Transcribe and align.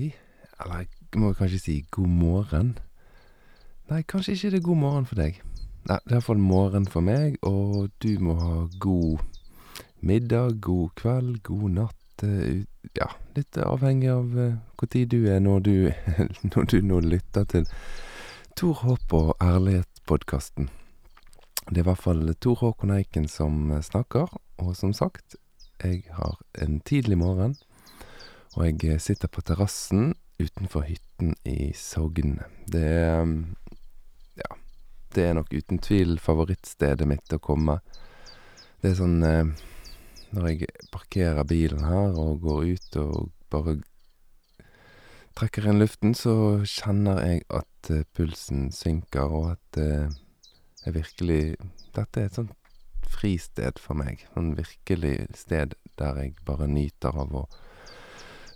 hei. 0.00 0.14
Eller 0.60 0.84
jeg 0.84 1.20
må 1.20 1.32
kanskje 1.36 1.60
si 1.60 1.76
god 1.90 2.08
morgen. 2.08 2.74
Nei, 3.90 4.02
kanskje 4.02 4.36
ikke 4.36 4.50
det 4.54 4.60
er 4.60 4.66
god 4.68 4.80
morgen 4.80 5.06
for 5.08 5.20
deg. 5.20 5.40
Nei, 5.88 5.96
det 6.04 6.12
er 6.12 6.18
iallfall 6.18 6.42
morgen 6.42 6.86
for 6.88 7.04
meg, 7.04 7.38
og 7.42 7.90
du 8.02 8.10
må 8.22 8.36
ha 8.38 8.56
god 8.80 9.24
middag, 10.00 10.60
god 10.60 10.92
kveld, 11.00 11.40
god 11.44 11.70
natt, 11.76 12.24
eh, 12.24 12.62
ja, 12.96 13.08
litt 13.36 13.56
avhengig 13.60 14.10
av 14.12 14.36
uh, 14.36 14.58
hvor 14.76 14.90
tid 14.92 15.10
du 15.12 15.24
er 15.28 15.40
når 15.40 15.64
du 15.64 15.74
når 16.52 16.68
du 16.72 16.76
nå 16.84 17.00
lytter 17.04 17.48
til 17.48 17.66
Tor 18.56 18.84
Håp 18.84 19.16
og 19.16 19.32
Ærlighet-podkasten. 19.40 20.68
Det 21.70 21.80
er 21.80 21.84
i 21.84 21.88
hvert 21.88 22.04
fall 22.04 22.34
Tor 22.40 22.60
Håkon 22.60 22.92
Eiken 22.94 23.28
som 23.28 23.72
snakker, 23.82 24.28
og 24.60 24.76
som 24.76 24.92
sagt, 24.96 25.36
jeg 25.80 26.04
har 26.12 26.36
en 26.60 26.80
tidlig 26.84 27.18
morgen, 27.18 27.56
og 28.56 28.82
jeg 28.82 29.00
sitter 29.02 29.30
på 29.30 29.42
terrassen 29.46 30.14
utenfor 30.40 30.86
hytten 30.88 31.34
i 31.46 31.70
Sogn. 31.76 32.40
Det 32.66 32.82
er 32.82 33.20
ja, 34.40 34.56
det 35.14 35.26
er 35.26 35.36
nok 35.38 35.52
uten 35.52 35.78
tvil 35.82 36.18
favorittstedet 36.22 37.06
mitt 37.08 37.36
å 37.36 37.42
komme. 37.42 37.78
Det 38.80 38.92
er 38.92 38.98
sånn 38.98 39.20
eh, 39.26 39.52
Når 40.30 40.46
jeg 40.48 40.68
parkerer 40.94 41.44
bilen 41.44 41.82
her 41.84 42.16
og 42.18 42.40
går 42.44 42.74
ut 42.74 42.98
og 43.02 43.30
bare 43.50 43.80
trekker 45.38 45.66
inn 45.70 45.80
luften, 45.82 46.14
så 46.14 46.62
kjenner 46.66 47.20
jeg 47.26 47.44
at 47.50 47.90
eh, 47.90 48.06
pulsen 48.16 48.70
synker, 48.74 49.30
og 49.30 49.52
at 49.56 49.80
eh, 49.82 50.16
jeg 50.84 50.96
virkelig 50.96 51.42
Dette 51.94 52.22
er 52.22 52.30
et 52.30 52.38
sånt 52.38 52.54
fristed 53.10 53.80
for 53.82 53.98
meg. 53.98 54.22
Sånn 54.34 54.54
virkelig 54.58 55.16
sted 55.38 55.74
der 55.98 56.18
jeg 56.22 56.36
bare 56.46 56.70
nyter 56.70 57.18
av 57.18 57.34
å 57.34 57.48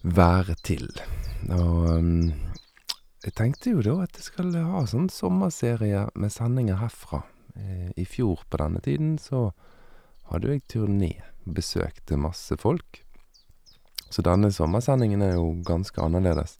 være 0.04 0.54
til. 0.62 0.88
Og 1.48 2.04
jeg 3.24 3.32
tenkte 3.36 3.72
jo 3.72 3.84
da 3.84 3.96
at 4.04 4.18
jeg 4.18 4.28
skal 4.28 4.52
ha 4.52 4.84
sånn 4.88 5.08
sommerserie 5.12 6.06
med 6.14 6.32
sendinger 6.32 6.80
herfra. 6.82 7.22
I 7.96 8.04
fjor 8.08 8.44
på 8.50 8.60
denne 8.60 8.82
tiden 8.84 9.16
så 9.22 9.48
hadde 10.28 10.52
jeg 10.52 10.66
turné, 10.68 11.12
besøkte 11.44 12.18
masse 12.20 12.56
folk. 12.60 13.00
Så 14.12 14.22
denne 14.24 14.50
sommersendingen 14.52 15.22
er 15.24 15.38
jo 15.38 15.54
ganske 15.66 16.00
annerledes. 16.02 16.58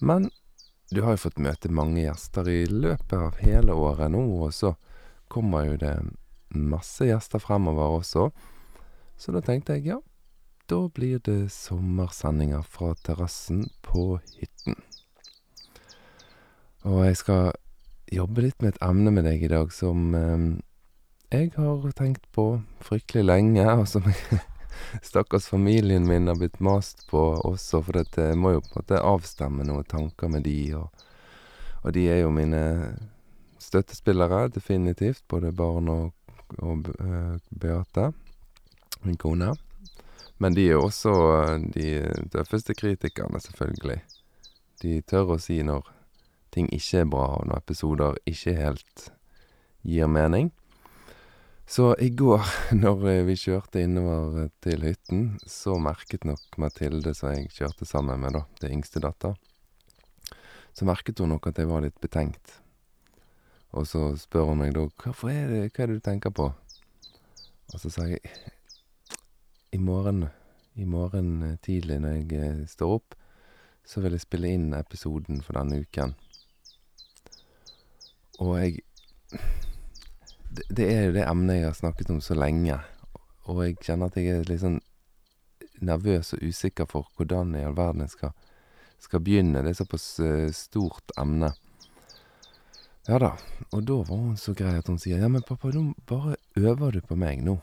Men 0.00 0.28
du 0.90 1.02
har 1.02 1.16
jo 1.16 1.22
fått 1.26 1.40
møte 1.42 1.70
mange 1.72 2.02
gjester 2.02 2.48
i 2.50 2.64
løpet 2.70 3.14
av 3.16 3.38
hele 3.42 3.74
året 3.74 4.12
nå, 4.12 4.22
og 4.42 4.52
så 4.54 4.74
kommer 5.32 5.66
jo 5.66 5.78
det 5.80 5.94
masse 6.54 7.06
gjester 7.06 7.42
fremover 7.42 7.96
også. 8.00 8.28
Så 9.18 9.32
da 9.34 9.42
tenkte 9.42 9.78
jeg 9.78 9.88
ja, 9.90 9.98
da 10.66 10.88
blir 10.88 11.20
det 11.24 11.52
sommersendinger 11.52 12.62
fra 12.62 12.94
terrassen 13.06 13.68
på 13.86 14.18
hytten. 14.38 14.76
Og 16.86 17.04
jeg 17.06 17.18
skal 17.22 17.52
jobbe 18.12 18.44
litt 18.44 18.62
med 18.62 18.74
et 18.74 18.82
emne 18.86 19.12
med 19.14 19.26
deg 19.26 19.42
i 19.42 19.50
dag 19.50 19.72
som 19.74 20.12
jeg 21.32 21.50
har 21.56 21.86
tenkt 21.98 22.26
på 22.34 22.60
fryktelig 22.86 23.24
lenge, 23.26 23.66
og 23.80 23.86
som 23.90 24.06
stakkars 25.10 25.48
familien 25.50 26.06
min 26.06 26.30
har 26.30 26.38
blitt 26.38 26.60
mast 26.60 27.06
på 27.10 27.24
også, 27.46 27.82
for 27.82 28.02
dette 28.02 28.32
må 28.38 28.56
jo 28.56 28.62
på 28.64 28.72
en 28.74 28.78
måte 28.80 29.02
avstemme 29.02 29.66
noen 29.66 29.86
tanker 29.90 30.30
med 30.32 30.46
de, 30.46 30.60
og 30.78 31.04
og 31.86 31.92
de 31.94 32.08
er 32.10 32.24
jo 32.24 32.32
mine 32.34 32.60
støttespillere, 33.62 34.48
definitivt, 34.50 35.22
både 35.30 35.52
barn 35.54 35.86
og 35.92 36.08
og 36.58 36.82
b 36.82 36.92
Beate, 37.50 38.12
min 39.02 39.16
kone. 39.16 39.52
Men 40.38 40.56
de 40.56 40.66
er 40.68 40.80
også 40.80 41.12
de 41.72 42.02
tøffeste 42.32 42.74
kritikerne, 42.76 43.40
selvfølgelig. 43.40 44.02
De 44.82 45.00
tør 45.08 45.36
å 45.36 45.40
si 45.40 45.62
når 45.64 45.88
ting 46.52 46.68
ikke 46.72 47.02
er 47.02 47.10
bra, 47.12 47.26
og 47.38 47.48
når 47.48 47.62
episoder 47.64 48.18
ikke 48.28 48.56
helt 48.58 49.08
gir 49.86 50.10
mening. 50.10 50.50
Så 51.66 51.94
i 51.98 52.10
går, 52.14 52.44
når 52.82 53.00
vi 53.26 53.38
kjørte 53.40 53.82
innover 53.82 54.50
til 54.62 54.84
hytten, 54.86 55.24
så 55.46 55.78
merket 55.82 56.28
nok 56.28 56.60
Mathilde, 56.62 57.14
som 57.16 57.32
jeg 57.32 57.50
kjørte 57.56 57.88
sammen 57.88 58.20
med, 58.22 58.36
da, 58.36 58.44
det 58.60 58.70
yngste 58.70 59.02
datter, 59.02 59.34
så 60.76 60.86
merket 60.86 61.18
hun 61.18 61.32
nok 61.32 61.48
at 61.48 61.58
jeg 61.58 61.70
var 61.70 61.82
litt 61.82 61.96
betenkt. 62.04 62.60
Og 63.76 63.88
så 63.88 64.12
spør 64.20 64.52
hun 64.52 64.60
meg 64.62 64.76
da 64.76 64.86
hvorfor 65.02 65.32
er 65.32 65.48
det 65.50 65.62
hva 65.72 65.84
er 65.84 65.90
det 65.90 65.98
du 65.98 66.04
tenker 66.04 66.32
på? 66.32 66.50
Og 67.72 67.80
så 67.82 67.90
sa 67.90 68.06
jeg 68.08 68.22
i 69.70 69.78
morgen 69.78 70.26
i 70.76 70.84
morgen 70.84 71.58
tidlig 71.64 71.96
når 72.02 72.18
jeg 72.32 72.68
står 72.68 72.96
opp, 72.98 73.14
så 73.86 74.02
vil 74.04 74.16
jeg 74.16 74.24
spille 74.26 74.50
inn 74.52 74.74
episoden 74.76 75.40
for 75.44 75.56
denne 75.56 75.80
uken. 75.80 76.14
Og 78.44 78.58
jeg 78.60 78.82
det 80.56 80.64
Det 80.76 80.84
er 80.88 81.06
jo 81.06 81.12
det 81.12 81.24
emnet 81.28 81.56
jeg 81.56 81.66
har 81.66 81.74
snakket 81.74 82.10
om 82.10 82.20
så 82.20 82.34
lenge, 82.34 82.78
og 83.44 83.64
jeg 83.64 83.76
kjenner 83.82 84.06
at 84.06 84.16
jeg 84.16 84.28
er 84.32 84.48
litt 84.48 84.62
sånn 84.62 84.80
nervøs 85.84 86.32
og 86.32 86.42
usikker 86.42 86.88
for 86.88 87.08
hvordan 87.16 87.54
i 87.56 87.64
all 87.66 87.76
verden 87.76 88.04
jeg 88.04 88.14
skal 88.14 88.32
skal 88.98 89.20
begynne. 89.20 89.62
Det 89.62 89.70
er 89.74 89.80
såpass 89.80 90.20
stort 90.56 91.12
emne. 91.20 91.52
Ja 93.06 93.18
da, 93.22 93.36
og 93.70 93.84
da 93.86 94.00
var 94.02 94.16
hun 94.18 94.36
så 94.40 94.54
grei 94.56 94.72
at 94.78 94.88
hun 94.90 94.98
sier 94.98 95.20
Ja, 95.22 95.28
men 95.28 95.44
pappa, 95.46 95.70
nå 95.70 95.92
bare 96.08 96.36
øver 96.56 96.96
du 96.96 97.00
på 97.06 97.18
meg 97.18 97.44
nå. 97.44 97.58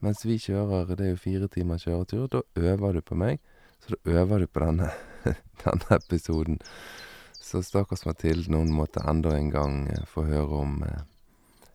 Mens 0.00 0.24
vi 0.24 0.38
kjører, 0.40 0.94
det 0.96 1.06
er 1.06 1.14
jo 1.14 1.20
fire 1.20 1.48
timer 1.52 1.80
kjøretur, 1.80 2.26
da 2.32 2.40
øver 2.56 2.96
du 2.96 3.02
på 3.04 3.18
meg, 3.20 3.40
så 3.84 3.94
da 3.94 4.18
øver 4.20 4.44
du 4.44 4.46
på 4.48 4.64
denne 4.64 4.90
denne 5.64 5.96
episoden. 5.96 6.58
Så 7.40 7.62
stakkars 7.64 8.06
Mathilde, 8.06 8.50
noen 8.52 8.72
måtte 8.72 9.02
enda 9.08 9.34
en 9.36 9.50
gang 9.52 9.78
få 10.08 10.24
høre 10.28 10.60
om 10.64 10.76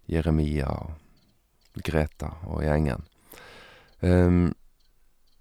Jeremia 0.09 0.69
og 0.69 1.81
Greta 1.85 2.31
og 2.47 2.63
gjengen. 2.63 3.03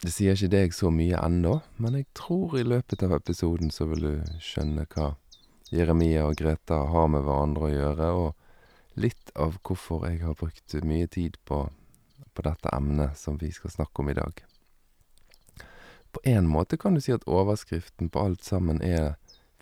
Det 0.04 0.12
sier 0.12 0.36
ikke 0.36 0.52
deg 0.52 0.74
så 0.76 0.90
mye 0.92 1.20
ennå, 1.20 1.58
men 1.80 2.00
jeg 2.00 2.08
tror 2.16 2.56
i 2.58 2.64
løpet 2.66 3.04
av 3.06 3.14
episoden 3.16 3.70
så 3.72 3.86
vil 3.92 4.08
du 4.08 4.40
skjønne 4.42 4.88
hva 4.94 5.12
Jeremia 5.72 6.26
og 6.28 6.36
Greta 6.40 6.82
har 6.90 7.08
med 7.12 7.24
hverandre 7.24 7.68
å 7.68 7.72
gjøre, 7.72 8.10
og 8.24 9.00
litt 9.00 9.32
av 9.34 9.56
hvorfor 9.64 10.04
jeg 10.08 10.20
har 10.24 10.36
brukt 10.38 10.76
mye 10.86 11.08
tid 11.10 11.38
på 11.48 11.64
på 12.34 12.44
dette 12.46 12.70
emnet 12.74 13.18
som 13.18 13.38
vi 13.40 13.52
skal 13.54 13.70
snakke 13.70 14.02
om 14.02 14.10
i 14.10 14.16
dag. 14.18 14.44
På 16.14 16.20
en 16.24 16.46
måte 16.46 16.76
kan 16.76 16.94
du 16.94 17.00
si 17.00 17.12
at 17.12 17.26
overskriften 17.26 18.10
på 18.10 18.22
alt 18.26 18.44
sammen 18.44 18.82
er 18.82 19.14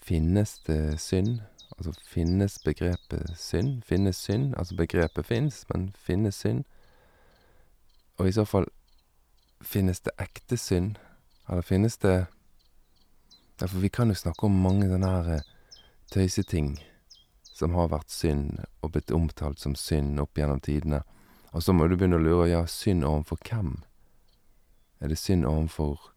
Finnes 0.02 0.58
det 0.66 0.98
synd? 1.00 1.40
Altså 1.78 1.92
finnes 2.02 2.58
begrepet 2.64 3.38
synd? 3.38 3.84
Finnes 3.86 4.16
synd? 4.16 4.54
Altså 4.58 4.76
begrepet 4.76 5.26
fins, 5.26 5.64
men 5.70 5.92
finnes 5.94 6.34
synd? 6.34 6.64
Og 8.18 8.28
i 8.28 8.32
så 8.32 8.44
fall, 8.44 8.66
finnes 9.62 10.00
det 10.00 10.12
ekte 10.18 10.58
synd? 10.58 10.98
Eller 11.48 11.62
finnes 11.62 11.96
det 11.96 12.26
Ja, 13.60 13.66
for 13.66 13.78
vi 13.78 13.88
kan 13.88 14.08
jo 14.08 14.14
snakke 14.14 14.46
om 14.46 14.62
mange 14.62 14.88
sånne 14.90 15.08
her 15.22 15.42
tøyseting 16.10 16.72
som 17.54 17.76
har 17.78 17.92
vært 17.92 18.10
synd, 18.10 18.58
og 18.82 18.90
blitt 18.96 19.12
omtalt 19.14 19.60
som 19.62 19.76
synd 19.78 20.18
opp 20.20 20.38
gjennom 20.38 20.58
tidene. 20.60 21.02
Og 21.52 21.62
så 21.62 21.74
må 21.76 21.86
du 21.86 21.96
begynne 21.96 22.16
å 22.16 22.22
lure, 22.22 22.48
ja, 22.48 22.62
synd 22.66 23.04
overfor 23.04 23.40
hvem? 23.48 23.74
Er 25.02 25.12
det 25.12 25.18
synd 25.20 25.44
overfor 25.48 26.12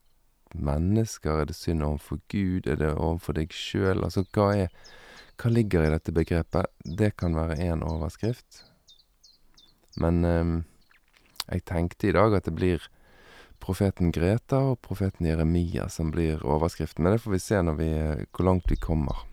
mennesker? 0.56 1.42
Er 1.42 1.50
det 1.50 1.58
synd 1.58 1.84
overfor 1.84 2.22
Gud? 2.32 2.70
Er 2.72 2.80
det 2.80 2.94
overfor 2.94 3.36
deg 3.36 3.52
sjøl? 3.56 4.04
Altså, 4.04 4.26
hva 4.36 4.70
Hva 5.36 5.50
ligger 5.52 5.84
i 5.84 5.92
dette 5.92 6.14
begrepet? 6.16 6.72
Det 6.80 7.18
kan 7.20 7.36
være 7.36 7.60
én 7.60 7.84
overskrift. 7.84 8.64
Men 10.00 10.24
jeg 10.24 11.66
tenkte 11.68 12.08
i 12.08 12.14
dag 12.16 12.34
at 12.34 12.46
det 12.48 12.56
blir 12.56 12.86
profeten 13.60 14.14
Greta 14.16 14.62
og 14.72 14.80
profeten 14.86 15.28
Jeremia 15.28 15.90
som 15.90 16.12
blir 16.12 16.44
overskriften, 16.46 17.04
men 17.04 17.16
det 17.16 17.24
får 17.24 17.36
vi 17.36 17.40
se 17.44 17.62
vi 17.76 17.90
hvor 18.32 18.46
langt 18.48 18.72
vi 18.72 18.80
kommer. 18.80 19.26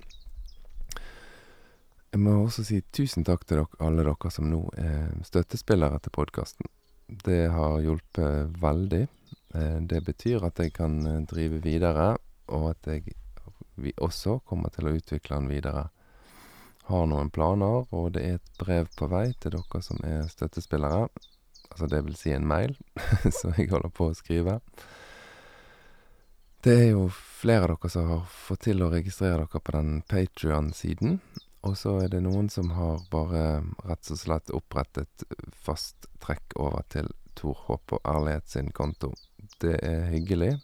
Jeg 2.12 2.20
må 2.20 2.34
også 2.42 2.64
si 2.68 2.82
tusen 2.92 3.24
takk 3.24 3.46
til 3.48 3.62
dere 3.62 3.86
alle 3.86 4.04
dere 4.04 4.30
som 4.30 4.50
nå 4.50 4.60
er 4.76 5.14
støttespillere 5.24 6.00
til 6.04 6.12
podkasten. 6.12 6.68
Det 7.08 7.46
har 7.52 7.80
hjulpet 7.80 8.52
veldig. 8.60 9.06
Det 9.88 10.00
betyr 10.04 10.44
at 10.44 10.60
jeg 10.60 10.74
kan 10.76 11.24
drive 11.28 11.60
videre, 11.64 12.14
og 12.52 12.70
at 12.70 12.88
jeg 12.88 13.14
vi 13.74 13.92
også 13.96 14.38
kommer 14.48 14.72
til 14.72 14.88
å 14.88 14.94
utvikle 14.96 15.38
den 15.40 15.50
videre. 15.50 15.88
Har 16.88 17.06
noen 17.08 17.30
planer, 17.32 17.86
og 17.94 18.12
det 18.16 18.24
er 18.26 18.40
et 18.40 18.58
brev 18.60 18.88
på 18.98 19.08
vei 19.10 19.30
til 19.40 19.54
dere 19.54 19.82
som 19.84 20.02
er 20.04 20.26
støttespillere. 20.30 21.06
Altså 21.70 21.88
det 21.88 22.02
vil 22.04 22.18
si 22.18 22.34
en 22.34 22.48
mail, 22.48 22.74
som 23.38 23.54
jeg 23.56 23.70
holder 23.72 23.94
på 23.94 24.10
å 24.10 24.18
skrive. 24.18 24.58
Det 26.62 26.74
er 26.74 26.90
jo 26.92 27.06
flere 27.14 27.70
av 27.70 27.78
dere 27.78 27.94
som 27.94 28.10
har 28.10 28.26
fått 28.28 28.66
til 28.68 28.84
å 28.84 28.90
registrere 28.92 29.46
dere 29.46 29.62
på 29.62 29.76
den 29.78 30.02
Patrion-siden. 30.10 31.16
Og 31.62 31.76
så 31.78 31.94
er 32.02 32.08
det 32.10 32.24
noen 32.24 32.48
som 32.50 32.72
har 32.74 33.04
bare 33.12 33.62
rett 33.86 34.10
og 34.10 34.18
slett 34.18 34.50
opprettet 34.50 35.24
fast 35.54 36.08
trekk 36.24 36.56
over 36.58 36.82
til 36.90 37.10
Tor 37.38 37.54
Håp 37.68 37.94
og 37.96 38.08
Ærlighet 38.08 38.50
sin 38.50 38.72
konto. 38.74 39.12
Det 39.62 39.78
er 39.82 40.10
hyggelig, 40.10 40.56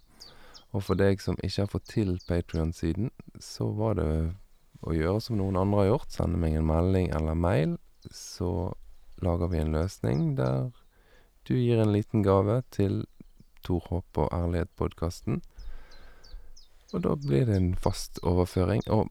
Og 0.77 0.83
for 0.85 1.00
deg 1.00 1.23
som 1.23 1.39
ikke 1.41 1.62
har 1.65 1.71
fått 1.73 1.87
til 1.89 2.19
Patrion-siden, 2.29 3.09
så 3.41 3.71
var 3.73 3.95
det 3.97 4.09
å 4.85 4.93
gjøre 4.93 5.23
som 5.25 5.39
noen 5.41 5.56
andre 5.56 5.81
har 5.81 5.89
gjort, 5.93 6.12
sende 6.12 6.41
meg 6.41 6.59
en 6.59 6.69
melding 6.69 7.09
eller 7.17 7.39
mail, 7.39 7.79
så 8.12 8.75
lager 9.25 9.49
vi 9.50 9.62
en 9.62 9.73
løsning 9.75 10.35
der 10.39 10.69
du 11.49 11.55
gir 11.56 11.81
en 11.81 11.95
liten 11.95 12.23
gave 12.23 12.61
til 12.75 13.00
Tor 13.65 13.87
Håp 13.89 14.21
og 14.21 14.29
Ærlighet-podkasten. 14.37 15.41
Og 16.93 17.03
da 17.05 17.17
blir 17.17 17.49
det 17.49 17.56
en 17.56 17.73
fast 17.77 18.21
overføring, 18.23 18.85
og 18.93 19.09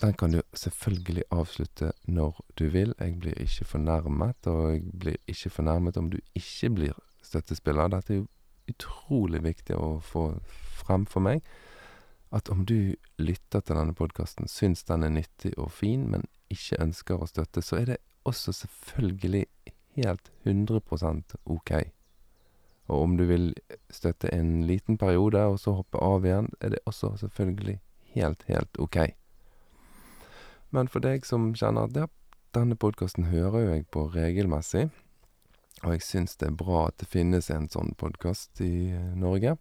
den 0.00 0.14
kan 0.14 0.32
du 0.32 0.42
selvfølgelig 0.54 1.24
avslutte 1.30 1.92
når 2.06 2.40
du 2.58 2.66
vil. 2.68 2.94
Jeg 3.00 3.18
blir 3.20 3.38
ikke 3.40 3.64
fornærmet, 3.64 4.46
og 4.46 4.72
jeg 4.72 4.82
blir 5.00 5.16
ikke 5.26 5.50
fornærmet 5.50 5.96
om 5.96 6.10
du 6.10 6.18
ikke 6.34 6.70
blir 6.70 6.98
støttespiller. 7.22 7.88
Dette 7.88 8.12
er 8.12 8.20
jo 8.22 8.26
utrolig 8.68 9.42
viktig 9.44 9.76
å 9.76 9.98
få 10.04 10.30
frem 10.78 11.06
for 11.06 11.24
meg. 11.24 11.42
At 12.30 12.50
om 12.52 12.66
du 12.68 12.94
lytter 13.18 13.60
til 13.60 13.78
denne 13.78 13.96
podkasten, 13.96 14.48
syns 14.48 14.84
den 14.84 15.06
er 15.06 15.14
nyttig 15.14 15.54
og 15.56 15.72
fin, 15.72 16.04
men 16.12 16.26
ikke 16.52 16.80
ønsker 16.84 17.20
å 17.20 17.28
støtte, 17.28 17.62
så 17.64 17.80
er 17.80 17.86
det 17.92 18.00
også 18.28 18.52
selvfølgelig 18.52 19.46
helt 19.96 20.30
100% 20.44 21.38
ok. 21.44 21.72
Og 22.88 23.02
om 23.02 23.16
du 23.16 23.24
vil 23.28 23.50
støtte 23.92 24.30
en 24.32 24.66
liten 24.68 24.98
periode, 25.00 25.40
og 25.44 25.58
så 25.60 25.74
hoppe 25.80 26.00
av 26.00 26.26
igjen, 26.26 26.48
er 26.60 26.76
det 26.76 26.84
også 26.88 27.14
selvfølgelig 27.20 27.78
helt, 28.14 28.44
helt 28.48 28.80
ok. 28.80 29.00
Men 30.70 30.88
for 30.92 31.04
deg 31.04 31.26
som 31.26 31.52
kjenner 31.56 31.88
at 31.88 31.96
ja, 31.96 32.08
denne 32.56 32.76
podkasten 32.80 33.28
hører 33.32 33.62
jo 33.62 33.74
jeg 33.74 33.86
på 33.94 34.04
regelmessig, 34.12 34.88
og 35.84 35.94
jeg 35.94 36.04
syns 36.04 36.36
det 36.40 36.48
er 36.50 36.58
bra 36.58 36.88
at 36.88 36.98
det 37.00 37.08
finnes 37.10 37.50
en 37.54 37.68
sånn 37.70 37.94
podkast 38.00 38.60
i 38.64 38.90
Norge, 39.16 39.56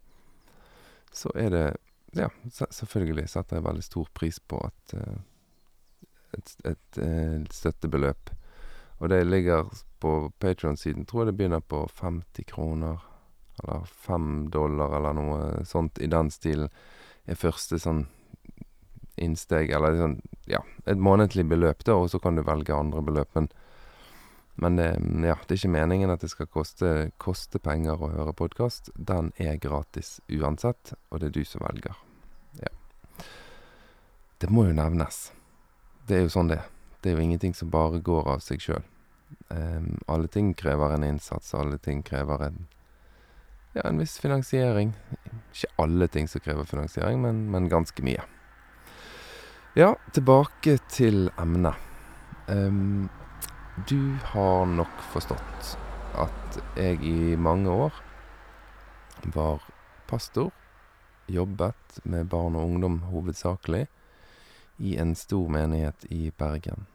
så 1.13 1.33
er 1.35 1.53
det 1.53 1.67
Ja, 2.15 2.29
selvfølgelig 2.55 3.27
setter 3.29 3.57
jeg 3.57 3.65
veldig 3.65 3.83
stor 3.83 4.07
pris 4.15 4.37
på 4.39 4.57
at 4.63 4.93
et, 6.33 6.53
et, 6.63 6.99
et 7.03 7.53
støttebeløp. 7.53 8.31
Og 8.97 9.09
det 9.11 9.19
ligger 9.27 9.67
på 9.99 10.31
Patron-siden, 10.39 11.05
tror 11.05 11.25
jeg 11.25 11.33
det 11.33 11.37
begynner 11.37 11.59
på 11.59 11.83
50 11.99 12.47
kroner, 12.47 13.03
eller 13.59 13.85
5 14.07 14.47
dollar, 14.55 14.95
eller 14.97 15.17
noe 15.19 15.65
sånt 15.67 15.99
i 15.99 16.07
den 16.09 16.31
stilen, 16.33 16.71
er 17.27 17.37
første 17.37 17.77
sånn 17.81 18.05
innsteg, 19.17 19.71
eller 19.73 19.97
sånn, 19.99 20.17
ja, 20.49 20.61
et 20.85 20.99
månedlig 20.99 21.47
beløp, 21.49 21.83
da, 21.87 21.97
og 21.97 22.11
så 22.11 22.19
kan 22.23 22.37
du 22.37 22.43
velge 22.47 22.75
andre 22.75 23.01
beløp. 23.05 23.33
Men, 23.37 23.49
men 24.61 24.79
det, 24.79 24.87
ja, 25.27 25.37
det 25.43 25.55
er 25.55 25.61
ikke 25.61 25.73
meningen 25.75 26.13
at 26.13 26.23
det 26.25 26.31
skal 26.33 26.49
koste, 26.51 26.93
koste 27.21 27.61
penger 27.63 28.01
å 28.01 28.11
høre 28.13 28.35
podkast. 28.37 28.91
Den 28.95 29.31
er 29.41 29.59
gratis 29.61 30.17
uansett, 30.29 30.93
og 31.09 31.21
det 31.21 31.31
er 31.31 31.37
du 31.39 31.43
som 31.45 31.65
velger. 31.65 31.97
Ja. 32.61 32.73
Det 34.41 34.49
må 34.53 34.67
jo 34.67 34.77
nevnes. 34.77 35.27
Det 36.07 36.19
er 36.19 36.25
jo 36.27 36.33
sånn 36.33 36.53
det 36.53 36.61
er. 36.61 36.71
Det 37.01 37.11
er 37.11 37.19
jo 37.19 37.27
ingenting 37.27 37.53
som 37.53 37.69
bare 37.69 38.01
går 38.03 38.25
av 38.33 38.41
seg 38.41 38.63
sjøl. 38.63 38.85
Um, 39.51 39.97
alle 40.11 40.29
ting 40.31 40.53
krever 40.57 40.95
en 40.95 41.05
innsats, 41.05 41.53
alle 41.55 41.77
ting 41.83 42.01
krever 42.03 42.41
en 42.47 42.65
ja, 43.77 43.83
en 43.83 43.99
viss 44.01 44.17
finansiering. 44.19 44.93
Ikke 45.53 45.69
alle 45.77 46.07
ting 46.09 46.27
som 46.27 46.41
krever 46.41 46.65
finansiering, 46.65 47.21
men, 47.21 47.45
men 47.53 47.69
ganske 47.69 48.01
mye. 48.05 48.23
Ja, 49.77 49.91
tilbake 50.09 50.79
til 50.89 51.27
emnet. 51.37 51.75
Du 53.85 53.99
har 54.25 54.63
nok 54.65 54.93
forstått 55.11 55.67
at 56.17 56.55
jeg 56.73 57.03
i 57.05 57.35
mange 57.37 57.69
år 57.69 57.99
var 59.35 59.67
pastor. 60.09 60.49
Jobbet 61.29 61.99
med 62.09 62.25
barn 62.31 62.57
og 62.57 62.71
ungdom 62.71 62.95
hovedsakelig 63.11 63.83
i 64.81 64.95
en 64.97 65.13
stor 65.13 65.45
menighet 65.53 66.07
i 66.09 66.31
Bergen. 66.33 66.87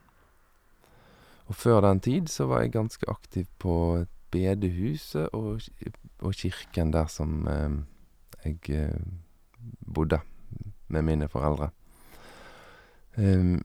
Og 1.47 1.55
før 1.55 1.79
den 1.85 2.01
tid 2.03 2.27
så 2.27 2.49
var 2.51 2.65
jeg 2.65 2.73
ganske 2.73 3.07
aktiv 3.07 3.45
på 3.63 3.77
bedehuset 4.35 5.29
og, 5.31 5.63
og 6.19 6.35
kirken 6.35 6.91
der 6.91 7.07
som 7.07 7.47
eh, 7.47 8.59
jeg 8.67 8.91
bodde 9.87 10.19
med 10.91 11.07
mine 11.07 11.31
foreldre. 11.31 11.71
Um, 13.15 13.61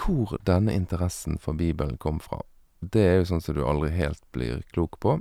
hvor 0.00 0.38
denne 0.46 0.74
interessen 0.74 1.38
for 1.38 1.52
Bibelen 1.58 1.98
kom 1.98 2.20
fra, 2.20 2.40
det 2.80 3.02
er 3.04 3.18
jo 3.18 3.26
sånn 3.28 3.42
som 3.44 3.56
du 3.56 3.64
aldri 3.66 3.90
helt 3.92 4.22
blir 4.32 4.62
klok 4.72 4.96
på. 5.02 5.18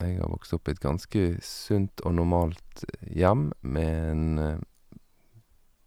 Jeg 0.00 0.18
har 0.18 0.30
vokst 0.32 0.54
opp 0.56 0.66
i 0.66 0.74
et 0.74 0.82
ganske 0.82 1.26
sunt 1.46 2.02
og 2.02 2.16
normalt 2.16 2.84
hjem 3.06 3.50
med 3.60 3.92
en 4.10 4.24
uh, 4.40 4.98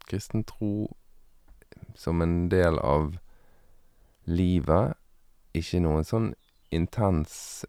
kristen 0.06 0.46
tro 0.48 0.88
som 1.98 2.22
en 2.22 2.46
del 2.48 2.78
av 2.80 3.16
livet. 4.24 4.96
Ikke 5.56 5.82
noen 5.84 6.06
sånn 6.06 6.30
intens 6.74 7.66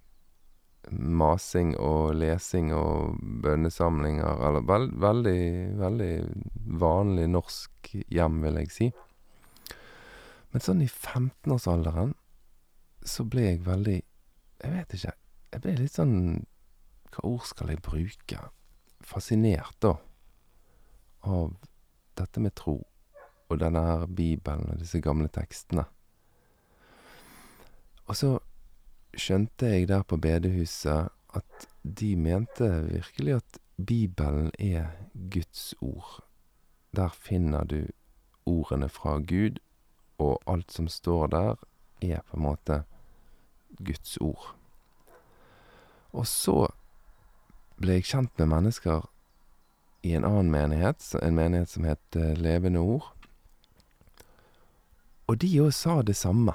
masing 0.91 1.73
og 1.83 2.15
lesing 2.15 2.71
og 2.75 3.17
bønnesamlinger, 3.43 4.43
eller 4.47 4.63
veld, 4.67 4.93
veldig, 5.01 5.41
veldig 5.81 6.11
vanlig 6.79 7.27
norsk 7.31 7.91
hjem, 8.07 8.39
vil 8.45 8.61
jeg 8.61 8.73
si. 8.73 8.89
Men 10.57 10.63
sånn 10.65 10.79
i 10.81 10.87
15-årsalderen 10.89 12.15
så 13.05 13.23
ble 13.29 13.43
jeg 13.43 13.59
veldig 13.61 13.97
Jeg 14.63 14.71
vet 14.73 14.93
ikke. 14.97 15.11
Jeg 15.53 15.61
ble 15.61 15.73
litt 15.77 15.97
sånn 15.99 16.15
Hva 17.13 17.25
ord 17.29 17.43
skal 17.45 17.69
jeg 17.69 17.83
bruke? 17.85 18.39
Fascinert, 19.05 19.75
da, 19.85 19.91
av 21.29 21.51
dette 22.17 22.41
med 22.41 22.55
tro 22.57 22.73
og 22.81 23.59
denne 23.61 23.83
her 23.85 24.07
Bibelen 24.09 24.73
og 24.73 24.81
disse 24.81 24.97
gamle 25.05 25.29
tekstene. 25.29 25.85
Og 28.09 28.17
så 28.17 28.31
skjønte 29.13 29.69
jeg 29.75 29.91
der 29.93 30.01
på 30.09 30.17
bedehuset 30.25 31.13
at 31.37 31.69
de 31.85 32.15
mente 32.17 32.71
virkelig 32.89 33.37
at 33.43 33.61
Bibelen 33.77 34.49
er 34.57 34.89
Guds 35.13 35.69
ord. 35.85 36.17
Der 36.97 37.13
finner 37.13 37.61
du 37.63 37.83
ordene 38.49 38.89
fra 38.89 39.19
Gud, 39.21 39.61
og 40.17 40.41
alt 40.47 40.71
som 40.71 40.87
står 40.87 41.27
der, 41.33 41.55
er 42.01 42.21
på 42.29 42.37
en 42.37 42.43
måte 42.43 42.83
Guds 43.77 44.17
ord. 44.21 44.55
Og 46.13 46.27
så 46.27 46.67
ble 47.77 47.99
jeg 47.99 48.09
kjent 48.09 48.39
med 48.39 48.49
mennesker 48.53 49.05
i 50.05 50.15
en 50.17 50.25
annen 50.25 50.49
menighet, 50.51 51.03
en 51.21 51.37
menighet 51.37 51.69
som 51.69 51.85
het 51.85 52.17
eh, 52.17 52.33
Levende 52.37 52.81
Ord. 52.81 53.11
Og 55.27 55.41
de 55.41 55.49
òg 55.61 55.73
sa 55.75 56.01
det 56.01 56.15
samme, 56.15 56.53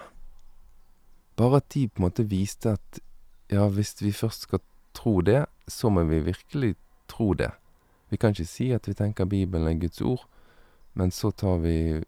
bare 1.37 1.61
at 1.61 1.69
de 1.75 1.87
på 1.89 2.01
en 2.01 2.07
måte 2.07 2.29
viste 2.29 2.75
at 2.79 3.03
ja, 3.53 3.67
hvis 3.69 3.99
vi 4.01 4.13
først 4.17 4.49
skal 4.49 4.63
tro 4.97 5.21
det, 5.21 5.45
så 5.69 5.91
må 5.93 6.05
vi 6.09 6.23
virkelig 6.25 6.75
tro 7.09 7.33
det. 7.35 7.51
Vi 8.09 8.17
kan 8.17 8.33
ikke 8.33 8.49
si 8.49 8.71
at 8.73 8.89
vi 8.89 8.95
tenker 8.97 9.29
Bibelen 9.29 9.69
er 9.69 9.81
Guds 9.81 10.01
ord, 10.01 10.25
men 10.95 11.11
så 11.11 11.31
tar 11.31 11.61
vi 11.65 12.03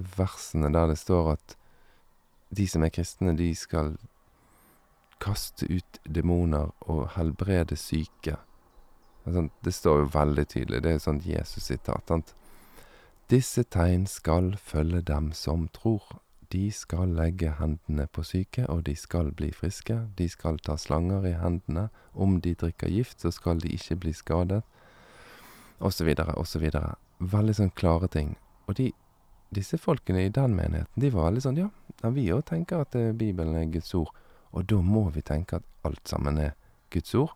versene 0.00 0.72
der 0.72 0.90
det 0.90 0.98
står 0.98 1.34
at 1.36 1.56
de 2.50 2.66
som 2.68 2.82
er 2.82 2.92
kristne, 2.94 3.36
de 3.38 3.52
skal 3.54 3.94
kaste 5.20 5.68
ut 5.70 6.00
demoner 6.04 6.72
og 6.80 7.12
helbrede 7.14 7.76
syke. 7.78 8.38
Sånn, 9.28 9.50
det 9.62 9.74
står 9.76 10.02
jo 10.02 10.12
veldig 10.14 10.46
tydelig. 10.48 10.80
Det 10.82 10.90
er 10.90 10.96
jo 10.96 11.04
sånt 11.04 11.28
Jesus-sitat. 11.28 12.34
Disse 13.30 13.62
tegn 13.70 14.08
skal 14.10 14.56
følge 14.58 15.04
dem 15.06 15.30
som 15.36 15.68
tror. 15.76 16.08
De 16.50 16.64
skal 16.74 17.12
legge 17.14 17.52
hendene 17.60 18.08
på 18.10 18.24
syke, 18.26 18.64
og 18.66 18.82
de 18.88 18.96
skal 18.98 19.30
bli 19.36 19.52
friske. 19.54 20.00
De 20.18 20.26
skal 20.28 20.58
ta 20.58 20.74
slanger 20.80 21.28
i 21.28 21.36
hendene. 21.38 21.90
Om 22.12 22.40
de 22.42 22.56
drikker 22.58 22.90
gift, 22.90 23.20
så 23.20 23.30
skal 23.30 23.62
de 23.62 23.76
ikke 23.76 24.00
bli 24.02 24.14
skadet. 24.16 24.64
Og 25.78 25.92
så 25.94 26.04
videre, 26.08 26.34
og 26.34 26.48
så 26.50 26.58
videre. 26.58 26.96
Veldig 27.20 27.54
sånn 27.54 27.76
klare 27.76 28.08
ting. 28.10 28.34
Og 28.66 28.74
de 28.80 28.90
disse 29.54 29.78
folkene 29.78 30.24
i 30.26 30.32
den 30.32 30.54
menigheten, 30.56 31.02
de 31.02 31.10
var 31.14 31.30
veldig 31.30 31.42
sånn 31.44 31.58
Ja, 31.60 31.70
vi 32.14 32.28
òg 32.32 32.44
tenker 32.48 32.84
at 32.84 32.94
eh, 32.98 33.12
Bibelen 33.12 33.56
er 33.58 33.70
Guds 33.72 33.92
ord, 33.98 34.12
og 34.54 34.66
da 34.70 34.80
må 34.82 35.08
vi 35.14 35.22
tenke 35.26 35.58
at 35.60 35.86
alt 35.86 36.08
sammen 36.08 36.38
er 36.38 36.54
Guds 36.90 37.14
ord. 37.18 37.34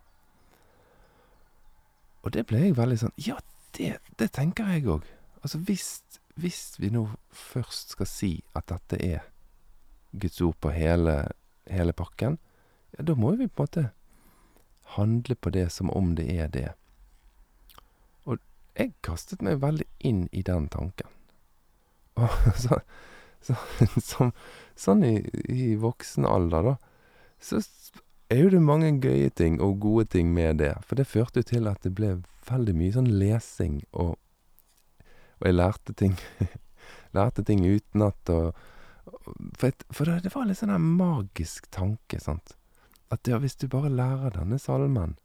Og 2.25 2.33
det 2.33 2.45
ble 2.49 2.63
jeg 2.63 2.77
veldig 2.77 3.01
sånn 3.03 3.15
Ja, 3.21 3.37
det, 3.77 3.97
det 4.19 4.31
tenker 4.33 4.71
jeg 4.73 4.87
òg. 4.89 5.05
Altså 5.43 5.59
hvis, 5.67 5.89
hvis 6.39 6.79
vi 6.81 6.89
nå 6.93 7.05
først 7.29 7.93
skal 7.93 8.09
si 8.09 8.31
at 8.57 8.71
dette 8.71 8.99
er 9.03 9.27
Guds 10.15 10.41
ord 10.41 10.57
på 10.63 10.71
hele, 10.73 11.19
hele 11.69 11.93
pakken, 11.93 12.39
ja, 12.95 13.03
da 13.03 13.15
må 13.19 13.35
vi 13.35 13.47
på 13.47 13.67
en 13.67 13.69
måte 13.69 13.85
handle 14.95 15.35
på 15.35 15.51
det 15.53 15.67
som 15.73 15.91
om 15.91 16.15
det 16.15 16.29
er 16.31 16.47
det. 16.53 16.69
Og 18.25 18.39
jeg 18.77 18.95
kastet 19.05 19.43
meg 19.45 19.61
veldig 19.61 19.87
inn 19.99 20.25
i 20.31 20.41
den 20.45 20.69
tanken. 20.71 21.09
Og 22.21 22.35
så, 22.63 22.79
så, 23.43 23.55
som, 23.99 24.33
sånn 24.75 25.05
i, 25.07 25.15
i 25.51 25.75
voksen 25.79 26.27
alder, 26.29 26.73
da, 26.73 26.75
så 27.39 27.61
er 28.31 28.45
jo 28.45 28.53
det 28.55 28.61
mange 28.65 28.93
gøye 29.03 29.29
ting 29.29 29.59
og 29.61 29.79
gode 29.83 30.07
ting 30.15 30.31
med 30.33 30.61
det. 30.63 30.73
For 30.85 30.97
det 30.97 31.09
førte 31.09 31.43
jo 31.43 31.49
til 31.51 31.67
at 31.69 31.83
det 31.85 31.93
ble 31.97 32.17
veldig 32.49 32.75
mye 32.77 32.95
sånn 32.95 33.11
lesing, 33.19 33.81
og 33.93 34.15
og 35.35 35.49
jeg 35.49 35.55
lærte 35.55 35.93
ting 35.99 36.15
lærte 37.17 37.43
ting 37.43 37.65
utenat 37.65 38.31
og 38.33 38.63
For 39.57 39.67
et 39.67 39.83
for 39.93 40.09
det 40.09 40.31
var 40.33 40.45
litt 40.45 40.59
sånn 40.59 40.71
der 40.73 40.81
magisk 40.81 41.67
tanke, 41.73 42.19
sant, 42.21 42.55
at 43.13 43.27
ja, 43.29 43.39
hvis 43.41 43.55
du 43.57 43.67
bare 43.69 43.89
lærer 43.89 44.33
denne 44.35 44.59
salmen 44.61 45.15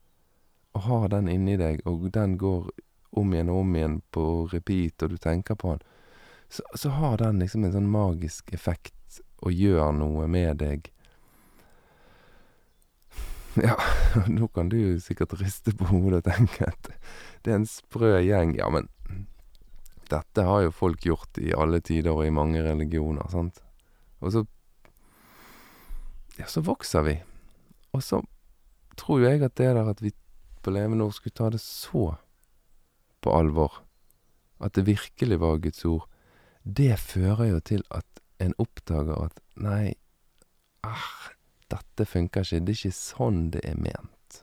og 0.76 0.84
har 0.86 1.08
den 1.12 1.28
inni 1.28 1.56
deg, 1.60 1.80
og 1.88 2.06
den 2.14 2.36
går 2.38 2.68
om 3.18 3.32
igjen 3.34 3.50
og 3.50 3.62
om 3.64 3.76
igjen 3.76 3.96
på 4.14 4.24
repeat, 4.52 5.02
og 5.02 5.10
du 5.10 5.16
tenker 5.20 5.58
på 5.58 5.74
den, 5.74 5.82
så 6.50 6.62
så 6.74 6.90
har 6.98 7.20
den 7.20 7.38
liksom 7.42 7.64
en 7.64 7.74
sånn 7.76 7.90
magisk 7.90 8.52
effekt 8.54 9.20
og 9.40 9.54
gjør 9.54 9.92
noe 9.96 10.26
med 10.30 10.60
deg. 10.62 10.90
Ja, 13.58 13.74
nå 14.30 14.46
kan 14.54 14.68
du 14.70 14.76
jo 14.78 14.92
sikkert 15.02 15.34
riste 15.40 15.72
på 15.74 15.88
hodet 15.90 16.20
og 16.20 16.28
tenke 16.28 16.68
at 16.70 16.92
det 17.42 17.50
er 17.50 17.58
en 17.58 17.66
sprø 17.66 18.12
gjeng, 18.22 18.54
ja, 18.58 18.68
men 18.70 18.86
dette 20.10 20.44
har 20.46 20.64
jo 20.66 20.74
folk 20.74 21.02
gjort 21.06 21.38
i 21.42 21.50
alle 21.54 21.80
tider 21.82 22.14
og 22.14 22.26
i 22.26 22.34
mange 22.34 22.62
religioner, 22.62 23.26
sant, 23.30 23.58
og 24.22 24.34
så 24.34 24.44
ja, 26.38 26.46
så 26.46 26.62
vokser 26.64 27.04
vi, 27.06 27.16
og 27.90 28.04
så 28.06 28.22
tror 29.00 29.20
jo 29.20 29.28
jeg 29.28 29.42
at 29.44 29.58
det 29.58 29.70
der 29.76 29.90
at 29.92 30.02
vi 30.02 30.14
på 30.62 30.72
Levende 30.74 31.06
Ord 31.06 31.16
skulle 31.16 31.36
ta 31.36 31.50
det 31.52 31.60
så 31.62 32.14
på 33.20 33.34
alvor, 33.34 33.82
at 34.60 34.76
det 34.76 34.86
virkelig 34.86 35.40
var 35.40 35.60
Guds 35.62 35.84
ord, 35.88 36.06
det 36.62 36.96
fører 37.00 37.54
jo 37.54 37.60
til 37.60 37.84
at 37.90 38.22
en 38.40 38.54
oppdager 38.60 39.26
at 39.26 39.40
nei, 39.60 39.94
ah, 40.86 41.30
dette 41.72 42.06
funker 42.08 42.44
ikke, 42.44 42.64
det 42.64 42.74
er 42.74 42.80
ikke 42.80 42.96
sånn 42.96 43.42
det 43.54 43.62
er 43.68 43.78
ment. 43.80 44.40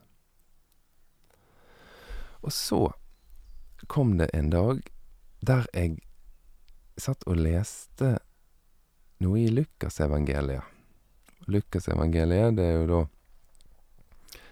Og 2.45 2.53
så 2.53 2.81
kom 3.91 4.17
det 4.19 4.29
en 4.33 4.51
dag 4.53 4.81
der 5.45 5.67
jeg 5.73 5.97
satt 6.97 7.25
og 7.29 7.37
leste 7.39 8.17
noe 9.21 9.41
i 9.41 9.51
Lukasevangeliet. 9.53 10.73
Lukasevangeliet, 11.47 12.57
det 12.57 12.65
er 12.65 12.79
jo 12.81 12.87
da 12.91 13.01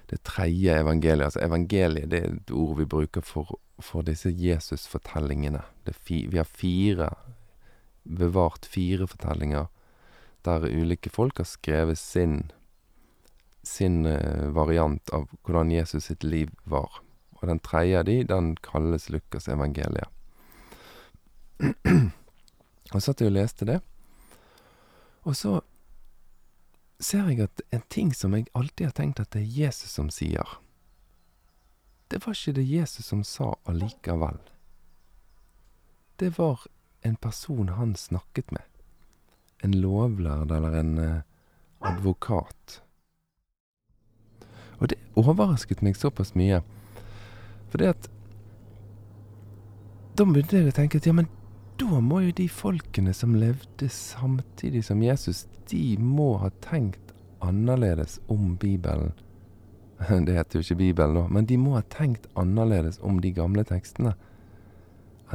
det 0.10 0.22
tredje 0.24 0.76
evangeliet. 0.80 1.26
Altså 1.26 1.42
evangeliet, 1.42 2.10
det 2.12 2.22
er 2.22 2.34
et 2.36 2.52
ord 2.54 2.78
vi 2.80 2.90
bruker 2.90 3.26
for 3.26 3.58
for 3.84 4.06
disse 4.08 4.30
Jesusfortellingene. 4.32 5.60
Vi 6.08 6.38
har 6.38 6.48
fire 6.48 7.10
bevart 8.06 8.66
fire 8.70 9.08
fortellinger 9.10 9.68
der 10.46 10.68
ulike 10.70 11.10
folk 11.10 11.42
har 11.42 11.50
skrevet 11.50 12.00
sin 12.00 12.52
sin 13.66 14.04
variant 14.54 15.10
av 15.10 15.26
hvordan 15.42 15.72
Jesus 15.74 16.06
sitt 16.06 16.24
liv 16.24 16.52
var. 16.70 17.02
Og 17.42 17.48
den 17.50 17.60
tredje 17.66 17.98
av 18.00 18.06
de, 18.06 18.20
den 18.30 18.52
kalles 18.62 19.10
Lukas 19.10 19.50
evangeliet. 19.50 20.06
Og 22.94 23.02
satt 23.02 23.24
jeg 23.24 23.32
og 23.32 23.38
leste 23.40 23.66
det, 23.66 23.80
og 25.26 25.34
så 25.34 25.56
ser 27.02 27.32
jeg 27.32 27.48
at 27.48 27.64
en 27.74 27.84
ting 27.90 28.12
som 28.14 28.36
jeg 28.38 28.46
alltid 28.54 28.86
har 28.86 28.94
tenkt 28.96 29.20
at 29.20 29.32
det 29.34 29.42
er 29.42 29.58
Jesus 29.66 29.96
som 29.98 30.12
sier, 30.14 30.46
det 32.14 32.22
var 32.22 32.38
ikke 32.38 32.54
det 32.60 32.68
Jesus 32.70 33.10
som 33.10 33.24
sa 33.26 33.56
allikevel. 33.66 34.38
Det 36.22 36.30
var 36.38 36.68
en 37.06 37.16
person 37.22 37.70
han 37.78 37.94
snakket 37.96 38.52
med. 38.52 38.64
En 39.64 39.76
lovlærd 39.82 40.52
eller 40.52 40.80
en 40.80 40.98
advokat. 41.86 42.82
Og 44.82 44.90
det 44.92 44.98
overrasket 45.16 45.84
meg 45.86 45.96
såpass 45.98 46.34
mye, 46.36 46.62
fordi 47.72 47.90
at 47.92 48.10
da 50.16 50.24
begynte 50.24 50.56
jeg 50.56 50.72
å 50.72 50.76
tenke 50.76 51.00
at 51.02 51.08
ja, 51.08 51.14
men 51.16 51.28
da 51.80 52.00
må 52.00 52.22
jo 52.24 52.36
de 52.36 52.48
folkene 52.48 53.12
som 53.14 53.34
levde 53.36 53.90
samtidig 53.92 54.86
som 54.88 55.02
Jesus, 55.04 55.44
de 55.68 55.98
må 56.00 56.38
ha 56.40 56.50
tenkt 56.64 57.12
annerledes 57.44 58.22
om 58.32 58.54
Bibelen. 58.56 59.12
Det 60.28 60.38
heter 60.38 60.60
jo 60.60 60.64
ikke 60.64 60.80
Bibelen 60.80 61.18
nå, 61.20 61.26
men 61.28 61.48
de 61.50 61.58
må 61.60 61.76
ha 61.76 61.84
tenkt 61.92 62.30
annerledes 62.40 63.02
om 63.04 63.20
de 63.24 63.34
gamle 63.36 63.66
tekstene 63.68 64.16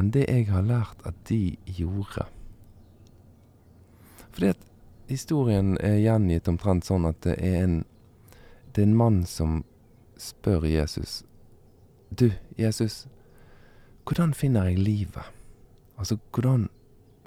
enn 0.00 0.12
det 0.14 0.26
jeg 0.28 0.48
har 0.50 0.66
lært 0.66 1.04
at 1.06 1.16
de 1.28 1.56
gjorde. 1.66 2.26
Fordi 4.30 4.52
at 4.54 4.66
historien 5.10 5.76
er 5.80 6.00
gjengitt 6.00 6.48
omtrent 6.48 6.86
sånn 6.86 7.08
at 7.08 7.18
det 7.26 7.38
er 7.38 7.62
en 7.64 7.80
det 8.70 8.84
er 8.84 8.86
en 8.86 8.96
mann 8.96 9.24
som 9.26 9.64
spør 10.16 10.64
Jesus 10.68 11.24
Du, 12.10 12.30
Jesus, 12.58 13.06
hvordan 14.06 14.34
finner 14.34 14.66
jeg 14.66 14.78
livet? 14.78 15.26
Altså, 15.98 16.18
hvordan 16.34 16.68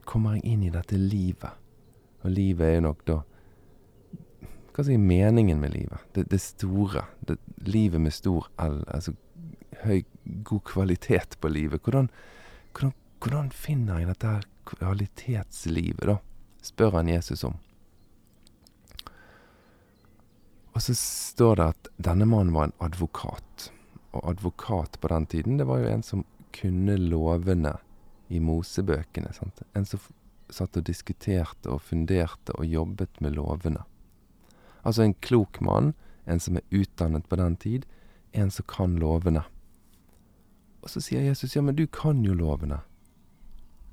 kommer 0.06 0.34
jeg 0.36 0.44
inn 0.44 0.64
i 0.64 0.72
dette 0.72 0.98
livet? 1.00 1.52
Og 2.24 2.32
livet 2.32 2.68
er 2.68 2.74
jo 2.76 2.88
nok 2.88 3.06
da 3.08 3.20
Hva 4.74 4.84
skal 4.84 4.96
jeg 4.96 5.00
si 5.00 5.08
meningen 5.08 5.60
med 5.62 5.76
livet? 5.76 6.02
Det, 6.16 6.26
det 6.32 6.42
store. 6.42 7.06
Det, 7.28 7.38
livet 7.62 8.02
med 8.02 8.12
stor 8.12 8.48
L. 8.60 8.80
Altså 8.88 9.14
høy, 9.84 10.02
god 10.44 10.64
kvalitet 10.66 11.38
på 11.40 11.52
livet. 11.52 11.82
Hvordan, 11.84 12.10
hvordan, 12.74 12.94
hvordan 13.22 13.52
finner 13.52 14.02
jeg 14.02 14.12
dette 14.14 14.34
kvalitetslivet, 14.70 16.08
da? 16.10 16.18
Spør 16.64 17.00
han 17.00 17.12
Jesus 17.12 17.44
om. 17.44 17.58
Og 20.74 20.82
så 20.82 20.96
står 20.98 21.60
det 21.60 21.70
at 21.76 21.90
denne 22.02 22.26
mannen 22.26 22.54
var 22.56 22.70
en 22.70 22.78
advokat. 22.82 23.70
Og 24.14 24.30
advokat 24.30 24.98
på 25.02 25.10
den 25.12 25.26
tiden, 25.30 25.58
det 25.58 25.68
var 25.70 25.84
jo 25.84 25.92
en 25.92 26.06
som 26.06 26.26
kunne 26.54 26.98
lovene 26.98 27.76
i 28.34 28.40
Mosebøkene. 28.40 29.34
sant? 29.34 29.62
En 29.76 29.86
som 29.86 30.02
satt 30.54 30.78
og 30.78 30.86
diskuterte 30.88 31.70
og 31.70 31.82
funderte 31.82 32.56
og 32.58 32.66
jobbet 32.66 33.22
med 33.22 33.36
lovene. 33.38 33.84
Altså 34.84 35.06
en 35.06 35.16
klok 35.22 35.62
mann, 35.62 35.94
en 36.26 36.40
som 36.40 36.58
er 36.58 36.66
utdannet 36.72 37.28
på 37.30 37.40
den 37.40 37.56
tid, 37.56 37.86
en 38.34 38.52
som 38.52 38.66
kan 38.68 38.96
lovene. 39.00 39.44
Og 40.84 40.92
så 40.92 41.02
sier 41.02 41.24
Jesus, 41.24 41.56
ja, 41.56 41.64
men 41.64 41.78
du 41.80 41.86
kan 41.88 42.24
jo 42.26 42.36
lovene. 42.36 42.82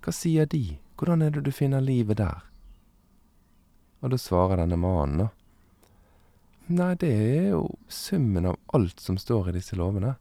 Hva 0.03 0.15
sier 0.15 0.49
de? 0.51 0.79
Hvordan 0.99 1.23
er 1.23 1.35
det 1.35 1.45
du 1.47 1.53
finner 1.55 1.85
livet 1.85 2.19
der? 2.19 2.43
Og 4.01 4.11
da 4.13 4.19
svarer 4.19 4.59
denne 4.59 4.79
mannen, 4.81 5.27
da. 5.27 5.29
Nei, 6.71 6.95
det 7.03 7.11
er 7.11 7.47
jo 7.51 7.63
summen 7.91 8.47
av 8.47 8.59
alt 8.77 9.01
som 9.03 9.19
står 9.19 9.51
i 9.51 9.57
disse 9.59 9.79
lovene. 9.79 10.15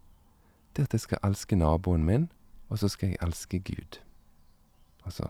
Det 0.73 0.88
at 0.88 0.95
jeg 0.95 1.05
skal 1.05 1.21
elske 1.25 1.57
naboen 1.57 2.05
min, 2.05 2.27
og 2.69 2.81
så 2.81 2.89
skal 2.89 3.11
jeg 3.11 3.21
elske 3.25 3.59
Gud. 3.65 3.99
Altså 5.05 5.29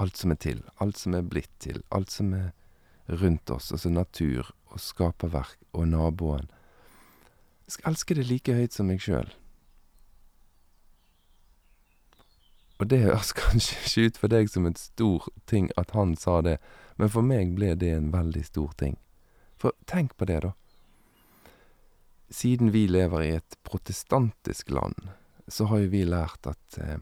alt 0.00 0.18
som 0.18 0.32
er 0.34 0.40
til, 0.40 0.62
alt 0.82 0.98
som 0.98 1.14
er 1.14 1.26
blitt 1.26 1.52
til, 1.62 1.82
alt 1.94 2.10
som 2.10 2.32
er 2.34 2.50
rundt 3.20 3.50
oss, 3.52 3.70
altså 3.72 3.92
natur 3.92 4.50
og 4.72 4.80
skaperverk 4.80 5.60
og 5.72 5.88
naboen. 5.88 6.48
Jeg 7.68 7.76
skal 7.76 7.92
elske 7.92 8.16
det 8.18 8.26
like 8.28 8.56
høyt 8.56 8.76
som 8.76 8.90
meg 8.90 9.04
sjøl. 9.04 9.30
Og 12.80 12.90
det 12.90 13.02
høres 13.04 13.32
kanskje 13.42 13.78
ikke 13.80 14.08
ut 14.08 14.20
for 14.22 14.34
deg 14.34 14.50
som 14.50 14.66
en 14.68 14.78
stor 14.78 15.28
ting 15.50 15.70
at 15.80 15.94
han 15.96 16.16
sa 16.18 16.40
det, 16.44 16.58
men 16.96 17.10
for 17.10 17.26
meg 17.26 17.54
ble 17.58 17.74
det 17.78 17.92
en 17.94 18.12
veldig 18.14 18.44
stor 18.46 18.74
ting. 18.80 18.98
For 19.58 19.74
tenk 19.90 20.16
på 20.18 20.28
det, 20.30 20.42
da. 20.44 20.52
Siden 22.34 22.72
vi 22.74 22.86
lever 22.90 23.22
i 23.22 23.34
et 23.38 23.56
protestantisk 23.66 24.70
land, 24.74 24.96
så 25.46 25.68
har 25.70 25.84
jo 25.84 25.92
vi 25.92 26.02
lært 26.08 26.48
at 26.50 26.78
eh, 26.80 26.98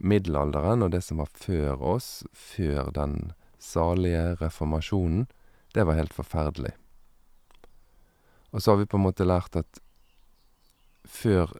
middelalderen 0.00 0.82
og 0.82 0.92
det 0.94 1.02
som 1.04 1.20
var 1.22 1.30
før 1.34 1.82
oss, 1.96 2.24
før 2.32 2.90
den 2.96 3.32
salige 3.58 4.38
reformasjonen, 4.40 5.26
det 5.74 5.84
var 5.86 5.98
helt 5.98 6.14
forferdelig. 6.16 6.72
Og 8.50 8.62
så 8.62 8.72
har 8.72 8.80
vi 8.80 8.88
på 8.88 8.96
en 8.96 9.04
måte 9.04 9.26
lært 9.26 9.58
at 9.60 9.82
før 11.08 11.52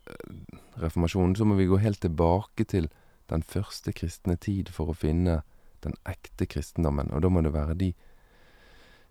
reformasjonen 0.80 1.36
så 1.36 1.46
må 1.48 1.58
vi 1.58 1.68
gå 1.68 1.78
helt 1.82 2.00
tilbake 2.00 2.64
til 2.68 2.88
den 3.36 3.44
første 3.44 3.92
kristne 3.92 4.38
tid 4.40 4.72
for 4.72 4.90
å 4.90 4.96
finne 4.96 5.42
den 5.84 5.94
ekte 6.08 6.48
kristendommen, 6.50 7.12
og 7.12 7.22
da 7.22 7.30
må 7.30 7.44
det 7.44 7.54
være 7.54 7.76
de 7.78 7.92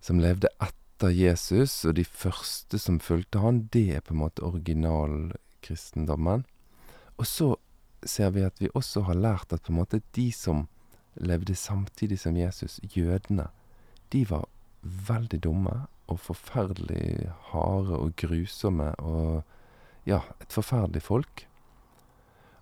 som 0.04 0.20
levde 0.22 0.50
etter 0.64 1.10
Jesus, 1.14 1.86
og 1.86 1.96
de 1.98 2.06
første 2.06 2.80
som 2.82 3.00
fulgte 3.00 3.40
han, 3.44 3.70
det 3.74 3.96
er 3.96 4.02
på 4.06 4.14
en 4.14 4.24
måte 4.26 4.46
originalkristendommen. 4.46 6.46
Og 7.18 7.26
så 7.26 7.56
ser 8.06 8.30
vi 8.36 8.46
at 8.46 8.62
vi 8.62 8.70
også 8.78 9.02
har 9.08 9.18
lært 9.18 9.54
at 9.54 9.64
på 9.66 9.72
en 9.74 9.80
måte 9.80 10.06
de 10.16 10.32
som 10.36 10.68
levde 11.18 11.56
samtidig 11.58 12.20
som 12.22 12.38
Jesus, 12.38 12.80
jødene, 12.94 13.48
de 14.14 14.22
var 14.30 14.46
veldig 14.82 15.40
dumme 15.44 15.88
og 16.08 16.20
forferdelig 16.24 17.32
harde 17.52 17.98
og 17.98 18.16
grusomme 18.16 18.94
og 19.04 19.44
ja, 20.08 20.22
et 20.42 20.54
forferdelig 20.54 21.02
folk. 21.04 21.47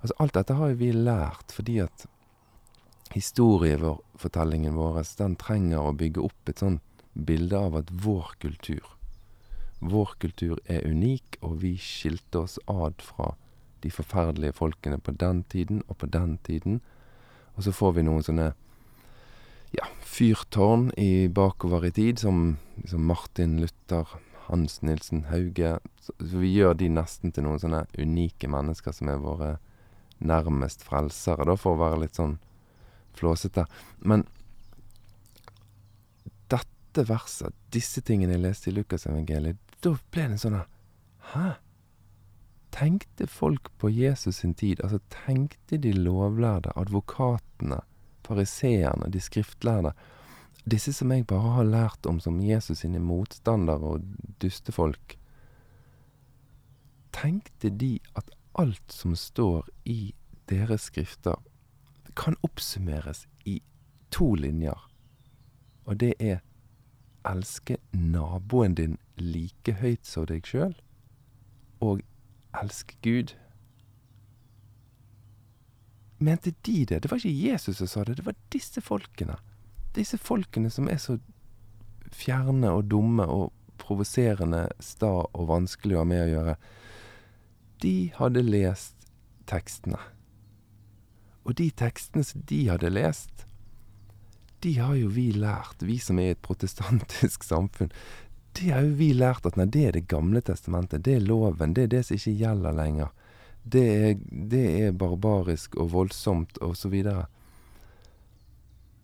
Altså, 0.05 0.19
alt 0.21 0.35
dette 0.37 0.53
har 0.53 0.69
jo 0.69 0.77
vi 0.77 0.91
lært 0.93 1.49
fordi 1.55 1.79
at 1.81 2.03
historiefortellingen 3.15 4.75
vår, 4.77 4.99
den 5.17 5.33
trenger 5.41 5.81
å 5.81 5.95
bygge 5.97 6.21
opp 6.27 6.51
et 6.51 6.61
sånn 6.61 6.77
bilde 7.15 7.57
av 7.57 7.79
at 7.79 7.89
vår 7.89 8.35
kultur 8.43 8.91
Vår 9.81 10.13
kultur 10.21 10.61
er 10.69 10.85
unik, 10.85 11.39
og 11.41 11.57
vi 11.63 11.73
skilte 11.81 12.43
oss 12.45 12.59
ad 12.69 13.01
fra 13.01 13.31
de 13.81 13.89
forferdelige 13.89 14.55
folkene 14.55 15.01
på 15.01 15.15
den 15.17 15.41
tiden 15.49 15.81
og 15.87 15.97
på 16.01 16.07
den 16.09 16.37
tiden. 16.45 16.79
Og 17.57 17.65
så 17.65 17.73
får 17.75 17.97
vi 17.97 18.05
noen 18.05 18.23
sånne 18.25 18.47
ja, 19.75 19.89
fyrtårn 20.05 20.91
i 21.01 21.27
bakover 21.27 21.89
i 21.89 21.93
tid, 21.97 22.21
som, 22.23 22.55
som 22.87 23.05
Martin 23.09 23.59
Luther, 23.61 24.15
Hans 24.47 24.79
Nilsen 24.85 25.25
Hauge. 25.33 25.75
Så, 26.01 26.15
vi 26.21 26.55
gjør 26.55 26.77
de 26.77 26.93
nesten 26.93 27.35
til 27.35 27.49
noen 27.49 27.61
sånne 27.61 27.87
unike 27.97 28.49
mennesker 28.49 28.95
som 28.95 29.11
er 29.11 29.21
våre 29.21 29.55
nærmest 30.17 30.83
frelsere, 30.85 31.45
da, 31.47 31.57
for 31.59 31.75
å 31.75 31.81
være 31.83 32.01
litt 32.05 32.19
sånn 32.19 32.37
flåsete. 33.15 33.65
Men 33.99 34.25
dette 36.51 37.05
verset, 37.09 37.55
disse 37.75 38.03
tingene 38.05 38.37
jeg 38.37 38.45
leste 38.45 38.71
i 38.71 38.75
Lukasevangeliet, 38.77 39.59
da 39.83 39.93
ble 40.11 40.27
det 40.29 40.37
en 40.37 40.41
sånn 40.41 40.59
Hæ? 41.33 41.55
Tenkte 42.75 43.27
folk 43.31 43.69
på 43.79 43.89
Jesus 43.89 44.41
sin 44.41 44.53
tid, 44.53 44.81
altså 44.83 44.99
tenkte 45.13 45.79
de 45.81 45.93
lovlærde, 45.95 46.73
advokatene, 46.75 47.79
fariseerne, 48.27 49.07
de 49.13 49.21
skriftlærde, 49.23 49.93
disse 50.65 50.91
som 50.97 51.11
jeg 51.13 51.27
bare 51.29 51.53
har 51.59 51.67
lært 51.69 52.07
om 52.09 52.19
som 52.19 52.41
Jesus 52.41 52.81
sine 52.81 52.99
motstandere 52.99 53.95
og 53.95 54.05
dustefolk, 54.41 55.15
tenkte 57.15 57.71
de 57.71 57.93
at 58.19 58.33
alt 58.55 58.91
som 58.91 59.15
står 59.15 59.69
i 59.83 60.13
deres 60.49 60.89
skrifter, 60.89 61.35
kan 62.15 62.37
oppsummeres 62.47 63.25
i 63.45 63.59
to 64.11 64.35
linjer, 64.39 64.79
og 65.85 65.99
det 65.99 66.13
er 66.19 66.39
elske 67.27 67.77
naboen 67.91 68.75
din 68.77 68.97
like 69.19 69.75
høyt 69.81 70.05
som 70.07 70.27
deg 70.29 70.47
sjøl, 70.47 70.75
og 71.83 72.01
elsk 72.55 72.95
Gud. 73.03 73.35
Mente 76.23 76.53
de 76.65 76.85
det? 76.85 77.01
Det 77.03 77.11
var 77.11 77.19
ikke 77.19 77.51
Jesus 77.51 77.81
som 77.81 77.91
sa 77.91 78.03
det, 78.03 78.17
det 78.17 78.25
var 78.25 78.37
disse 78.53 78.81
folkene. 78.81 79.35
Disse 79.95 80.17
folkene 80.17 80.71
som 80.71 80.87
er 80.91 80.99
så 81.01 81.17
fjerne 82.15 82.71
og 82.71 82.87
dumme 82.91 83.27
og 83.27 83.51
provoserende, 83.81 84.69
sta 84.79 85.11
og 85.25 85.47
vanskelig 85.49 85.97
å 85.97 86.03
ha 86.03 86.07
med 86.07 86.23
å 86.23 86.31
gjøre. 86.31 86.55
De 87.81 88.11
hadde 88.15 88.43
lest 88.45 89.09
tekstene. 89.49 89.99
Og 91.45 91.57
de 91.59 91.69
tekstene 91.77 92.25
som 92.25 92.43
de 92.49 92.61
hadde 92.69 92.89
lest, 92.89 93.45
de 94.65 94.77
har 94.79 94.95
jo 94.97 95.11
vi 95.13 95.29
lært, 95.35 95.83
vi 95.85 95.99
som 96.01 96.19
er 96.19 96.31
i 96.31 96.35
et 96.35 96.45
protestantisk 96.45 97.43
samfunn. 97.51 97.91
Det 98.55 98.71
har 98.71 98.85
jo 98.87 98.95
vi 98.97 99.11
lært 99.13 99.45
at 99.45 99.57
nei, 99.59 99.67
det 99.67 99.83
er 99.85 99.97
Det 99.97 100.07
gamle 100.07 100.41
testamentet, 100.41 101.03
det 101.05 101.19
er 101.19 101.27
loven, 101.27 101.75
det 101.75 101.83
er 101.83 101.91
det 101.91 102.05
som 102.07 102.15
ikke 102.15 102.37
gjelder 102.39 102.77
lenger. 102.77 103.11
Det 103.63 103.83
er, 103.83 104.15
det 104.29 104.65
er 104.85 104.97
barbarisk 104.97 105.75
og 105.75 105.91
voldsomt 105.91 106.57
og 106.61 106.75
så 106.77 106.89
videre. 106.89 107.25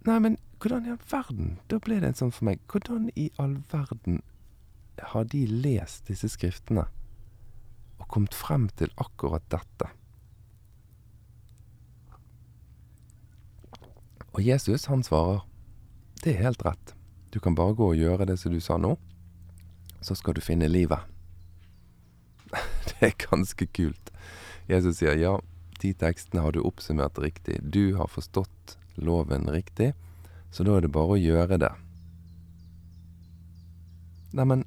Nei, 0.08 0.18
men 0.18 0.38
hvordan 0.62 0.86
i 0.86 0.94
all 0.94 1.06
verden? 1.12 1.56
Da 1.70 1.78
ble 1.82 2.00
det 2.02 2.12
en 2.12 2.18
sånn 2.18 2.34
for 2.34 2.48
meg. 2.50 2.62
Hvordan 2.70 3.10
i 3.18 3.30
all 3.42 3.60
verden 3.72 4.22
har 5.14 5.26
de 5.30 5.44
lest 5.50 6.10
disse 6.10 6.30
skriftene 6.30 6.86
og 8.02 8.10
kommet 8.10 8.36
frem 8.36 8.68
til 8.80 8.92
akkurat 8.98 9.46
dette? 9.54 9.92
Og 14.32 14.42
Jesus, 14.42 14.88
han 14.88 15.04
svarer, 15.04 15.44
det 16.24 16.34
er 16.34 16.46
helt 16.46 16.66
rett. 16.66 16.94
Du 17.32 17.40
kan 17.40 17.56
bare 17.56 17.76
gå 17.76 17.92
og 17.92 18.00
gjøre 18.00 18.28
det 18.30 18.38
som 18.40 18.54
du 18.54 18.60
sa 18.64 18.78
nå, 18.80 18.96
så 20.02 20.16
skal 20.18 20.36
du 20.36 20.42
finne 20.44 20.70
livet. 20.72 21.00
det 22.88 23.12
er 23.12 23.20
ganske 23.28 23.68
kult. 23.76 24.12
Jesus 24.72 25.00
sier 25.00 25.20
ja, 25.20 25.36
de 25.82 25.94
tekstene 25.98 26.44
har 26.46 26.56
du 26.56 26.62
oppsummert 26.64 27.20
riktig. 27.20 27.60
Du 27.62 27.96
har 27.98 28.12
forstått 28.12 28.78
loven 28.96 29.50
riktig, 29.52 29.92
så 30.52 30.64
da 30.68 30.78
er 30.78 30.86
det 30.86 30.94
bare 30.96 31.16
å 31.16 31.22
gjøre 31.22 31.60
det. 31.64 31.72
Neimen, 34.38 34.64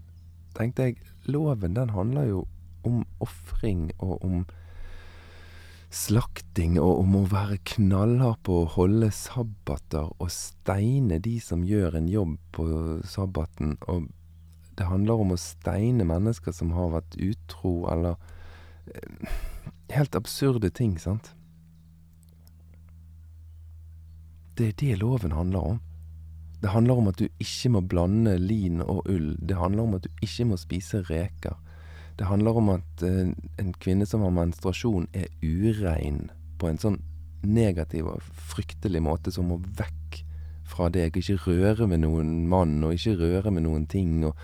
tenkte 0.57 0.91
jeg, 0.91 0.99
loven 1.25 1.77
den 1.77 1.95
handler 1.95 2.29
jo 2.29 2.43
om 2.87 3.03
ofring 3.25 3.91
og 3.99 4.25
om 4.25 4.45
slakting 5.95 6.75
og 6.83 7.05
om 7.05 7.15
å 7.21 7.23
være 7.31 7.61
knallhard 7.75 8.41
på 8.47 8.61
å 8.63 8.71
holde 8.75 9.13
sabbater 9.15 10.11
og 10.19 10.33
steine 10.33 11.21
de 11.23 11.37
som 11.43 11.63
gjør 11.67 12.01
en 12.01 12.11
jobb 12.11 12.35
på 12.57 12.67
sabbaten. 13.07 13.77
Og 13.87 14.09
det 14.75 14.89
handler 14.91 15.23
om 15.23 15.35
å 15.35 15.41
steine 15.41 16.07
mennesker 16.09 16.55
som 16.55 16.75
har 16.75 16.91
vært 16.97 17.19
utro, 17.23 17.85
eller 17.93 18.19
eh, 18.91 19.35
Helt 19.93 20.17
absurde 20.17 20.71
ting, 20.73 20.95
sant? 20.99 21.35
Det 24.57 24.71
er 24.71 24.79
det 24.81 24.97
loven 25.03 25.35
handler 25.37 25.67
om. 25.75 25.81
Det 26.63 26.73
handler 26.73 26.99
om 27.03 27.11
at 27.11 27.19
du 27.21 27.27
ikke 27.43 27.75
må 27.75 27.83
blande 27.85 28.39
lin 28.41 28.81
og 28.81 29.05
ull. 29.13 29.35
Det 29.37 29.59
handler 29.61 29.85
om 29.85 29.97
at 29.99 30.07
du 30.07 30.25
ikke 30.25 30.47
må 30.49 30.57
spise 30.59 31.03
reker. 31.11 31.59
Det 32.19 32.29
handler 32.29 32.61
om 32.61 32.71
at 32.77 33.03
eh, 33.03 33.33
en 33.59 33.73
kvinne 33.83 34.07
som 34.07 34.23
har 34.23 34.35
menstruasjon, 34.35 35.09
er 35.13 35.31
urein 35.43 36.29
på 36.61 36.71
en 36.71 36.81
sånn 36.81 37.01
negativ 37.45 38.09
og 38.09 38.23
fryktelig 38.53 39.03
måte 39.05 39.33
som 39.35 39.51
må 39.51 39.59
vekk 39.79 40.21
fra 40.69 40.89
deg. 40.93 41.17
Ikke 41.19 41.39
røre 41.47 41.89
med 41.91 42.05
noen 42.05 42.45
mann, 42.51 42.79
og 42.87 42.95
ikke 42.97 43.19
røre 43.21 43.53
med 43.55 43.67
noen 43.67 43.87
ting. 43.91 44.23
og 44.25 44.39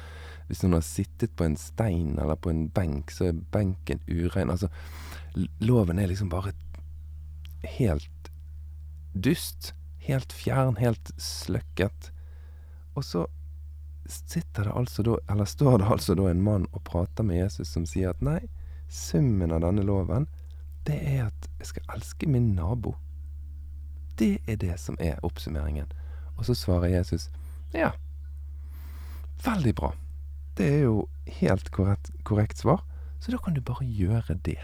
Hvis 0.48 0.64
noen 0.64 0.78
har 0.78 0.87
sittet 0.87 1.37
på 1.37 1.46
en 1.46 1.59
stein 1.61 2.18
eller 2.18 2.37
på 2.37 2.52
en 2.52 2.66
benk, 2.74 3.14
så 3.14 3.30
er 3.30 3.42
benken 3.54 4.02
urein. 4.09 4.50
Altså, 4.50 4.70
loven 5.62 5.98
er 5.98 6.11
liksom 6.11 6.33
bare 6.33 6.54
helt 7.78 8.33
dust. 9.14 9.74
Helt 10.00 10.33
fjern, 10.33 10.78
helt 10.80 11.12
sløkket. 11.20 12.11
Og 12.96 13.04
så 13.06 13.26
sitter 14.12 14.64
det 14.68 14.73
altså 14.77 15.03
da, 15.07 15.16
eller 15.31 15.44
står 15.49 15.79
det 15.79 15.90
altså 15.94 16.14
da 16.18 16.29
en 16.31 16.42
mann 16.42 16.66
og 16.73 16.85
prater 16.85 17.27
med 17.27 17.40
Jesus 17.40 17.73
som 17.75 17.87
sier 17.88 18.12
at 18.12 18.23
nei, 18.25 18.40
summen 18.90 19.53
av 19.55 19.62
denne 19.64 19.85
loven, 19.87 20.27
det 20.88 20.99
er 21.07 21.27
at 21.29 21.49
jeg 21.61 21.73
skal 21.73 21.96
elske 21.96 22.29
min 22.29 22.53
nabo. 22.57 22.96
Det 24.18 24.38
er 24.46 24.59
det 24.61 24.77
som 24.81 24.99
er 25.01 25.20
oppsummeringen. 25.25 25.88
Og 26.37 26.46
så 26.49 26.57
svarer 26.57 26.92
Jesus 26.92 27.29
ja, 27.73 27.92
veldig 29.44 29.75
bra. 29.79 29.92
Det 30.59 30.66
er 30.66 30.83
jo 30.88 31.09
helt 31.40 31.70
korrekt, 31.70 32.11
korrekt 32.25 32.59
svar, 32.59 32.83
så 33.20 33.33
da 33.33 33.38
kan 33.38 33.55
du 33.55 33.62
bare 33.64 33.87
gjøre 33.87 34.37
det. 34.44 34.59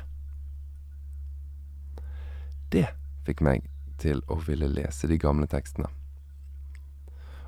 Det 2.72 2.88
fikk 3.28 3.44
meg 3.44 3.68
til 4.00 4.20
å 4.28 4.40
ville 4.44 4.68
lese 4.68 5.09
de 5.09 5.18
gamle 5.20 5.46
tekstene. 5.48 5.88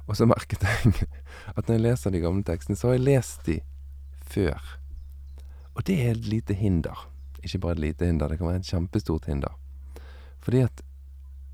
Og 0.08 0.16
så 0.16 0.26
merket 0.28 0.64
jeg 0.64 1.06
at 1.54 1.68
når 1.68 1.74
jeg 1.76 1.84
leser 1.84 2.14
de 2.14 2.24
gamle 2.24 2.44
tekstene, 2.46 2.76
så 2.76 2.90
har 2.90 2.98
jeg 2.98 3.06
lest 3.06 3.44
de 3.46 3.60
før. 4.28 4.58
Og 5.76 5.84
det 5.86 5.98
er 6.02 6.14
et 6.16 6.28
lite 6.28 6.56
hinder. 6.56 7.06
Ikke 7.44 7.60
bare 7.62 7.76
et 7.76 7.84
lite 7.84 8.06
hinder, 8.08 8.28
det 8.28 8.40
kan 8.40 8.48
være 8.48 8.62
et 8.64 8.70
kjempestort 8.70 9.28
hinder. 9.28 9.54
Fordi 10.40 10.64
at 10.64 10.82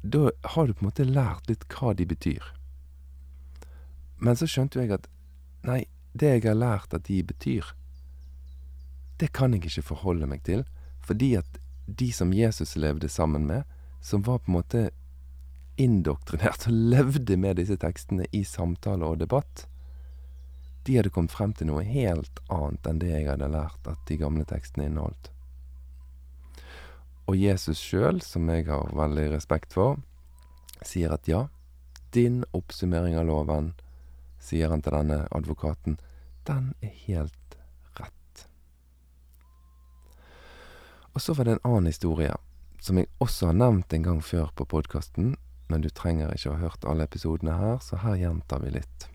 da 0.05 0.31
har 0.55 0.67
du 0.67 0.75
på 0.75 0.85
en 0.85 0.91
måte 0.91 1.07
lært 1.09 1.49
litt 1.49 1.65
hva 1.73 1.95
de 1.97 2.07
betyr. 2.07 2.45
Men 4.21 4.37
så 4.37 4.49
skjønte 4.49 4.79
jo 4.79 4.85
jeg 4.85 4.97
at 4.99 5.09
nei, 5.65 5.85
det 6.15 6.31
jeg 6.31 6.45
har 6.47 6.59
lært 6.59 6.95
at 6.95 7.09
de 7.09 7.23
betyr, 7.27 7.73
det 9.19 9.33
kan 9.35 9.55
jeg 9.55 9.65
ikke 9.65 9.89
forholde 9.95 10.29
meg 10.31 10.45
til, 10.47 10.65
fordi 11.05 11.35
at 11.41 11.59
de 11.87 12.11
som 12.13 12.33
Jesus 12.33 12.77
levde 12.77 13.09
sammen 13.09 13.47
med, 13.49 13.65
som 14.01 14.23
var 14.27 14.43
på 14.43 14.51
en 14.51 14.59
måte 14.59 14.83
indoktrinert 15.81 16.67
og 16.69 16.77
levde 16.95 17.37
med 17.41 17.59
disse 17.59 17.77
tekstene 17.81 18.27
i 18.33 18.45
samtale 18.47 19.07
og 19.07 19.21
debatt, 19.23 19.67
de 20.85 20.99
hadde 20.99 21.11
kommet 21.11 21.33
frem 21.33 21.55
til 21.57 21.71
noe 21.71 21.85
helt 21.87 22.43
annet 22.53 22.87
enn 22.89 23.01
det 23.01 23.11
jeg 23.11 23.29
hadde 23.31 23.49
lært 23.53 23.89
at 23.89 24.03
de 24.09 24.19
gamle 24.21 24.45
tekstene 24.49 24.91
inneholdt. 24.91 25.31
Og 27.25 27.39
Jesus 27.41 27.81
sjøl, 27.81 28.21
som 28.21 28.51
jeg 28.53 28.67
har 28.69 28.93
veldig 28.93 29.31
respekt 29.33 29.73
for, 29.73 29.97
sier 30.85 31.15
at 31.17 31.29
ja, 31.31 31.47
din 32.13 32.43
oppsummering 32.53 33.17
av 33.17 33.27
loven, 33.31 33.73
sier 34.45 34.69
han 34.69 34.85
til 34.85 34.93
denne 34.93 35.23
advokaten, 35.33 35.97
den 36.45 36.75
er 36.85 36.93
helt 37.07 37.57
rett. 37.97 38.45
Og 41.17 41.25
så 41.25 41.33
var 41.33 41.49
det 41.49 41.57
en 41.57 41.65
annen 41.71 41.89
historie, 41.89 42.35
som 42.85 43.01
jeg 43.01 43.09
også 43.25 43.49
har 43.49 43.57
nevnt 43.57 43.97
en 43.97 44.05
gang 44.05 44.21
før 44.21 44.53
på 44.53 44.69
podkasten, 44.69 45.33
men 45.69 45.85
du 45.85 45.91
trenger 45.91 46.33
ikke 46.35 46.53
å 46.53 46.57
ha 46.57 46.69
hørt 46.69 46.87
alle 46.89 47.07
episodene 47.09 47.57
her, 47.59 47.79
så 47.81 48.01
her 48.03 48.19
gjentar 48.21 48.63
vi 48.65 48.75
litt. 48.77 49.09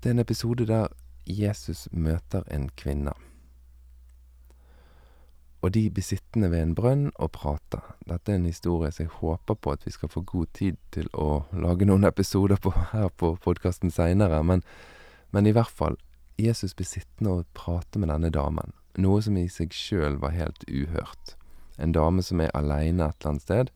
Det 0.00 0.08
er 0.08 0.16
en 0.16 0.24
episode 0.24 0.66
der 0.68 0.88
Jesus 1.28 1.88
møter 1.92 2.46
en 2.50 2.70
kvinne. 2.76 3.12
Og 5.60 5.74
de 5.74 5.90
blir 5.92 6.04
sittende 6.04 6.48
ved 6.50 6.62
en 6.62 6.74
brønn 6.74 7.10
og 7.20 7.34
prate. 7.36 7.82
Dette 8.08 8.32
er 8.32 8.38
en 8.38 8.48
historie 8.48 8.88
som 8.96 9.04
jeg 9.04 9.18
håper 9.18 9.58
på 9.60 9.74
at 9.76 9.84
vi 9.84 9.92
skal 9.92 10.08
få 10.08 10.22
god 10.24 10.48
tid 10.56 10.78
til 10.96 11.10
å 11.12 11.44
lage 11.52 11.84
noen 11.84 12.08
episoder 12.08 12.56
på 12.56 12.72
her 12.94 13.10
på 13.20 13.34
podkasten 13.44 13.92
seinere, 13.92 14.40
men, 14.42 14.64
men 15.36 15.46
i 15.46 15.52
hvert 15.52 15.74
fall, 15.82 16.00
Jesus 16.40 16.72
blir 16.74 16.88
sittende 16.88 17.34
og 17.34 17.50
prate 17.52 18.00
med 18.00 18.08
denne 18.08 18.32
damen. 18.32 18.72
noe 18.98 19.20
som 19.22 19.36
i 19.36 19.46
seg 19.48 19.72
sjøl 19.72 20.16
var 20.18 20.32
helt 20.34 20.64
uhørt. 20.66 21.36
En 21.78 21.92
dame 21.92 22.22
som 22.22 22.40
er 22.40 22.50
aleine 22.56 23.06
et 23.06 23.20
eller 23.20 23.30
annet 23.30 23.44
sted, 23.44 23.70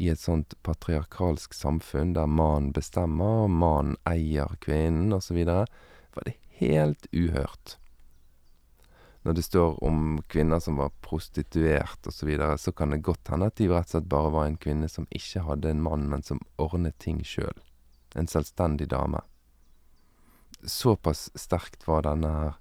i 0.00 0.08
et 0.08 0.20
sånt 0.20 0.56
patriarkalsk 0.64 1.54
samfunn 1.54 2.14
der 2.16 2.30
mannen 2.30 2.72
bestemmer, 2.76 3.44
og 3.44 3.52
mannen 3.52 3.98
eier 4.08 4.56
kvinnen, 4.64 5.12
videre, 5.30 5.66
var 6.16 6.26
det 6.26 6.38
helt 6.60 7.06
uhørt. 7.12 7.76
Når 9.22 9.36
det 9.36 9.44
står 9.44 9.82
om 9.84 10.22
kvinner 10.32 10.62
som 10.64 10.78
var 10.80 10.94
prostituert 11.04 12.06
og 12.08 12.14
så 12.16 12.24
videre, 12.24 12.56
så 12.56 12.72
kan 12.72 12.94
det 12.94 13.02
godt 13.04 13.28
hende 13.28 13.50
at 13.50 13.58
de 13.60 13.68
rett 13.68 13.90
og 13.90 13.98
slett 13.98 14.08
bare 14.08 14.32
var 14.32 14.48
en 14.48 14.56
kvinne 14.60 14.88
som 14.88 15.08
ikke 15.12 15.44
hadde 15.44 15.74
en 15.74 15.82
mann, 15.84 16.08
men 16.08 16.24
som 16.24 16.40
ordnet 16.56 16.96
ting 17.04 17.20
sjøl. 17.20 17.60
En 18.16 18.30
selvstendig 18.30 18.88
dame. 18.88 19.20
Såpass 20.64 21.28
sterkt 21.36 21.84
var 21.88 22.08
denne 22.08 22.32
her 22.32 22.56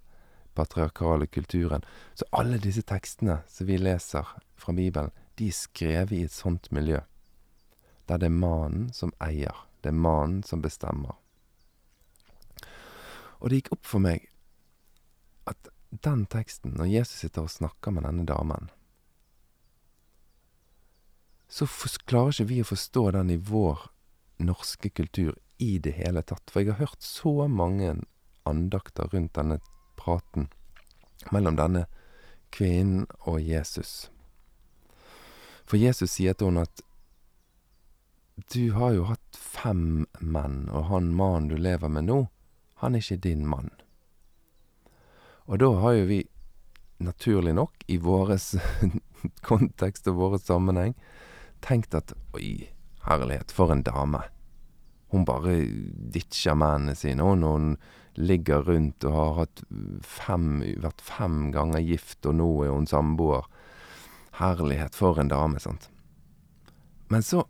patriarkale 0.60 1.28
kulturen. 1.32 1.86
Så 2.14 2.28
alle 2.36 2.60
disse 2.60 2.84
tekstene 2.84 3.40
som 3.48 3.68
vi 3.70 3.80
leser 3.80 4.28
fra 4.60 4.76
Bibelen, 4.76 5.16
de 5.40 5.48
er 5.48 5.56
skrevet 5.56 6.18
i 6.18 6.26
et 6.28 6.36
sånt 6.36 6.68
miljø. 6.76 7.00
Der 8.10 8.18
det 8.18 8.30
er 8.32 8.36
mannen 8.36 8.90
som 8.94 9.14
eier. 9.22 9.56
Det 9.82 9.92
er 9.92 9.98
mannen 9.98 10.42
som 10.44 10.62
bestemmer. 10.62 11.16
Og 13.40 13.50
det 13.50 13.62
gikk 13.62 13.74
opp 13.78 13.86
for 13.88 14.04
meg 14.04 14.26
at 15.48 15.70
den 15.90 16.26
teksten, 16.30 16.76
når 16.78 16.92
Jesus 16.92 17.24
sitter 17.24 17.46
og 17.46 17.54
snakker 17.54 17.94
med 17.94 18.06
denne 18.06 18.26
damen, 18.28 18.70
så 21.50 21.66
klarer 22.06 22.34
ikke 22.34 22.50
vi 22.52 22.60
å 22.62 22.68
forstå 22.70 23.06
den 23.16 23.32
i 23.34 23.40
vår 23.42 23.88
norske 24.44 24.92
kultur 24.94 25.34
i 25.58 25.78
det 25.82 25.96
hele 25.98 26.22
tatt. 26.22 26.52
For 26.52 26.62
jeg 26.62 26.74
har 26.74 26.84
hørt 26.84 27.02
så 27.04 27.48
mange 27.50 27.96
andakter 28.50 29.10
rundt 29.14 29.34
denne 29.38 29.58
praten 30.00 30.50
mellom 31.34 31.58
denne 31.58 31.88
kvinnen 32.54 33.08
og 33.26 33.42
Jesus. 33.42 34.10
For 35.70 35.78
Jesus 35.78 36.16
sier 36.16 36.38
til 36.38 36.52
henne 36.52 36.68
at 36.70 36.86
du 38.54 38.72
har 38.72 38.94
jo 38.94 39.06
hatt 39.10 39.38
fem 39.38 40.06
menn, 40.20 40.68
og 40.70 40.90
han 40.92 41.12
mannen 41.16 41.50
du 41.52 41.58
lever 41.58 41.92
med 41.92 42.08
nå, 42.10 42.20
han 42.80 42.96
er 42.96 43.04
ikke 43.04 43.24
din 43.26 43.46
mann. 43.50 43.72
Og 45.50 45.60
da 45.60 45.70
har 45.82 45.96
jo 45.98 46.10
vi, 46.12 46.20
naturlig 47.02 47.56
nok, 47.58 47.84
i 47.88 47.98
våres 47.98 48.54
kontekst 49.50 50.08
og 50.12 50.20
våres 50.20 50.46
sammenheng, 50.48 50.94
tenkt 51.66 51.96
at 51.98 52.14
oi, 52.38 52.70
herlighet, 53.08 53.52
for 53.52 53.74
en 53.74 53.84
dame. 53.84 54.22
Hun 55.10 55.26
bare 55.26 55.58
ditcher 56.14 56.58
mennene 56.60 56.94
sine, 56.96 57.26
hun, 57.26 57.44
hun 57.44 57.72
ligger 58.20 58.62
rundt 58.68 59.06
og 59.08 59.16
har 59.16 59.38
hatt 59.44 59.64
fem, 60.06 60.60
vært 60.84 61.02
fem 61.02 61.48
ganger 61.56 61.82
gift, 61.82 62.22
og 62.30 62.38
nå 62.38 62.50
er 62.66 62.76
hun 62.76 62.88
samboer. 62.90 63.48
Herlighet, 64.40 64.96
for 64.96 65.20
en 65.20 65.32
dame, 65.32 65.60
sant. 65.60 65.90
Men 67.10 67.26
så 67.26 67.44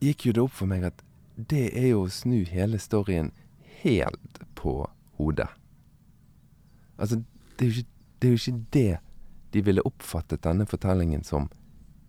gikk 0.00 0.26
jo 0.26 0.32
det 0.36 0.44
opp 0.44 0.54
for 0.56 0.70
meg 0.70 0.84
at 0.88 1.02
det 1.36 1.68
er 1.76 1.90
jo 1.92 2.04
å 2.04 2.12
snu 2.12 2.44
hele 2.48 2.78
storyen 2.80 3.32
helt 3.82 4.40
på 4.56 4.78
hodet. 5.18 5.48
Altså, 6.96 7.22
det 7.56 7.66
er, 7.66 7.70
jo 7.70 7.80
ikke, 7.80 7.90
det 8.18 8.28
er 8.28 8.32
jo 8.32 8.40
ikke 8.40 8.64
det 8.72 8.92
de 9.52 9.64
ville 9.64 9.84
oppfattet 9.88 10.44
denne 10.44 10.66
fortellingen 10.68 11.24
som 11.24 11.50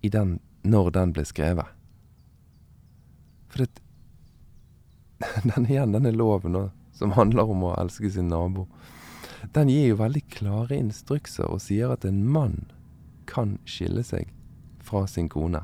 i 0.02 0.10
den, 0.12 0.39
når 0.63 0.91
den 0.95 1.13
ble 1.15 1.26
skrevet. 1.28 1.67
For 3.52 3.63
det, 3.63 3.84
den 5.56 5.67
igjen, 5.67 5.95
denne 5.95 6.15
loven 6.15 6.58
som 6.95 7.15
handler 7.17 7.52
om 7.52 7.67
å 7.67 7.76
elske 7.80 8.12
sin 8.12 8.32
nabo, 8.32 8.67
den 9.54 9.69
gir 9.69 9.91
jo 9.91 10.02
veldig 10.02 10.23
klare 10.34 10.80
instrukser 10.80 11.47
og 11.52 11.62
sier 11.63 11.93
at 11.93 12.06
en 12.08 12.23
mann 12.26 12.65
kan 13.30 13.58
skille 13.67 14.04
seg 14.08 14.32
fra 14.84 15.06
sin 15.08 15.28
kone. 15.30 15.62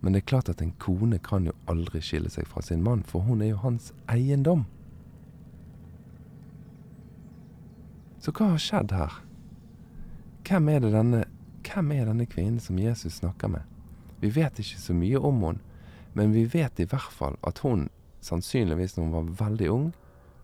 Men 0.00 0.14
det 0.14 0.22
er 0.22 0.30
klart 0.30 0.48
at 0.48 0.62
en 0.62 0.74
kone 0.78 1.18
kan 1.18 1.46
jo 1.48 1.54
aldri 1.66 2.00
skille 2.04 2.30
seg 2.30 2.46
fra 2.46 2.62
sin 2.62 2.84
mann, 2.86 3.02
for 3.02 3.26
hun 3.26 3.42
er 3.42 3.52
jo 3.52 3.62
hans 3.64 3.90
eiendom. 4.10 4.66
Så 8.22 8.34
hva 8.34 8.52
har 8.52 8.62
skjedd 8.62 8.94
her? 8.94 9.20
Hvem 10.48 10.68
er, 10.72 10.86
denne, 10.90 11.24
hvem 11.66 11.92
er 11.94 12.08
denne 12.08 12.26
kvinnen 12.30 12.60
som 12.62 12.78
Jesus 12.80 13.18
snakker 13.18 13.50
med? 13.52 13.66
Vi 14.20 14.30
vet 14.34 14.58
ikke 14.58 14.80
så 14.80 14.94
mye 14.96 15.20
om 15.22 15.42
henne, 15.44 15.64
men 16.14 16.32
vi 16.34 16.46
vet 16.50 16.80
i 16.80 16.86
hvert 16.88 17.12
fall 17.14 17.36
at 17.46 17.60
hun, 17.62 17.86
sannsynligvis 18.24 18.96
når 18.96 19.04
hun 19.04 19.14
var 19.14 19.34
veldig 19.46 19.68
ung, 19.70 19.88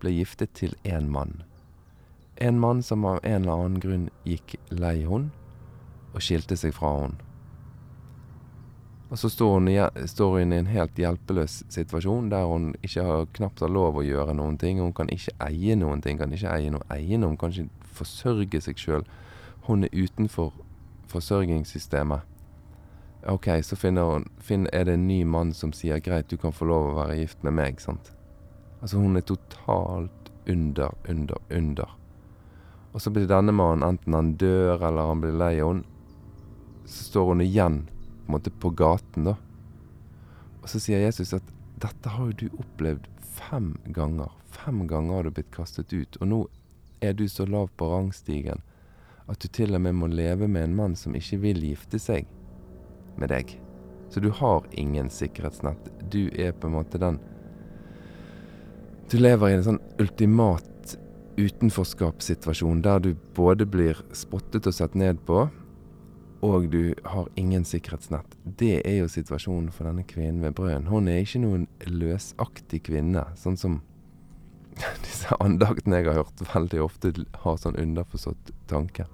ble 0.03 0.12
giftet 0.14 0.53
til 0.55 0.75
én 0.85 1.09
mann. 1.11 1.43
En 2.37 2.61
mann 2.61 2.83
som 2.83 3.07
av 3.07 3.23
en 3.23 3.43
eller 3.43 3.64
annen 3.64 3.81
grunn 3.83 4.07
gikk 4.27 4.57
lei 4.71 5.01
henne, 5.07 5.33
og 6.14 6.23
skilte 6.23 6.59
seg 6.59 6.75
fra 6.77 6.93
henne. 7.01 7.34
Og 9.11 9.19
så 9.19 9.29
står 9.31 9.53
hun, 9.53 9.69
står 10.09 10.38
hun, 10.38 10.53
i 10.53 10.59
en 10.59 10.71
helt 10.73 10.99
hjelpeløs 10.99 11.62
situasjon 11.73 12.31
der 12.33 12.47
hun 12.49 12.73
ikke 12.83 13.05
har, 13.05 13.27
knapt 13.37 13.61
har 13.61 13.73
lov 13.73 14.01
å 14.01 14.05
gjøre 14.07 14.35
noen 14.35 14.57
ting. 14.59 14.81
Hun 14.81 14.95
kan 14.97 15.11
ikke 15.12 15.37
eie 15.45 15.77
noen 15.77 16.03
ting, 16.03 16.19
kan 16.19 16.33
ikke 16.33 16.51
eie 16.51 16.73
noe 16.73 16.87
eiendom, 16.93 17.37
kan 17.38 17.53
ikke 17.53 17.69
forsørge 18.01 18.62
seg 18.64 18.81
sjøl. 18.81 19.05
Hun 19.69 19.85
er 19.85 19.93
utenfor 19.93 20.55
forsørgingssystemet. 21.12 22.25
Ok, 23.29 23.49
så 23.62 23.77
finner 23.77 24.09
hun, 24.09 24.27
finner, 24.38 24.73
er 24.73 24.88
det 24.88 24.99
en 24.99 25.07
ny 25.09 25.23
mann 25.25 25.55
som 25.57 25.73
sier 25.73 26.01
'greit, 26.01 26.29
du 26.29 26.37
kan 26.37 26.53
få 26.53 26.67
lov 26.69 26.90
å 26.90 26.97
være 26.99 27.17
gift 27.23 27.45
med 27.45 27.55
meg', 27.57 27.81
sant. 27.81 28.12
Altså, 28.83 28.99
hun 28.99 29.17
er 29.17 29.25
totalt 29.25 30.33
under, 30.47 30.93
under, 31.09 31.40
under. 31.51 31.97
Og 32.93 33.01
så 33.01 33.11
blir 33.11 33.27
denne 33.27 33.53
mannen, 33.53 33.83
enten 33.83 34.14
han 34.14 34.35
dør 34.37 34.83
eller 34.83 35.09
han 35.09 35.21
blir 35.21 35.33
lei 35.33 35.57
henne, 35.57 35.85
så 36.85 37.05
står 37.09 37.31
hun 37.33 37.40
igjen 37.40 37.79
på 38.24 38.32
en 38.32 38.37
måte 38.38 38.50
på 38.50 38.72
gaten, 38.74 39.28
da. 39.28 39.37
Og 40.62 40.70
så 40.72 40.80
sier 40.80 41.04
Jesus 41.04 41.34
at 41.37 41.54
dette 41.82 42.08
har 42.08 42.30
jo 42.30 42.37
du 42.44 42.60
opplevd 42.62 43.08
fem 43.37 43.74
ganger. 43.92 44.32
Fem 44.54 44.87
ganger 44.88 45.18
har 45.18 45.26
du 45.26 45.34
blitt 45.37 45.52
kastet 45.54 45.92
ut, 45.92 46.16
og 46.20 46.30
nå 46.30 46.40
er 47.04 47.12
du 47.18 47.26
så 47.28 47.44
lav 47.44 47.68
på 47.76 47.90
rangstigen 47.90 48.62
at 49.28 49.40
du 49.40 49.48
til 49.48 49.76
og 49.76 49.80
med 49.84 49.96
må 49.96 50.08
leve 50.12 50.48
med 50.48 50.68
en 50.68 50.76
mann 50.76 50.96
som 50.96 51.14
ikke 51.16 51.40
vil 51.44 51.62
gifte 51.64 52.00
seg 52.00 52.28
med 53.20 53.30
deg. 53.32 53.54
Så 54.12 54.20
du 54.20 54.28
har 54.30 54.66
ingen 54.72 55.08
sikkerhetsnett. 55.10 55.88
Du 56.12 56.28
er 56.37 56.52
på 56.52 56.68
en 56.68 56.76
måte 56.76 57.00
den 57.00 57.18
Du 59.10 59.18
lever 59.18 59.50
i 59.50 59.56
en 59.58 59.64
sånn 59.66 59.82
ultimat 60.00 60.96
utenforskapssituasjon 61.37 62.80
der 62.82 63.02
du 63.04 63.10
både 63.37 63.66
blir 63.68 63.98
spottet 64.16 64.66
og 64.66 64.74
sett 64.74 64.94
ned 64.96 65.20
på, 65.28 65.44
og 66.44 66.68
du 66.70 66.94
har 67.09 67.28
ingen 67.40 67.64
sikkerhetsnett. 67.64 68.37
Det 68.44 68.83
er 68.85 68.98
jo 68.98 69.09
situasjonen 69.09 69.70
for 69.72 69.88
denne 69.88 70.04
kvinnen 70.04 70.42
ved 70.44 70.52
brønnen. 70.59 70.90
Hun 70.92 71.09
er 71.09 71.22
ikke 71.22 71.40
noen 71.40 71.66
løsaktig 71.88 72.83
kvinne, 72.90 73.24
sånn 73.40 73.57
som 73.61 73.78
disse 75.07 75.37
andaktene 75.40 76.02
jeg 76.02 76.11
har 76.11 76.20
hørt 76.20 76.42
veldig 76.50 76.83
ofte 76.85 77.14
har 77.44 77.61
sånn 77.62 77.78
underforstått 77.80 78.52
tanke. 78.68 79.07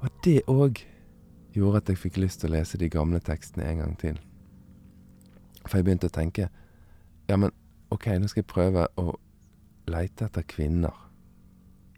Og 0.00 0.08
det 0.24 0.40
òg 0.48 0.80
gjorde 1.52 1.82
at 1.82 1.92
jeg 1.92 2.00
fikk 2.06 2.20
lyst 2.22 2.40
til 2.40 2.52
å 2.52 2.56
lese 2.56 2.80
de 2.80 2.88
gamle 2.88 3.20
tekstene 3.20 3.66
en 3.68 3.82
gang 3.84 3.96
til. 4.00 4.20
For 5.66 5.78
jeg 5.78 5.88
begynte 5.88 6.08
å 6.08 6.14
tenke 6.14 6.48
ja, 7.28 7.36
men 7.36 7.52
ok, 7.92 8.14
nå 8.18 8.30
skal 8.30 8.40
jeg 8.40 8.50
prøve 8.50 8.86
å 8.98 9.12
leite 9.90 10.30
etter 10.30 10.46
kvinner 10.48 10.96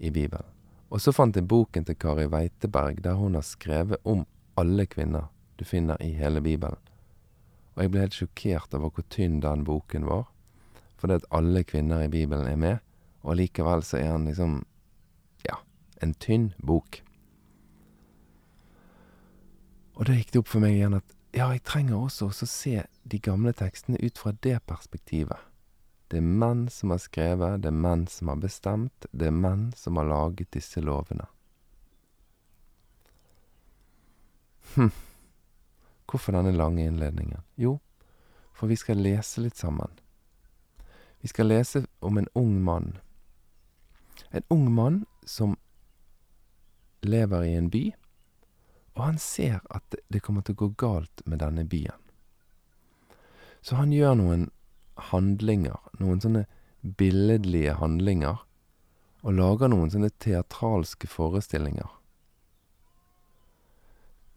i 0.02 0.10
Bibelen. 0.10 0.51
Og 0.92 1.00
så 1.00 1.12
fant 1.16 1.36
jeg 1.36 1.48
boken 1.48 1.86
til 1.88 1.96
Kari 1.96 2.26
Weiteberg, 2.28 2.98
der 3.04 3.16
hun 3.16 3.34
har 3.34 3.44
skrevet 3.48 3.96
om 4.04 4.26
alle 4.60 4.84
kvinner 4.86 5.30
du 5.56 5.64
finner 5.64 5.96
i 6.04 6.10
hele 6.12 6.42
Bibelen. 6.44 6.76
Og 7.72 7.82
jeg 7.82 7.92
ble 7.92 8.02
helt 8.02 8.16
sjokkert 8.18 8.74
over 8.76 8.92
hvor 8.92 9.06
tynn 9.08 9.38
den 9.40 9.64
boken 9.64 10.04
var, 10.04 10.26
fordi 11.00 11.16
at 11.16 11.28
alle 11.32 11.62
kvinner 11.64 12.04
i 12.04 12.10
Bibelen 12.12 12.44
er 12.46 12.60
med, 12.60 12.82
og 13.24 13.38
likevel 13.40 13.80
så 13.86 14.02
er 14.02 14.10
han 14.12 14.28
liksom, 14.28 14.58
ja, 15.48 15.56
en 16.04 16.12
tynn 16.20 16.50
bok. 16.60 17.00
Og 19.96 20.06
da 20.08 20.18
gikk 20.18 20.34
det 20.34 20.42
opp 20.42 20.52
for 20.52 20.64
meg 20.64 20.76
igjen 20.76 20.98
at 21.00 21.16
ja, 21.32 21.46
jeg 21.54 21.64
trenger 21.64 21.96
også 22.02 22.28
å 22.28 22.50
se 22.50 22.82
de 23.08 23.22
gamle 23.24 23.54
tekstene 23.56 24.00
ut 24.04 24.20
fra 24.20 24.34
det 24.44 24.58
perspektivet. 24.68 25.40
Det 26.12 26.18
er 26.20 26.28
menn 26.28 26.66
som 26.68 26.90
har 26.92 26.98
skrevet, 27.00 27.62
det 27.64 27.70
er 27.70 27.78
menn 27.84 28.02
som 28.06 28.28
har 28.28 28.36
bestemt, 28.36 29.06
det 29.16 29.30
er 29.30 29.32
menn 29.32 29.70
som 29.72 29.96
har 29.96 30.04
laget 30.04 30.50
disse 30.52 30.82
lovene. 30.84 31.24
Hm. 34.74 34.90
Hvorfor 36.04 36.36
denne 36.36 36.52
lange 36.52 36.84
innledningen? 36.84 37.40
Jo, 37.56 37.78
for 38.52 38.68
vi 38.68 38.76
skal 38.76 39.00
lese 39.00 39.40
litt 39.40 39.56
sammen. 39.56 39.88
Vi 41.24 41.32
skal 41.32 41.48
lese 41.48 41.86
om 42.04 42.20
en 42.20 42.28
ung 42.36 42.60
mann. 42.60 42.98
En 44.30 44.44
ung 44.52 44.68
mann 44.74 45.06
som 45.24 45.56
lever 47.00 47.42
i 47.42 47.56
en 47.56 47.72
by, 47.72 47.86
og 48.94 49.04
han 49.04 49.18
ser 49.18 49.62
at 49.70 49.96
det 50.12 50.20
kommer 50.20 50.44
til 50.44 50.60
å 50.60 50.66
gå 50.66 50.74
galt 50.76 51.24
med 51.24 51.40
denne 51.40 51.64
byen. 51.64 51.96
Så 53.64 53.80
han 53.80 53.96
gjør 53.96 54.20
noen 54.20 54.50
handlinger, 55.10 55.78
noen 56.00 56.20
sånne 56.22 56.44
billedlige 56.82 57.76
handlinger, 57.78 58.42
og 59.22 59.36
lager 59.38 59.70
noen 59.70 59.90
sånne 59.92 60.10
teatralske 60.22 61.08
forestillinger. 61.10 61.90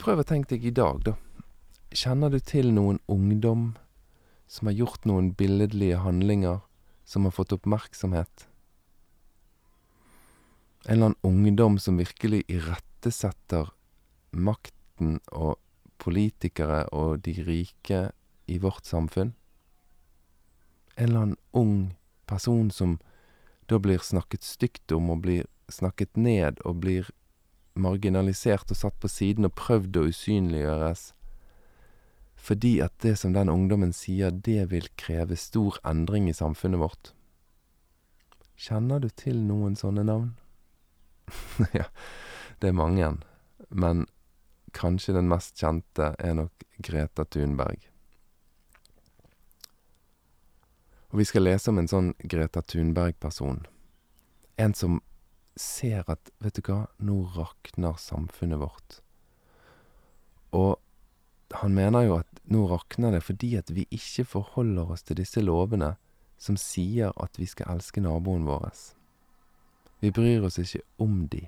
Prøv 0.01 0.21
å 0.21 0.27
tenke 0.27 0.55
deg 0.55 0.67
i 0.69 0.75
dag, 0.75 1.01
da. 1.07 1.15
Kjenner 1.95 2.33
du 2.33 2.39
til 2.43 2.73
noen 2.75 2.99
ungdom 3.09 3.73
som 4.51 4.69
har 4.69 4.75
gjort 4.77 5.07
noen 5.07 5.31
billedlige 5.37 6.01
handlinger 6.03 6.59
som 7.07 7.25
har 7.25 7.33
fått 7.33 7.55
oppmerksomhet? 7.55 8.47
En 10.85 10.97
eller 10.97 11.05
annen 11.05 11.47
ungdom 11.47 11.79
som 11.81 11.97
virkelig 11.97 12.43
irettesetter 12.51 13.71
makten 14.35 15.17
og 15.31 15.55
politikere 15.97 16.83
og 16.93 17.23
de 17.25 17.33
rike 17.47 18.01
i 18.51 18.59
vårt 18.61 18.85
samfunn? 18.85 19.33
En 20.95 21.09
eller 21.09 21.19
annen 21.19 21.37
ung 21.51 21.75
person 22.25 22.71
som 22.71 22.97
da 23.69 23.79
blir 23.81 23.99
snakket 23.99 24.43
stygt 24.43 24.91
om 24.91 25.09
og 25.09 25.23
blir 25.25 25.45
snakket 25.71 26.17
ned 26.17 26.61
og 26.65 26.81
blir 26.85 27.09
marginalisert 27.75 28.71
og 28.71 28.79
satt 28.79 28.97
på 29.01 29.11
siden 29.11 29.49
og 29.49 29.55
prøvd 29.57 29.99
å 29.99 30.07
usynliggjøres 30.11 31.11
fordi 32.45 32.77
at 32.83 32.93
det 33.01 33.15
som 33.17 33.33
den 33.33 33.49
ungdommen 33.49 33.93
sier, 33.95 34.29
det 34.29 34.67
vil 34.69 34.85
kreve 34.99 35.37
stor 35.39 35.79
endring 35.87 36.27
i 36.29 36.35
samfunnet 36.35 36.77
vårt. 36.77 37.13
Kjenner 38.53 39.01
du 39.01 39.09
til 39.09 39.39
noen 39.47 39.73
sånne 39.79 40.03
navn? 40.05 40.35
ja, 41.79 41.87
det 42.61 42.69
er 42.69 42.77
mange, 42.77 43.09
men 43.69 44.05
kanskje 44.77 45.15
den 45.17 45.31
mest 45.31 45.57
kjente 45.57 46.13
er 46.19 46.37
nok 46.37 46.67
Greta 46.85 47.25
Thunberg. 47.25 47.81
Og 51.15 51.21
vi 51.21 51.29
skal 51.29 51.45
lese 51.47 51.71
om 51.71 51.77
en 51.79 51.87
sånn 51.87 52.07
Greta 52.27 52.59
Thunberg-person. 52.59 53.61
En 54.59 54.73
som 54.75 54.97
ser 55.55 56.01
at, 56.11 56.27
vet 56.43 56.57
du 56.59 56.65
hva, 56.67 56.89
nå 56.99 57.21
rakner 57.37 57.95
samfunnet 58.03 58.59
vårt. 58.59 58.97
Og 60.51 60.75
han 61.55 61.71
mener 61.71 62.03
jo 62.03 62.17
at 62.17 62.41
nå 62.51 62.65
rakner 62.67 63.15
det 63.15 63.21
fordi 63.23 63.53
at 63.55 63.71
vi 63.71 63.85
ikke 63.95 64.25
forholder 64.27 64.91
oss 64.91 65.07
til 65.07 65.21
disse 65.21 65.39
lovene 65.39 65.93
som 66.35 66.59
sier 66.59 67.15
at 67.15 67.39
vi 67.39 67.47
skal 67.47 67.77
elske 67.77 68.03
naboen 68.03 68.43
vår. 68.43 68.75
Vi 70.03 70.11
bryr 70.11 70.43
oss 70.49 70.59
ikke 70.59 70.83
om 70.99 71.29
de. 71.31 71.45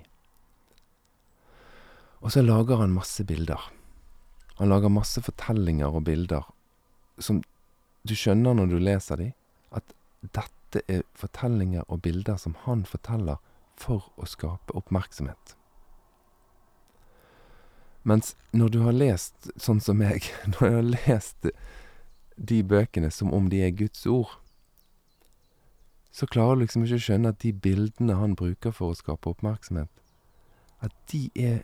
Og 2.24 2.32
så 2.32 2.40
lager 2.40 2.80
han 2.80 2.96
masse 2.96 3.20
bilder. 3.28 3.68
Han 4.62 4.72
lager 4.72 4.96
masse 4.96 5.20
fortellinger 5.28 5.92
og 5.92 6.06
bilder 6.08 6.48
som 7.20 7.44
du 8.08 8.16
skjønner 8.16 8.56
når 8.56 8.72
du 8.72 8.80
leser 8.80 9.20
de, 9.20 9.28
dette 10.22 10.82
er 10.88 11.04
fortellinger 11.16 11.86
og 11.88 12.02
bilder 12.02 12.36
som 12.36 12.56
han 12.64 12.84
forteller 12.86 13.38
for 13.78 14.10
å 14.18 14.26
skape 14.26 14.74
oppmerksomhet. 14.76 15.54
Mens 18.02 18.34
når 18.56 18.68
du 18.72 18.78
har 18.86 18.96
lest 18.96 19.50
sånn 19.60 19.80
som 19.84 19.98
meg, 20.00 20.26
når 20.52 20.64
jeg 20.64 20.76
har 20.76 20.90
lest 20.90 21.50
de 22.36 22.60
bøkene 22.62 23.10
som 23.10 23.32
om 23.34 23.48
de 23.50 23.62
er 23.66 23.74
Guds 23.76 24.06
ord, 24.06 24.38
så 26.10 26.26
klarer 26.26 26.56
du 26.56 26.64
liksom 26.64 26.84
ikke 26.84 26.98
å 26.98 27.04
skjønne 27.04 27.32
at 27.34 27.42
de 27.44 27.52
bildene 27.52 28.16
han 28.18 28.34
bruker 28.38 28.72
for 28.74 28.90
å 28.90 28.98
skape 28.98 29.30
oppmerksomhet, 29.30 29.90
at 30.82 30.94
de 31.12 31.28
er 31.38 31.60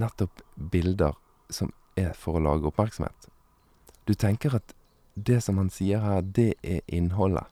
nettopp 0.00 0.42
bilder 0.72 1.16
som 1.52 1.72
er 1.96 2.12
for 2.18 2.36
å 2.36 2.42
lage 2.44 2.68
oppmerksomhet. 2.68 3.28
Du 4.04 4.12
tenker 4.14 4.58
at 4.58 4.74
det 5.16 5.38
som 5.44 5.56
han 5.60 5.70
sier 5.72 6.02
her, 6.04 6.20
det 6.20 6.54
er 6.62 6.82
innholdet. 6.92 7.48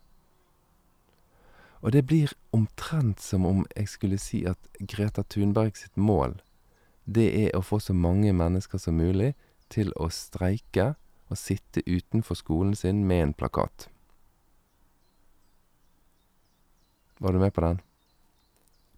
Og 1.84 1.92
det 1.92 2.06
blir 2.08 2.32
omtrent 2.56 3.20
som 3.20 3.44
om 3.44 3.64
jeg 3.76 3.90
skulle 3.92 4.18
si 4.18 4.40
at 4.48 4.58
Greta 4.80 5.22
Thunberg 5.28 5.76
sitt 5.76 5.96
mål, 6.00 6.38
det 7.04 7.26
er 7.36 7.50
å 7.52 7.60
få 7.60 7.76
så 7.84 7.92
mange 7.92 8.32
mennesker 8.32 8.80
som 8.80 8.96
mulig 8.96 9.34
til 9.68 9.92
å 10.00 10.08
streike 10.08 10.94
og 11.28 11.36
sitte 11.36 11.82
utenfor 11.84 12.38
skolen 12.40 12.72
sin 12.76 13.04
med 13.04 13.22
en 13.22 13.34
plakat. 13.36 13.90
Var 17.20 17.32
du 17.32 17.38
med 17.38 17.52
på 17.52 17.60
den? 17.60 17.82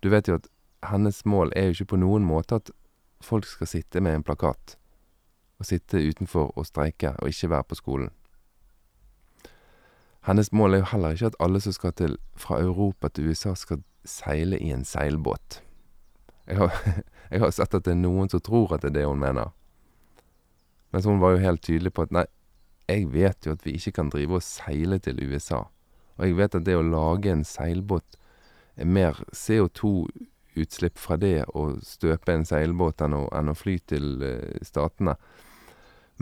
Du 0.00 0.08
vet 0.14 0.28
jo 0.28 0.38
at 0.38 0.46
hennes 0.86 1.24
mål 1.26 1.50
er 1.56 1.66
jo 1.66 1.76
ikke 1.76 1.92
på 1.96 2.00
noen 2.04 2.22
måte 2.22 2.60
at 2.60 2.70
folk 3.18 3.48
skal 3.50 3.66
sitte 3.66 4.00
med 4.00 4.20
en 4.20 4.26
plakat 4.26 4.76
og 5.58 5.66
sitte 5.66 5.98
utenfor 5.98 6.52
og 6.54 6.68
streike 6.68 7.16
og 7.18 7.34
ikke 7.34 7.50
være 7.50 7.66
på 7.66 7.80
skolen. 7.82 8.14
Hennes 10.26 10.50
mål 10.52 10.74
er 10.74 10.82
jo 10.82 10.88
heller 10.90 11.14
ikke 11.14 11.28
at 11.30 11.36
alle 11.40 11.60
som 11.62 11.74
skal 11.74 11.92
til, 11.94 12.16
fra 12.34 12.58
Europa 12.60 13.08
til 13.08 13.30
USA, 13.30 13.54
skal 13.54 13.82
seile 14.04 14.58
i 14.58 14.72
en 14.74 14.84
seilbåt. 14.84 15.60
Jeg 16.46 16.58
har, 16.58 16.74
jeg 17.30 17.40
har 17.40 17.54
sett 17.54 17.74
at 17.74 17.86
det 17.86 17.94
er 17.94 18.00
noen 18.00 18.30
som 18.32 18.42
tror 18.42 18.74
at 18.74 18.82
det 18.82 18.90
er 18.90 18.98
det 19.00 19.06
hun 19.06 19.22
mener. 19.22 19.54
Mens 20.90 21.06
hun 21.06 21.22
var 21.22 21.36
jo 21.36 21.44
helt 21.44 21.62
tydelig 21.62 21.92
på 21.94 22.06
at 22.06 22.14
nei, 22.14 22.26
jeg 22.88 23.08
vet 23.12 23.46
jo 23.46 23.54
at 23.54 23.64
vi 23.66 23.76
ikke 23.78 23.94
kan 23.98 24.10
drive 24.10 24.38
og 24.38 24.46
seile 24.46 24.98
til 25.02 25.22
USA. 25.22 25.64
Og 26.16 26.26
jeg 26.26 26.38
vet 26.38 26.58
at 26.58 26.66
det 26.66 26.76
å 26.78 26.86
lage 26.86 27.30
en 27.30 27.44
seilbåt 27.46 28.18
er 28.76 28.88
mer 28.88 29.18
CO2-utslipp 29.34 30.98
fra 30.98 31.18
det 31.20 31.44
å 31.54 31.68
støpe 31.84 32.34
en 32.34 32.46
seilbåt 32.48 33.02
enn 33.04 33.14
å, 33.14 33.26
enn 33.34 33.52
å 33.52 33.56
fly 33.58 33.78
til 33.90 34.22
uh, 34.22 34.58
Statene. 34.64 35.16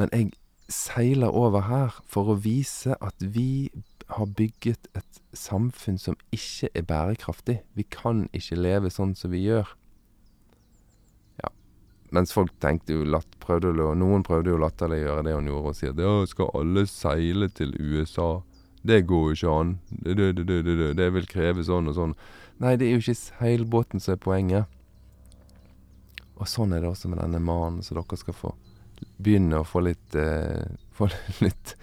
Men 0.00 0.12
jeg 0.12 0.32
seiler 0.72 1.34
over 1.36 1.68
her 1.68 2.00
for 2.10 2.32
å 2.32 2.38
vise 2.40 2.96
at 3.00 3.20
vi 3.20 3.70
har 4.06 4.26
bygget 4.26 4.88
et 4.94 5.20
samfunn 5.36 5.98
som 5.98 6.16
ikke 6.34 6.68
er 6.74 6.86
bærekraftig. 6.88 7.60
Vi 7.74 7.86
kan 7.90 8.26
ikke 8.36 8.58
leve 8.60 8.92
sånn 8.92 9.14
som 9.18 9.32
vi 9.32 9.44
gjør. 9.46 9.70
Ja, 11.42 11.50
mens 12.14 12.34
folk 12.36 12.52
tenkte 12.62 12.98
jo 12.98 13.06
latt, 13.08 13.38
prøvde, 13.42 13.72
Noen 13.98 14.26
prøvde 14.26 14.52
jo 14.52 14.60
latterliggjøre 14.60 15.24
det 15.26 15.36
hun 15.36 15.50
gjorde, 15.50 15.72
og 15.72 15.78
si 15.78 15.90
at 15.90 16.02
ja, 16.04 16.14
skal 16.30 16.52
alle 16.60 16.86
seile 16.90 17.48
til 17.48 17.74
USA? 17.80 18.30
Det 18.84 19.00
går 19.08 19.30
jo 19.30 19.38
ikke 19.38 19.56
an. 19.62 19.76
Det, 19.88 20.14
det, 20.36 20.46
det, 20.46 20.92
det 20.98 21.10
vil 21.16 21.28
kreve 21.28 21.64
sånn 21.64 21.88
og 21.88 21.96
sånn. 21.96 22.16
Nei, 22.60 22.76
det 22.78 22.86
er 22.86 22.98
jo 22.98 23.02
ikke 23.02 23.16
seilbåten 23.16 24.02
som 24.02 24.14
er 24.14 24.20
poenget. 24.22 24.80
Og 26.34 26.50
sånn 26.50 26.74
er 26.74 26.84
det 26.84 26.90
også 26.90 27.08
med 27.08 27.22
denne 27.22 27.40
mannen, 27.40 27.80
så 27.82 27.96
dere 27.96 28.20
skal 28.20 28.36
få 28.36 28.52
begynne 29.18 29.60
å 29.60 29.66
få 29.66 29.82
litt 29.84 30.16
eh, 30.18 30.64
Få 30.94 31.08
litt 31.44 31.74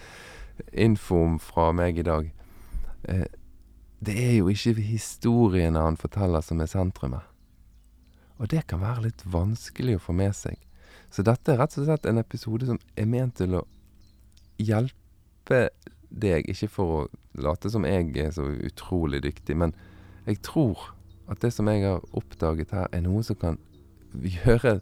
info 0.71 1.23
fra 1.43 1.71
meg 1.75 1.99
i 1.99 2.05
dag. 2.07 2.31
Eh, 3.03 3.27
det 4.01 4.15
er 4.17 4.35
jo 4.39 4.49
ikke 4.49 4.73
historiene 4.81 5.81
han 5.81 5.99
forteller 5.99 6.41
som 6.45 6.61
er 6.61 6.69
sentrumet. 6.71 7.27
Og 8.41 8.49
det 8.49 8.65
kan 8.69 8.81
være 8.81 9.05
litt 9.09 9.21
vanskelig 9.29 9.99
å 9.99 10.05
få 10.07 10.15
med 10.17 10.33
seg. 10.33 10.57
Så 11.13 11.21
dette 11.27 11.53
er 11.53 11.59
rett 11.61 11.75
og 11.77 11.85
slett 11.85 12.07
en 12.09 12.21
episode 12.21 12.65
som 12.69 12.79
er 12.97 13.09
ment 13.09 13.35
til 13.37 13.59
å 13.59 13.65
hjelpe 14.61 15.67
deg, 16.09 16.47
ikke 16.49 16.69
for 16.71 16.95
å 16.95 17.01
late 17.41 17.69
som 17.71 17.85
jeg 17.87 18.09
er 18.19 18.31
så 18.35 18.47
utrolig 18.49 19.21
dyktig, 19.23 19.55
men 19.57 19.75
jeg 20.25 20.41
tror 20.45 20.89
at 21.31 21.43
det 21.43 21.51
som 21.55 21.69
jeg 21.71 21.85
har 21.85 22.01
oppdaget 22.17 22.73
her, 22.75 22.89
er 22.91 23.05
noe 23.05 23.23
som 23.23 23.37
kan 23.39 23.59
gjøre 24.11 24.79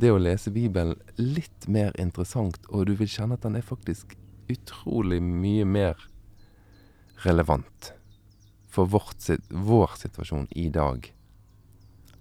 det 0.00 0.12
å 0.12 0.20
lese 0.20 0.52
Bibelen 0.54 0.96
litt 1.18 1.66
mer 1.68 1.96
interessant, 2.00 2.60
og 2.68 2.86
du 2.88 2.94
vil 2.98 3.10
kjenne 3.10 3.36
at 3.36 3.44
den 3.46 3.58
er 3.58 3.66
faktisk 3.66 4.14
utrolig 4.50 5.20
mye 5.22 5.64
mer 5.64 6.10
relevant 7.24 7.92
for 8.70 8.86
vårt, 8.86 9.30
vår 9.48 9.90
situasjon 9.98 10.48
i 10.50 10.68
dag. 10.68 11.14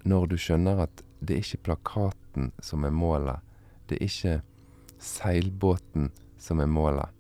Når 0.04 0.28
du 0.32 0.38
skjønner 0.40 0.84
at 0.86 1.04
det 1.20 1.36
er 1.36 1.44
ikke 1.44 1.66
plakaten 1.70 2.52
som 2.64 2.86
er 2.88 2.96
målet, 2.96 3.44
det 3.90 4.00
er 4.00 4.08
ikke 4.08 4.36
seilbåten 5.04 6.10
som 6.40 6.62
er 6.64 6.72
målet. 6.72 7.14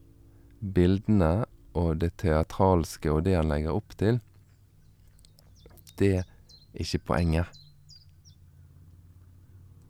Bildene 0.60 1.45
og 1.78 2.00
det 2.02 2.15
teatralske 2.19 3.12
og 3.12 3.24
det 3.28 3.38
han 3.38 3.52
legger 3.52 3.76
opp 3.76 3.95
til, 4.00 4.19
det 6.00 6.13
er 6.22 6.28
ikke 6.80 7.04
poenget. 7.12 7.62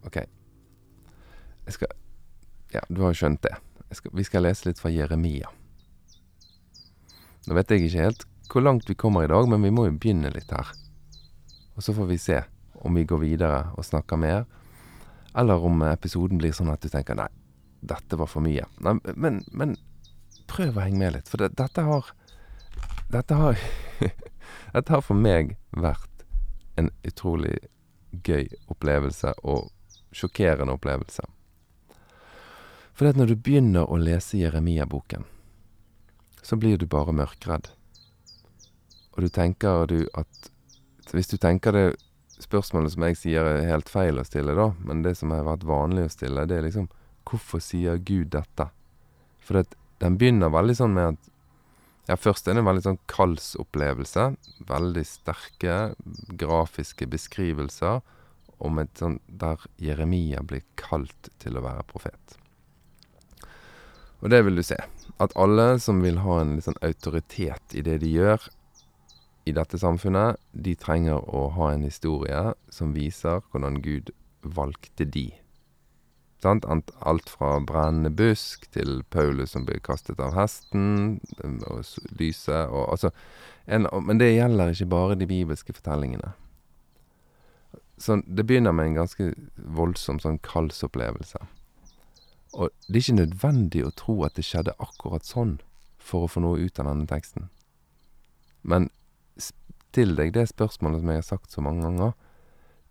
OK. 0.05 0.21
Jeg 1.65 1.73
skal 1.77 1.97
Ja, 2.69 2.81
du 2.89 3.01
har 3.01 3.13
jo 3.13 3.17
skjønt 3.17 3.41
det 3.41 3.55
skal, 3.97 4.11
vi 4.13 4.25
skal 4.27 4.45
lese 4.45 4.69
litt 4.69 4.81
fra 4.81 4.91
Jeremia. 4.93 5.49
Nå 7.47 7.55
vet 7.57 7.71
jeg 7.71 7.87
ikke 7.87 8.03
helt 8.03 8.25
hvor 8.49 8.65
langt 8.65 8.89
vi 8.89 8.97
kommer 8.97 9.23
i 9.23 9.29
dag, 9.29 9.45
men 9.49 9.61
vi 9.61 9.71
må 9.73 9.85
jo 9.85 9.97
begynne 9.97 10.31
litt 10.33 10.49
her. 10.53 10.71
Og 11.77 11.85
så 11.85 11.93
får 11.93 12.07
vi 12.09 12.17
se 12.17 12.39
om 12.81 12.95
vi 12.97 13.05
går 13.05 13.21
videre 13.21 13.59
og 13.77 13.85
snakker 13.85 14.17
mer, 14.17 14.45
eller 15.37 15.61
om 15.65 15.83
episoden 15.85 16.39
blir 16.41 16.55
sånn 16.55 16.71
at 16.73 16.81
du 16.81 16.89
tenker 16.89 17.17
nei, 17.19 17.29
dette 17.79 18.17
var 18.17 18.29
for 18.31 18.43
mye. 18.43 18.65
Nei, 18.83 18.95
men, 19.13 19.43
men 19.51 19.75
prøv 20.49 20.79
å 20.79 20.85
henge 20.85 21.01
med 21.01 21.15
litt, 21.17 21.29
for 21.29 21.41
det, 21.41 21.53
dette 21.59 21.85
har 21.85 22.13
Dette 23.09 23.33
har 23.33 23.57
Dette 24.75 24.93
har 24.93 25.01
for 25.01 25.17
meg 25.17 25.55
vært 25.73 26.25
en 26.77 26.91
utrolig 27.05 27.55
gøy 28.25 28.47
opplevelse 28.69 29.33
og 29.43 29.69
sjokkerende 30.15 30.73
opplevelse. 30.77 31.25
For 32.99 33.07
at 33.07 33.15
når 33.15 33.29
du 33.31 33.37
begynner 33.39 33.87
å 33.87 33.95
lese 33.95 34.41
Jeremia-boken, 34.41 35.21
så 36.43 36.57
blir 36.59 36.75
du 36.75 36.83
bare 36.83 37.13
mørkredd. 37.15 37.69
Og 39.15 39.23
du 39.23 39.29
tenker 39.31 39.85
du 39.87 40.01
at 40.19 40.49
hvis 41.13 41.31
du 41.31 41.37
tenker 41.39 41.71
det 41.71 41.83
spørsmålet 42.43 42.91
som 42.91 43.05
jeg 43.07 43.17
sier 43.21 43.47
er 43.47 43.69
helt 43.69 43.87
feil 43.87 44.19
å 44.19 44.25
stille, 44.27 44.51
da, 44.57 44.73
men 44.83 45.05
det 45.05 45.13
som 45.15 45.31
har 45.31 45.47
vært 45.47 45.63
vanlig 45.69 46.09
å 46.09 46.11
stille, 46.11 46.43
det 46.43 46.57
er 46.57 46.67
liksom 46.67 46.89
Hvorfor 47.29 47.61
sier 47.63 47.99
Gud 48.03 48.33
dette? 48.33 48.65
For 49.39 49.59
det, 49.61 49.77
den 50.03 50.17
begynner 50.19 50.51
veldig 50.51 50.75
sånn 50.81 50.95
med 50.97 51.13
at 51.13 51.31
Ja, 52.09 52.17
først 52.19 52.47
er 52.49 52.57
det 52.57 52.65
en 52.65 52.67
veldig 52.67 52.83
sånn 52.87 52.99
kallsopplevelse. 53.11 54.23
Veldig 54.67 55.05
sterke 55.05 55.77
grafiske 56.41 57.07
beskrivelser 57.07 58.01
om 58.59 58.83
et 58.83 58.91
sånn 58.99 59.19
der 59.29 59.63
Jeremia 59.79 60.43
blir 60.43 60.67
kalt 60.75 61.31
til 61.39 61.55
å 61.55 61.63
være 61.63 61.87
profet. 61.87 62.38
Og 64.19 64.31
det 64.33 64.41
vil 64.45 64.59
du 64.59 64.63
se. 64.65 64.77
At 65.19 65.35
alle 65.39 65.79
som 65.79 66.01
vil 66.03 66.21
ha 66.23 66.39
en 66.41 66.55
litt 66.57 66.67
sånn 66.67 66.79
autoritet 66.85 67.75
i 67.75 67.83
det 67.85 67.99
de 68.03 68.11
gjør 68.11 68.49
i 69.47 69.53
dette 69.55 69.79
samfunnet, 69.81 70.39
de 70.51 70.75
trenger 70.77 71.23
å 71.23 71.47
ha 71.55 71.71
en 71.73 71.85
historie 71.87 72.53
som 72.73 72.95
viser 72.95 73.41
hvordan 73.49 73.79
Gud 73.83 74.11
valgte 74.43 75.07
de. 75.07 75.29
Sant? 76.43 76.63
Alt 77.03 77.31
fra 77.31 77.57
brennende 77.59 78.11
busk 78.15 78.69
til 78.71 79.01
Paulus 79.11 79.55
som 79.55 79.65
blir 79.67 79.81
kastet 79.83 80.21
av 80.23 80.35
hesten, 80.37 81.19
og 81.67 81.83
lyset 82.19 82.71
og 82.71 82.93
altså 82.93 83.11
en, 83.67 83.85
Men 84.03 84.17
det 84.17 84.31
gjelder 84.33 84.71
ikke 84.71 84.89
bare 84.89 85.17
de 85.19 85.27
bibelske 85.27 85.75
fortellingene. 85.75 86.31
Så 87.99 88.21
det 88.25 88.47
begynner 88.47 88.71
med 88.71 88.87
en 88.87 89.01
ganske 89.01 89.33
voldsom 89.57 90.21
sånn 90.23 90.39
kallsopplevelse. 90.39 91.43
Og 92.53 92.69
det 92.87 92.95
er 92.95 93.03
ikke 93.03 93.19
nødvendig 93.19 93.83
å 93.85 93.95
tro 93.95 94.15
at 94.25 94.37
det 94.37 94.45
skjedde 94.47 94.77
akkurat 94.81 95.27
sånn 95.27 95.59
for 95.99 96.25
å 96.25 96.31
få 96.31 96.41
noe 96.43 96.61
ut 96.63 96.79
av 96.81 96.89
denne 96.89 97.07
teksten. 97.09 97.49
Men 98.61 98.89
still 99.37 100.15
deg 100.17 100.33
det 100.35 100.49
spørsmålet 100.51 101.01
som 101.01 101.11
jeg 101.11 101.21
har 101.21 101.27
sagt 101.27 101.53
så 101.53 101.63
mange 101.65 101.85
ganger. 101.85 102.15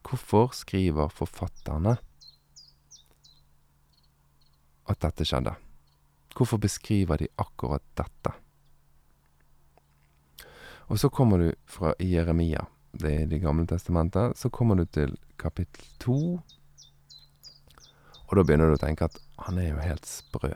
Hvorfor 0.06 0.52
skriver 0.56 1.10
forfatterne 1.12 1.96
at 4.88 5.00
dette 5.04 5.26
skjedde? 5.26 5.56
Hvorfor 6.38 6.60
beskriver 6.62 7.18
de 7.18 7.28
akkurat 7.36 7.82
dette? 7.98 8.34
Og 10.88 11.00
så 11.00 11.10
kommer 11.12 11.42
du 11.42 11.48
fra 11.68 11.92
Jeremia, 12.00 12.62
det 12.92 13.10
er 13.12 13.24
i 13.26 13.28
Det 13.28 13.42
gamle 13.42 13.66
testamentet. 13.66 14.38
Så 14.38 14.48
kommer 14.50 14.74
du 14.76 14.84
til 14.86 15.18
kapittel 15.36 15.84
to, 16.00 16.40
og 18.28 18.36
da 18.36 18.44
begynner 18.44 18.68
du 18.68 18.76
å 18.76 18.80
tenke 18.82 19.08
at 19.08 19.16
han 19.46 19.58
er 19.58 19.70
jo 19.70 19.80
helt 19.80 20.06
sprø. 20.08 20.52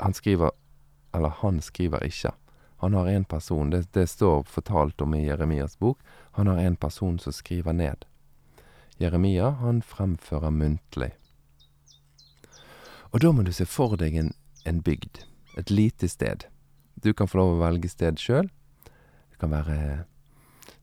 Han 0.00 0.14
skriver 0.16 0.54
Eller 1.12 1.32
han 1.40 1.58
skriver 1.60 2.04
ikke. 2.06 2.30
Han 2.80 2.94
har 2.94 3.08
én 3.10 3.24
person, 3.24 3.70
det, 3.70 3.92
det 3.92 4.06
står 4.06 4.44
fortalt 4.46 5.02
om 5.02 5.14
i 5.14 5.24
Jeremias 5.26 5.74
bok, 5.78 5.98
han 6.32 6.46
har 6.46 6.58
en 6.58 6.76
person 6.76 7.18
som 7.18 7.32
skriver 7.32 7.72
ned. 7.72 8.06
Jeremia, 8.96 9.50
han 9.50 9.82
fremfører 9.82 10.54
muntlig. 10.54 11.10
Og 13.10 13.20
da 13.20 13.32
må 13.34 13.42
du 13.42 13.50
se 13.52 13.66
for 13.66 13.98
deg 13.98 14.14
en, 14.16 14.32
en 14.64 14.80
bygd. 14.86 15.24
Et 15.58 15.70
lite 15.70 16.08
sted. 16.08 16.46
Du 16.94 17.12
kan 17.12 17.28
få 17.28 17.40
lov 17.40 17.56
å 17.56 17.60
velge 17.64 17.90
sted 17.90 18.22
sjøl. 18.22 18.48
Det 19.32 19.42
kan 19.42 19.50
være 19.50 20.04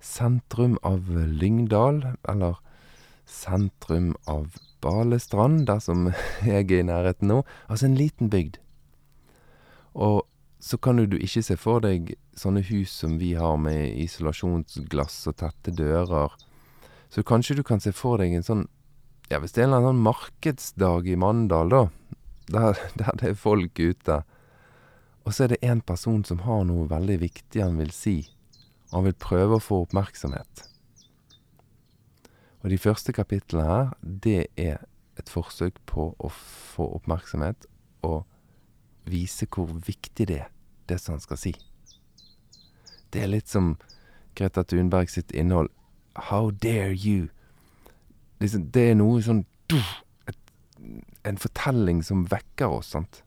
sentrum 0.03 0.75
av 0.85 1.07
Lyngdal, 1.09 2.03
eller 2.27 2.59
sentrum 3.25 4.11
av 4.27 4.57
Balestrand, 4.81 5.65
der 5.67 5.79
som 5.83 6.09
jeg 6.45 6.71
er 6.71 6.79
i 6.79 6.87
nærheten 6.87 7.31
nå. 7.31 7.43
Altså 7.67 7.87
en 7.87 7.97
liten 7.97 8.31
bygd. 8.33 8.59
Og 9.97 10.25
så 10.59 10.77
kan 10.77 10.97
du 10.97 11.17
ikke 11.17 11.43
se 11.45 11.57
for 11.57 11.81
deg 11.85 12.15
sånne 12.37 12.63
hus 12.69 12.93
som 13.03 13.17
vi 13.21 13.33
har 13.37 13.57
med 13.61 13.97
isolasjonsglass 14.01 15.19
og 15.29 15.37
tette 15.41 15.73
dører. 15.73 16.33
Så 17.09 17.23
kanskje 17.23 17.59
du 17.59 17.63
kan 17.65 17.81
se 17.81 17.93
for 17.95 18.21
deg 18.21 18.35
en 18.35 18.45
sånn 18.45 18.65
Ja, 19.27 19.41
hvis 19.43 19.51
det 19.51 19.59
er 19.59 19.67
en 19.67 19.73
eller 19.73 19.89
annen 19.89 19.97
sånn 19.97 20.05
markedsdag 20.05 21.07
i 21.11 21.17
Mandal, 21.19 21.73
da, 21.73 21.81
der, 22.47 22.77
der 22.99 23.17
det 23.19 23.31
er 23.33 23.39
folk 23.41 23.75
ute, 23.75 24.21
og 25.27 25.33
så 25.35 25.43
er 25.43 25.51
det 25.51 25.65
en 25.67 25.81
person 25.83 26.23
som 26.23 26.45
har 26.45 26.63
noe 26.63 26.87
veldig 26.87 27.17
viktig 27.25 27.59
han 27.59 27.75
vil 27.81 27.91
si, 27.91 28.21
og 28.87 29.01
han 29.01 29.07
vil 29.09 29.17
prøve 29.19 29.57
å 29.57 29.63
få 29.63 29.81
oppmerksomhet. 29.83 30.63
Og 32.63 32.71
de 32.73 32.77
første 32.81 33.13
kapitlene 33.13 33.65
her, 33.67 33.91
det 34.01 34.47
er 34.57 34.81
et 35.17 35.29
forsøk 35.29 35.77
på 35.89 36.11
å 36.17 36.29
få 36.33 36.87
oppmerksomhet 36.97 37.67
og 38.05 38.25
vise 39.07 39.47
hvor 39.53 39.71
viktig 39.87 40.27
det 40.29 40.41
er, 40.45 40.49
det 40.89 40.99
som 41.01 41.15
han 41.15 41.23
skal 41.23 41.39
si. 41.41 41.53
Det 43.13 43.23
er 43.23 43.31
litt 43.31 43.49
som 43.49 43.75
Greta 44.37 44.63
Thunberg 44.67 45.09
sitt 45.09 45.31
innhold. 45.31 45.71
How 46.29 46.51
dare 46.51 46.93
you? 46.93 47.29
Liksom, 48.41 48.67
det 48.73 48.91
er 48.91 48.99
noe 48.99 49.21
sånn 49.25 49.45
et, 50.29 50.37
En 51.25 51.39
fortelling 51.41 52.03
som 52.05 52.25
vekker 52.29 52.69
oss, 52.71 52.93
sant. 52.93 53.21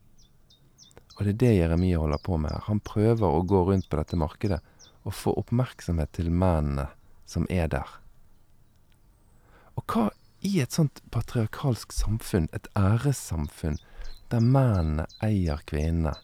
Og 1.19 1.27
det 1.27 1.33
er 1.35 1.40
det 1.40 1.55
Jeremia 1.59 1.99
holder 2.01 2.23
på 2.25 2.38
med. 2.40 2.55
Han 2.69 2.81
prøver 2.81 3.27
å 3.27 3.43
gå 3.45 3.64
rundt 3.69 3.90
på 3.90 3.99
dette 3.99 4.16
markedet 4.16 4.61
og 5.05 5.16
få 5.16 5.35
oppmerksomhet 5.40 6.12
til 6.16 6.31
mennene 6.33 6.87
som 7.29 7.45
er 7.53 7.69
der. 7.73 7.99
Og 9.76 9.85
hva 9.87 10.09
i 10.40 10.56
et 10.62 10.72
sånt 10.72 11.02
patriarkalsk 11.12 11.92
samfunn, 11.92 12.48
et 12.56 12.66
æressamfunn, 12.78 13.78
der 14.30 14.40
mennene 14.40 15.06
eier 15.26 15.61
kvinnene 15.66 16.14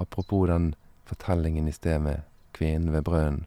Apropos 0.00 0.48
den 0.48 0.74
fortellingen 1.04 1.68
i 1.68 1.72
sted 1.72 1.98
med 2.00 2.22
kvinnen 2.56 2.92
ved 2.92 3.02
brønnen. 3.04 3.46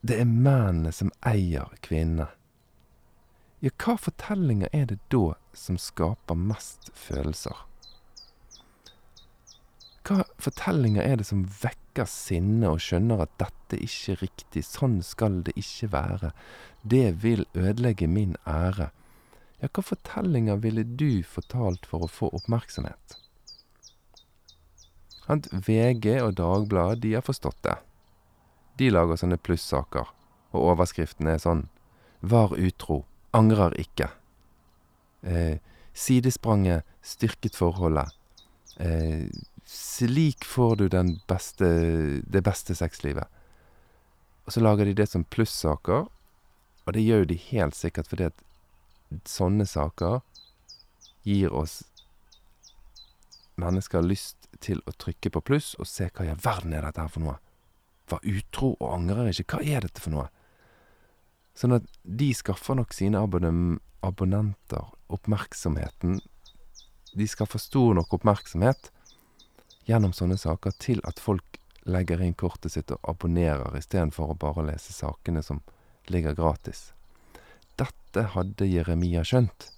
Det 0.00 0.16
er 0.20 0.24
mennene 0.24 0.92
som 0.96 1.10
eier 1.28 1.68
kvinnene. 1.84 2.30
Ja, 3.60 3.72
hva 3.82 3.98
fortellinger 4.00 4.72
er 4.72 4.86
det 4.88 4.96
da 5.12 5.34
som 5.52 5.76
skaper 5.80 6.38
mest 6.40 6.88
følelser? 6.96 7.66
Hva 10.06 10.22
fortellinger 10.38 11.02
er 11.02 11.18
det 11.18 11.26
som 11.26 11.42
vekker 11.62 12.06
sinnet 12.06 12.68
og 12.68 12.82
skjønner 12.84 13.24
at 13.24 13.32
dette 13.42 13.80
ikke 13.82 14.12
er 14.14 14.20
riktig, 14.22 14.62
sånn 14.62 15.00
skal 15.02 15.40
det 15.46 15.56
ikke 15.58 15.88
være, 15.90 16.30
det 16.86 17.08
vil 17.24 17.42
ødelegge 17.58 18.06
min 18.06 18.36
ære? 18.46 18.92
Ja, 19.58 19.70
hva 19.72 19.82
fortellinger 19.82 20.60
ville 20.62 20.84
du 20.86 21.24
fortalt 21.26 21.88
for 21.90 22.06
å 22.06 22.10
få 22.12 22.30
oppmerksomhet? 22.38 23.16
At 25.26 25.48
VG 25.50 26.20
og 26.22 26.36
Dagbladet, 26.38 27.00
de 27.02 27.16
har 27.16 27.26
forstått 27.26 27.58
det. 27.66 27.74
De 28.78 28.92
lager 28.92 29.18
sånne 29.18 29.40
plussaker, 29.42 30.12
og 30.54 30.68
overskriften 30.74 31.26
er 31.32 31.42
sånn 31.42 31.66
Var 32.20 32.54
utro. 32.54 33.02
Angrer 33.36 33.74
ikke. 33.80 34.06
Eh, 35.26 35.58
sidespranget 35.92 36.86
styrket 37.04 37.58
forholdet. 37.58 38.14
Eh, 38.80 39.26
slik 39.66 40.44
får 40.44 40.76
du 40.76 40.88
den 40.88 41.16
beste, 41.26 41.66
det 42.22 42.42
beste 42.46 42.74
sexlivet. 42.78 43.26
Og 44.46 44.54
så 44.54 44.62
lager 44.62 44.86
de 44.86 44.94
det 44.94 45.08
som 45.10 45.26
plussaker, 45.26 46.06
og 46.86 46.94
det 46.94 47.02
gjør 47.02 47.24
jo 47.24 47.30
de 47.32 47.38
helt 47.48 47.74
sikkert 47.74 48.06
fordi 48.06 48.28
at 48.30 48.44
sånne 49.26 49.66
saker 49.66 50.20
gir 51.26 51.54
oss 51.54 51.80
mennesker 53.58 54.04
lyst 54.06 54.46
til 54.62 54.82
å 54.86 54.94
trykke 54.94 55.32
på 55.34 55.42
pluss 55.50 55.74
og 55.80 55.88
se 55.90 56.06
hva 56.12 56.26
i 56.26 56.30
all 56.30 56.42
verden 56.42 56.74
er 56.76 56.86
dette 56.86 57.02
her 57.02 57.10
for 57.10 57.24
noe. 57.24 57.36
Var 58.06 58.28
utro 58.30 58.74
og 58.76 58.92
angrer 58.92 59.32
ikke. 59.32 59.56
Hva 59.56 59.64
er 59.66 59.86
dette 59.86 60.02
for 60.02 60.14
noe? 60.14 60.28
Sånn 61.58 61.74
at 61.74 61.88
de 62.04 62.30
skaffer 62.36 62.78
nok 62.78 62.94
sine 62.94 63.18
abonnenter 64.04 64.90
oppmerksomheten 65.08 66.18
De 67.16 67.26
skaffer 67.30 67.62
stor 67.62 67.94
nok 67.96 68.12
oppmerksomhet 68.18 68.90
gjennom 69.86 70.12
sånne 70.16 70.38
saker 70.38 70.74
til 70.82 71.00
at 71.06 71.20
folk 71.22 71.60
legger 71.86 72.22
inn 72.22 72.34
kortet 72.34 72.74
sitt 72.74 72.90
og 72.90 73.02
abonnerer, 73.06 73.76
istedenfor 73.78 74.32
å 74.32 74.38
bare 74.38 74.66
lese 74.66 74.92
sakene 74.92 75.42
som 75.46 75.62
ligger 76.10 76.34
gratis. 76.34 76.90
Dette 77.78 78.30
hadde 78.34 78.66
Jeremia 78.66 79.22
skjønt. 79.26 79.70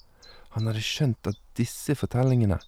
Han 0.56 0.70
hadde 0.70 0.84
skjønt 0.84 1.28
at 1.28 1.40
disse 1.58 1.96
fortellingene, 1.98 2.60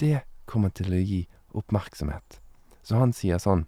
det 0.00 0.22
kommer 0.48 0.72
til 0.72 0.94
å 0.94 1.02
gi 1.02 1.20
oppmerksomhet. 1.56 2.40
Så 2.82 2.96
han 2.96 3.12
sier 3.14 3.38
sånn 3.42 3.66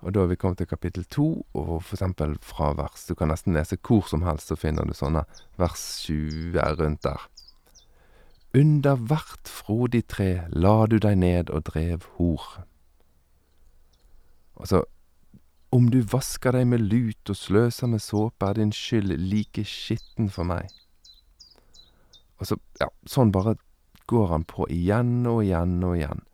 Og 0.00 0.14
da 0.14 0.22
er 0.22 0.30
vi 0.30 0.36
kommet 0.40 0.56
til 0.62 0.68
kapittel 0.70 1.04
to, 1.12 1.42
og 1.52 1.82
for 1.82 1.96
eksempel 1.98 2.36
fra 2.40 2.70
vers 2.78 3.02
Du 3.04 3.12
kan 3.18 3.28
nesten 3.28 3.52
lese 3.52 3.76
hvor 3.76 4.06
som 4.08 4.22
helst, 4.24 4.48
så 4.48 4.56
finner 4.56 4.86
du 4.88 4.94
sånne 4.96 5.26
vers 5.60 5.82
20 6.06 6.56
rundt 6.78 7.02
der. 7.04 7.26
Under 8.56 8.96
hvert 8.98 9.46
frodig 9.46 10.08
tre 10.10 10.48
la 10.50 10.86
du 10.90 10.98
deg 10.98 11.20
ned 11.22 11.52
og 11.54 11.68
drev 11.68 12.06
hor. 12.16 12.46
Altså, 14.58 14.82
om 15.70 15.86
du 15.94 16.00
vasker 16.02 16.56
deg 16.58 16.66
med 16.72 16.82
lut 16.82 17.30
og 17.30 17.38
sløser 17.38 17.86
med 17.92 18.02
såpe, 18.02 18.48
er 18.48 18.58
din 18.58 18.72
skyld 18.74 19.14
like 19.22 19.62
skitten 19.64 20.30
for 20.34 20.48
meg. 20.48 20.66
Og 22.40 22.50
så, 22.50 22.58
ja, 22.80 22.88
sånn 23.06 23.30
bare 23.30 23.54
går 24.10 24.32
han 24.32 24.46
på 24.50 24.66
igjen 24.72 25.22
og 25.30 25.44
igjen 25.44 25.78
og 25.86 25.94
igjen. 26.00 26.24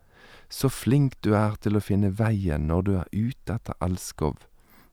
Så 0.49 0.71
flink 0.73 1.19
du 1.27 1.35
er 1.37 1.59
til 1.61 1.77
å 1.77 1.85
finne 1.85 2.15
veien 2.17 2.69
når 2.71 2.87
du 2.87 2.93
er 2.97 3.11
ute 3.13 3.59
etter 3.59 3.77
elskov. 3.85 4.39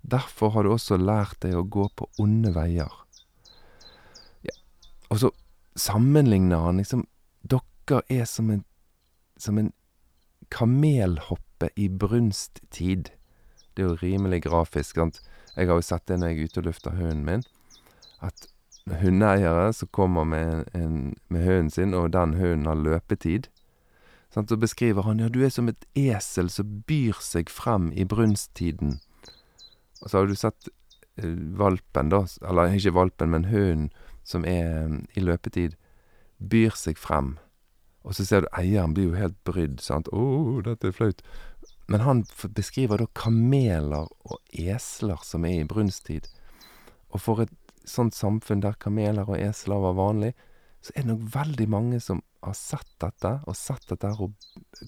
Derfor 0.01 0.51
har 0.57 0.65
du 0.65 0.73
også 0.73 0.97
lært 0.99 1.39
deg 1.45 1.55
å 1.55 1.63
gå 1.63 1.87
på 1.95 2.09
onde 2.19 2.51
veier. 2.57 2.91
Ja. 4.43 4.57
Og 5.07 5.21
så 5.23 5.31
sammenligner 5.79 6.65
han 6.65 6.81
liksom 6.81 7.05
Dere 7.43 8.01
er 8.09 8.25
som 8.29 8.49
en, 8.53 8.63
som 9.37 9.57
en 9.59 9.71
kamelhoppe 10.53 11.69
i 11.75 11.89
brunsttid. 11.89 13.11
Det 13.73 13.83
er 13.83 13.89
jo 13.89 13.99
rimelig 14.01 14.43
grafisk. 14.47 14.95
sant? 14.95 15.21
Jeg 15.55 15.67
har 15.67 15.75
jo 15.75 15.85
sett 15.85 16.07
det 16.07 16.19
når 16.19 16.31
jeg 16.31 16.39
er 16.39 16.49
ute 16.49 16.61
og 16.61 16.67
lufter 16.69 16.97
hunden 16.97 17.25
min, 17.27 17.43
at 18.23 18.47
hundeeiere 19.01 19.73
som 19.73 19.87
kommer 19.91 20.23
med, 20.23 20.69
en, 20.73 21.15
med 21.29 21.45
hunden 21.45 21.69
sin, 21.69 21.93
og 21.93 22.13
den 22.13 22.33
hunden 22.39 22.65
har 22.65 22.79
løpetid 22.79 23.49
sant? 24.33 24.49
Så 24.49 24.57
beskriver 24.57 25.05
han 25.07 25.19
ja, 25.19 25.29
du 25.29 25.43
er 25.45 25.51
som 25.53 25.69
et 25.69 25.85
esel 25.95 26.49
som 26.49 26.81
byr 26.87 27.19
seg 27.21 27.51
frem 27.53 27.91
i 27.93 28.05
brunsttiden. 28.05 28.99
Og 30.01 30.09
så 30.09 30.19
har 30.19 30.27
du 30.27 30.35
sett 30.35 30.69
eh, 31.21 31.37
valpen, 31.59 32.11
da, 32.11 32.23
eller 32.41 32.73
ikke 32.73 32.95
valpen, 32.97 33.33
men 33.35 33.49
hunden 33.51 33.91
som 34.27 34.45
er 34.47 34.87
mm, 34.87 34.99
i 35.15 35.23
løpetid, 35.23 35.77
byr 36.49 36.75
seg 36.77 36.99
frem. 36.99 37.37
Og 38.03 38.17
så 38.17 38.25
ser 38.27 38.43
du 38.43 38.51
eieren 38.57 38.93
blir 38.95 39.11
jo 39.11 39.17
helt 39.17 39.39
brydd, 39.47 39.79
sant. 39.81 40.09
'Å, 40.11 40.61
dette 40.65 40.89
er 40.89 40.95
flaut'. 40.95 41.23
Men 41.87 42.03
han 42.03 42.23
beskriver 42.55 42.97
da 42.99 43.07
kameler 43.15 44.07
og 44.23 44.39
esler 44.51 45.19
som 45.23 45.45
er 45.45 45.61
i 45.61 45.67
brunsttid. 45.67 46.27
Og 47.11 47.21
for 47.21 47.43
et 47.43 47.53
sånt 47.85 48.15
samfunn 48.15 48.63
der 48.63 48.79
kameler 48.79 49.27
og 49.27 49.39
esler 49.39 49.83
var 49.83 49.97
vanlig, 49.99 50.33
så 50.83 50.91
er 50.95 51.03
det 51.03 51.11
nok 51.11 51.27
veldig 51.35 51.67
mange 51.69 51.99
som 52.03 52.21
har 52.43 52.55
sett 52.59 52.89
dette, 52.99 53.39
og 53.47 53.55
sett 53.55 53.85
dette 53.87 54.09
og 54.19 54.33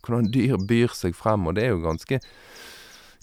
hvordan 0.03 0.31
dyr 0.31 0.57
byr 0.59 0.95
seg 0.95 1.15
frem. 1.15 1.47
Og 1.47 1.55
det 1.55 1.63
er 1.67 1.75
jo 1.75 1.83
ganske 1.85 2.19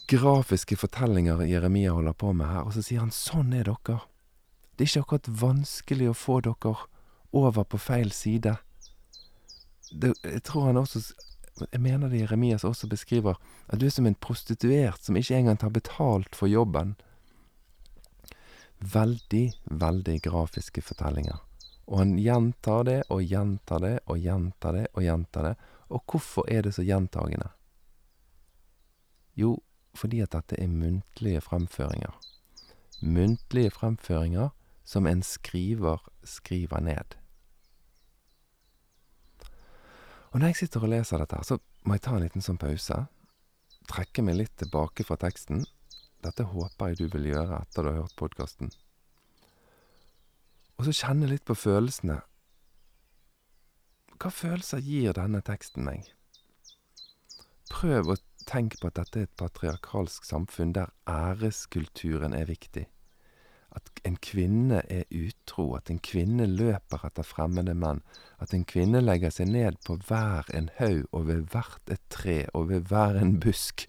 grafiske 0.08 0.76
fortellinger 0.76 1.44
Jeremia 1.48 1.92
holder 1.92 2.16
på 2.16 2.32
med 2.32 2.48
her. 2.48 2.64
Og 2.64 2.76
så 2.76 2.84
sier 2.84 3.04
han 3.04 3.12
sånn 3.12 3.52
er 3.56 3.68
dere. 3.68 4.00
Det 4.76 4.86
er 4.86 4.90
ikke 4.90 5.04
akkurat 5.06 5.32
vanskelig 5.42 6.10
å 6.10 6.16
få 6.16 6.40
dere 6.44 6.76
over 7.32 7.64
på 7.64 7.78
feil 7.78 8.12
side. 8.12 8.56
Det, 9.90 10.14
jeg 10.24 10.42
tror 10.42 10.70
han 10.70 10.80
også 10.80 11.12
Jeg 11.70 11.80
mener 11.84 12.08
det 12.08 12.22
Jeremias 12.22 12.64
også 12.64 12.88
beskriver 12.88 13.36
at 13.68 13.80
du 13.80 13.84
er 13.86 13.90
som 13.92 14.06
en 14.06 14.14
prostituert 14.14 15.04
som 15.04 15.16
ikke 15.16 15.36
engang 15.36 15.58
tar 15.60 15.68
betalt 15.68 16.34
for 16.34 16.48
jobben. 16.48 16.94
Veldig, 18.80 19.52
veldig 19.64 20.16
grafiske 20.24 20.80
fortellinger. 20.82 21.36
Og 21.86 21.98
han 21.98 22.16
gjentar 22.18 22.86
det 22.88 23.02
og 23.12 23.20
gjentar 23.22 23.84
det 23.84 23.98
og 24.06 24.18
gjentar 24.18 24.78
det 24.78 24.86
og 24.94 25.04
gjentar 25.04 25.48
det. 25.50 25.54
Og 25.92 26.02
hvorfor 26.08 26.48
er 26.48 26.64
det 26.64 26.74
så 26.74 26.82
gjentagende? 26.82 27.52
Jo, 29.36 29.58
fordi 29.94 30.22
at 30.24 30.32
dette 30.32 30.56
er 30.56 30.72
muntlige 30.72 31.40
fremføringer. 31.44 32.16
Muntlige 33.02 33.70
fremføringer 33.70 34.54
som 34.84 35.06
en 35.06 35.22
skriver 35.22 36.00
skriver 36.24 36.80
ned. 36.80 37.21
Og 40.32 40.40
når 40.40 40.52
jeg 40.52 40.62
sitter 40.62 40.84
og 40.86 40.92
leser 40.92 41.20
dette, 41.20 41.36
her, 41.36 41.44
så 41.44 41.58
må 41.84 41.96
jeg 41.96 42.04
ta 42.06 42.14
en 42.16 42.24
liten 42.24 42.44
sånn 42.44 42.60
pause. 42.60 42.98
Trekke 43.90 44.24
meg 44.24 44.38
litt 44.38 44.54
tilbake 44.60 45.04
fra 45.04 45.18
teksten. 45.20 45.66
Dette 46.24 46.46
håper 46.48 46.92
jeg 46.92 47.02
du 47.02 47.06
vil 47.12 47.28
gjøre 47.32 47.58
etter 47.60 47.84
du 47.84 47.90
har 47.90 48.00
hørt 48.00 48.16
podkasten. 48.16 48.72
Og 50.78 50.88
så 50.88 50.94
kjenne 51.02 51.28
litt 51.28 51.44
på 51.44 51.56
følelsene. 51.58 52.22
Hva 54.16 54.30
følelser 54.30 54.80
gir 54.86 55.16
denne 55.18 55.42
teksten 55.44 55.84
meg? 55.84 56.08
Prøv 57.72 58.14
å 58.14 58.16
tenke 58.46 58.78
på 58.80 58.88
at 58.88 59.00
dette 59.00 59.20
er 59.20 59.28
et 59.28 59.38
patriarkalsk 59.40 60.24
samfunn 60.26 60.72
der 60.76 60.94
æreskulturen 61.10 62.36
er 62.36 62.48
viktig. 62.48 62.86
At 63.72 63.88
en 64.04 64.18
kvinne 64.20 64.82
er 64.92 65.06
utro, 65.08 65.72
at 65.78 65.90
en 65.90 66.00
kvinne 66.04 66.46
løper 66.50 67.06
etter 67.08 67.24
fremmede 67.24 67.74
menn. 67.78 68.02
At 68.42 68.52
en 68.52 68.66
kvinne 68.68 69.00
legger 69.00 69.32
seg 69.32 69.48
ned 69.52 69.78
på 69.86 69.96
hver 70.08 70.50
en 70.52 70.68
haug 70.78 71.06
og 71.12 71.28
ved 71.30 71.46
hvert 71.54 71.94
et 71.94 72.02
tre 72.12 72.42
og 72.52 72.68
ved 72.72 72.90
hver 72.90 73.16
en 73.20 73.38
busk, 73.40 73.86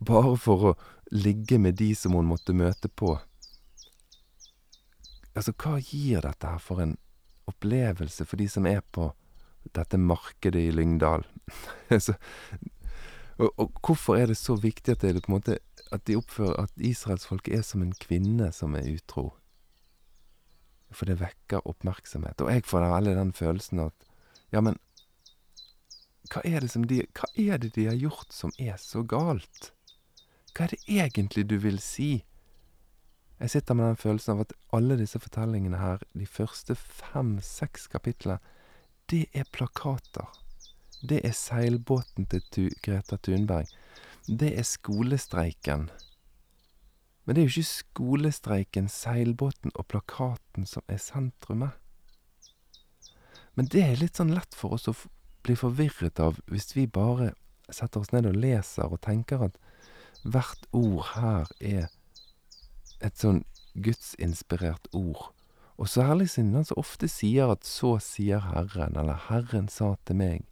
bare 0.00 0.36
for 0.40 0.72
å 0.72 0.76
ligge 1.12 1.58
med 1.60 1.76
de 1.76 1.92
som 1.98 2.16
hun 2.16 2.30
måtte 2.30 2.56
møte 2.56 2.88
på. 2.88 3.18
Altså, 5.36 5.52
hva 5.56 5.78
gir 5.80 6.24
dette 6.24 6.48
her 6.48 6.60
for 6.60 6.80
en 6.84 6.96
opplevelse 7.48 8.24
for 8.28 8.40
de 8.40 8.48
som 8.48 8.68
er 8.68 8.80
på 8.94 9.10
dette 9.76 10.00
markedet 10.00 10.68
i 10.68 10.72
Lyngdal? 10.72 11.26
altså, 11.94 12.16
og, 13.38 13.52
og, 13.56 13.72
hvorfor 13.80 14.16
er 14.16 14.30
det 14.30 14.36
så 14.40 14.56
viktig 14.60 14.96
at, 14.96 15.04
det, 15.04 15.22
på 15.24 15.32
en 15.32 15.38
måte, 15.38 15.58
at 15.94 16.04
de 16.08 16.16
oppfører 16.18 16.64
at 16.64 16.72
israelsfolket 16.76 17.58
er 17.58 17.64
som 17.66 17.82
en 17.84 17.94
kvinne 17.94 18.50
som 18.54 18.76
er 18.78 18.88
utro? 18.92 19.32
For 20.92 21.08
det 21.08 21.20
vekker 21.22 21.66
oppmerksomhet. 21.68 22.40
Og 22.44 22.50
jeg 22.52 22.66
får 22.68 22.84
da 22.84 22.90
veldig 22.92 23.14
den 23.18 23.36
følelsen 23.36 23.86
at 23.88 24.08
Ja, 24.52 24.60
men 24.60 24.76
hva 26.32 26.42
er, 26.44 26.60
de, 26.60 26.98
hva 27.16 27.28
er 27.40 27.60
det 27.60 27.70
de 27.76 27.86
har 27.88 27.96
gjort 27.96 28.32
som 28.32 28.52
er 28.60 28.76
så 28.80 29.00
galt? 29.02 29.72
Hva 30.52 30.66
er 30.66 30.74
det 30.74 30.82
egentlig 30.88 31.46
du 31.48 31.56
vil 31.60 31.80
si? 31.80 32.24
Jeg 33.40 33.50
sitter 33.50 33.74
med 33.74 33.86
den 33.86 33.96
følelsen 33.96 34.34
av 34.34 34.44
at 34.44 34.52
alle 34.76 34.98
disse 35.00 35.20
fortellingene 35.20 35.80
her, 35.80 36.04
de 36.12 36.28
første 36.28 36.76
fem-seks 36.76 37.88
kapitlene, 37.92 38.38
det 39.08 39.24
er 39.32 39.48
plakater 39.52 40.28
det 41.02 41.20
er 41.26 41.34
seilbåten 41.34 42.28
til 42.30 42.42
tu 42.54 42.62
Greta 42.82 43.18
Thunberg. 43.18 43.66
Det 44.26 44.58
er 44.58 44.62
skolestreiken. 44.62 45.88
Men 47.24 47.34
det 47.34 47.42
er 47.42 47.46
jo 47.48 47.52
ikke 47.56 47.68
skolestreiken, 47.68 48.88
seilbåten 48.88 49.74
og 49.74 49.86
plakaten 49.90 50.66
som 50.66 50.82
er 50.88 51.00
sentrumet. 51.02 51.74
Men 53.54 53.66
det 53.66 53.82
er 53.82 53.98
litt 53.98 54.18
sånn 54.18 54.34
lett 54.34 54.54
for 54.54 54.78
oss 54.78 54.86
å 54.88 54.94
bli 55.42 55.56
forvirret 55.58 56.22
av 56.22 56.38
hvis 56.50 56.70
vi 56.76 56.86
bare 56.86 57.32
setter 57.72 58.02
oss 58.02 58.12
ned 58.14 58.28
og 58.30 58.38
leser 58.38 58.86
og 58.86 59.02
tenker 59.02 59.42
at 59.48 59.58
hvert 60.22 60.70
ord 60.70 61.02
her 61.16 61.50
er 61.58 61.90
et 63.02 63.18
sånn 63.18 63.42
gudsinspirert 63.74 64.86
ord. 64.94 65.32
Og 65.82 65.90
særlig 65.90 66.30
siden 66.30 66.54
han 66.54 66.68
så 66.68 66.78
ofte 66.78 67.08
sier 67.10 67.50
at 67.50 67.64
'så 67.66 67.98
sier 67.98 68.38
Herren', 68.38 68.96
eller 68.96 69.18
'Herren 69.18 69.68
sa 69.68 69.96
til 70.06 70.16
meg'. 70.16 70.51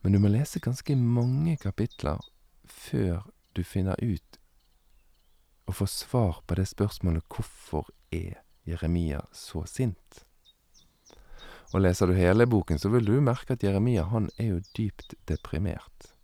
Men 0.00 0.14
du 0.14 0.18
må 0.22 0.30
lese 0.30 0.62
ganske 0.62 0.96
mange 0.96 1.56
kapitler 1.60 2.22
før 2.64 3.26
du 3.56 3.64
finner 3.64 3.98
ut 4.02 4.38
og 5.68 5.76
får 5.80 5.90
svar 5.92 6.40
på 6.46 6.56
det 6.56 6.68
spørsmålet 6.70 7.26
hvorfor 7.28 7.90
er 8.14 8.40
Jeremia 8.68 9.20
så 9.32 9.64
sint? 9.68 10.24
Og 11.74 11.82
leser 11.84 12.08
du 12.08 12.16
hele 12.16 12.46
boken, 12.48 12.78
så 12.80 12.88
vil 12.88 13.04
du 13.04 13.18
merke 13.20 13.52
at 13.56 13.64
Jeremia 13.64 14.06
han 14.08 14.30
er 14.38 14.54
jo 14.54 14.60
dypt 14.76 15.12
deprimert. 15.28 16.14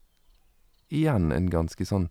Igjen 0.89 1.33
en 1.33 1.51
ganske 1.53 1.85
sånn 1.85 2.09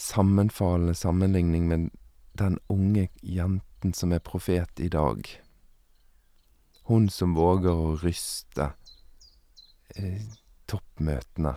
sammenfallende 0.00 0.94
sammenligning 0.96 1.68
med 1.68 1.90
den 2.38 2.56
unge 2.72 3.08
jenten 3.20 3.92
som 3.94 4.14
er 4.16 4.24
profet 4.24 4.80
i 4.80 4.88
dag. 4.88 5.28
Hun 6.88 7.10
som 7.12 7.36
våger 7.36 7.72
å 7.72 7.92
ryste 8.00 8.72
eh, 9.96 10.24
toppmøtene 10.70 11.56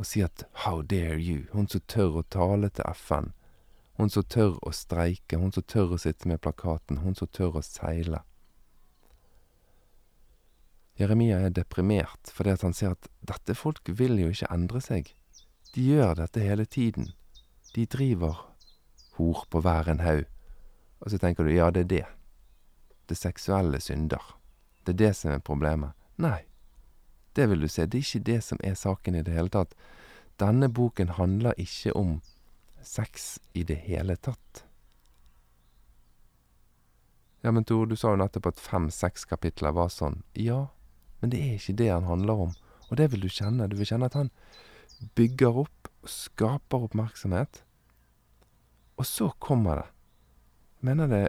og 0.00 0.06
si 0.06 0.22
at 0.24 0.44
'how 0.54 0.82
dare 0.82 1.18
you', 1.18 1.50
hun 1.52 1.68
som 1.68 1.80
tør 1.80 2.20
å 2.20 2.22
tale 2.30 2.68
til 2.68 2.84
FN, 2.94 3.32
hun 3.98 4.10
som 4.10 4.22
tør 4.22 4.56
å 4.64 4.72
streike, 4.72 5.36
hun 5.36 5.52
som 5.52 5.62
tør 5.62 5.94
å 5.94 5.98
sitte 5.98 6.28
med 6.28 6.40
plakaten, 6.40 7.02
hun 7.04 7.14
som 7.14 7.28
tør 7.28 7.58
å 7.60 7.62
seile. 7.62 8.22
Jeremia 11.00 11.38
er 11.38 11.50
deprimert 11.50 12.32
fordi 12.32 12.56
han 12.62 12.74
ser 12.76 12.90
at 12.96 13.08
dette 13.20 13.54
folk 13.54 13.88
vil 13.88 14.18
jo 14.20 14.28
ikke 14.28 14.52
endre 14.52 14.80
seg. 14.80 15.14
De 15.74 15.82
gjør 15.82 16.14
dette 16.14 16.40
hele 16.40 16.64
tiden. 16.64 17.12
De 17.74 17.86
driver 17.86 18.36
hor 19.16 19.46
på 19.50 19.60
hver 19.60 19.88
en 19.88 20.00
haug. 20.00 20.24
Og 21.00 21.10
så 21.10 21.18
tenker 21.18 21.44
du 21.44 21.54
ja, 21.54 21.70
det 21.70 21.80
er 21.80 21.92
det. 21.92 22.06
Det 23.08 23.16
seksuelle 23.16 23.80
synder. 23.80 24.36
Det 24.84 24.92
er 24.92 24.98
det 25.06 25.16
som 25.16 25.32
er 25.32 25.38
problemet. 25.44 25.96
Nei, 26.20 26.44
det 27.38 27.46
vil 27.50 27.60
du 27.64 27.68
se. 27.68 27.86
Det 27.86 27.98
er 27.98 28.06
ikke 28.06 28.26
det 28.26 28.40
som 28.44 28.60
er 28.64 28.74
saken 28.78 29.18
i 29.18 29.22
det 29.26 29.34
hele 29.34 29.52
tatt. 29.52 29.74
Denne 30.40 30.70
boken 30.72 31.14
handler 31.18 31.58
ikke 31.60 31.94
om 31.96 32.18
sex 32.82 33.38
i 33.52 33.62
det 33.66 33.76
hele 33.86 34.16
tatt. 34.16 34.64
Ja, 37.40 37.52
men 37.52 37.64
Tor, 37.64 37.86
du 37.86 37.96
sa 37.96 38.12
jo 38.12 38.20
nettopp 38.20 38.50
at 38.50 38.60
fem-seks 38.60 39.24
kapitler 39.28 39.72
var 39.76 39.88
sånn. 39.92 40.20
Ja, 40.36 40.68
men 41.20 41.32
det 41.32 41.40
er 41.40 41.56
ikke 41.56 41.78
det 41.78 41.88
han 41.92 42.08
handler 42.08 42.44
om. 42.48 42.52
Og 42.90 42.98
det 43.00 43.10
vil 43.12 43.24
du 43.24 43.30
kjenne. 43.32 43.68
Du 43.70 43.78
vil 43.78 43.88
kjenne 43.88 44.10
at 44.10 44.18
han 44.18 44.32
bygger 45.16 45.62
opp 45.64 45.90
og 46.02 46.12
skaper 46.12 46.88
oppmerksomhet. 46.88 47.62
Og 49.00 49.08
så 49.08 49.30
kommer 49.40 49.80
det. 49.80 49.88
Mener 50.84 51.08
det 51.08 51.26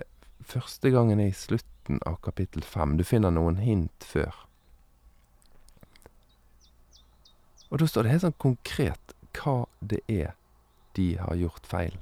første 0.48 0.92
gangen 0.92 1.20
er 1.20 1.32
i 1.32 1.36
slutten 1.36 2.00
av 2.08 2.20
kapittel 2.24 2.64
fem. 2.64 2.98
Du 3.00 3.06
finner 3.08 3.32
noen 3.32 3.60
hint 3.64 4.08
før. 4.08 4.34
Og 7.72 7.80
da 7.80 7.88
står 7.88 8.04
det 8.04 8.14
helt 8.14 8.26
sånn 8.26 8.40
konkret 8.42 9.14
hva 9.38 9.64
det 9.80 10.02
er 10.12 10.34
de 11.00 11.16
har 11.24 11.38
gjort 11.40 11.68
feil. 11.72 11.96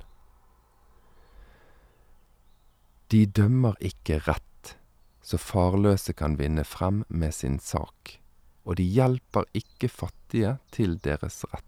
De 3.13 3.23
dømmer 3.25 3.77
ikke 3.81 4.19
rett, 4.25 4.75
så 5.21 5.37
farløse 5.41 6.13
kan 6.17 6.37
vinne 6.41 6.65
frem 6.65 7.03
med 7.07 7.33
sin 7.37 7.59
sak, 7.61 8.17
og 8.65 8.77
de 8.81 8.85
hjelper 8.85 9.45
ikke 9.57 9.89
fattige 9.93 10.57
til 10.73 10.97
deres 11.05 11.43
rett. 11.53 11.65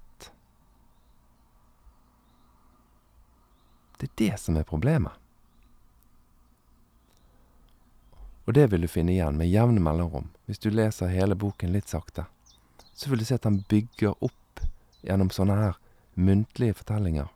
Det 4.01 4.09
er 4.09 4.17
det 4.17 4.35
som 4.41 4.57
er 4.57 4.65
problemet. 4.65 5.13
Og 8.49 8.55
det 8.57 8.67
vil 8.71 8.81
du 8.81 8.89
finne 8.89 9.13
igjen 9.13 9.37
med 9.37 9.49
jevne 9.49 9.81
mellomrom. 9.81 10.31
Hvis 10.49 10.61
du 10.61 10.71
leser 10.73 11.13
hele 11.13 11.37
boken 11.37 11.69
litt 11.73 11.89
sakte, 11.89 12.25
så 13.01 13.09
vil 13.09 13.21
du 13.21 13.25
se 13.25 13.39
at 13.39 13.47
han 13.49 13.63
bygger 13.71 14.13
opp 14.21 14.61
gjennom 15.01 15.31
sånne 15.33 15.57
her 15.57 15.77
muntlige 16.21 16.77
fortellinger. 16.77 17.31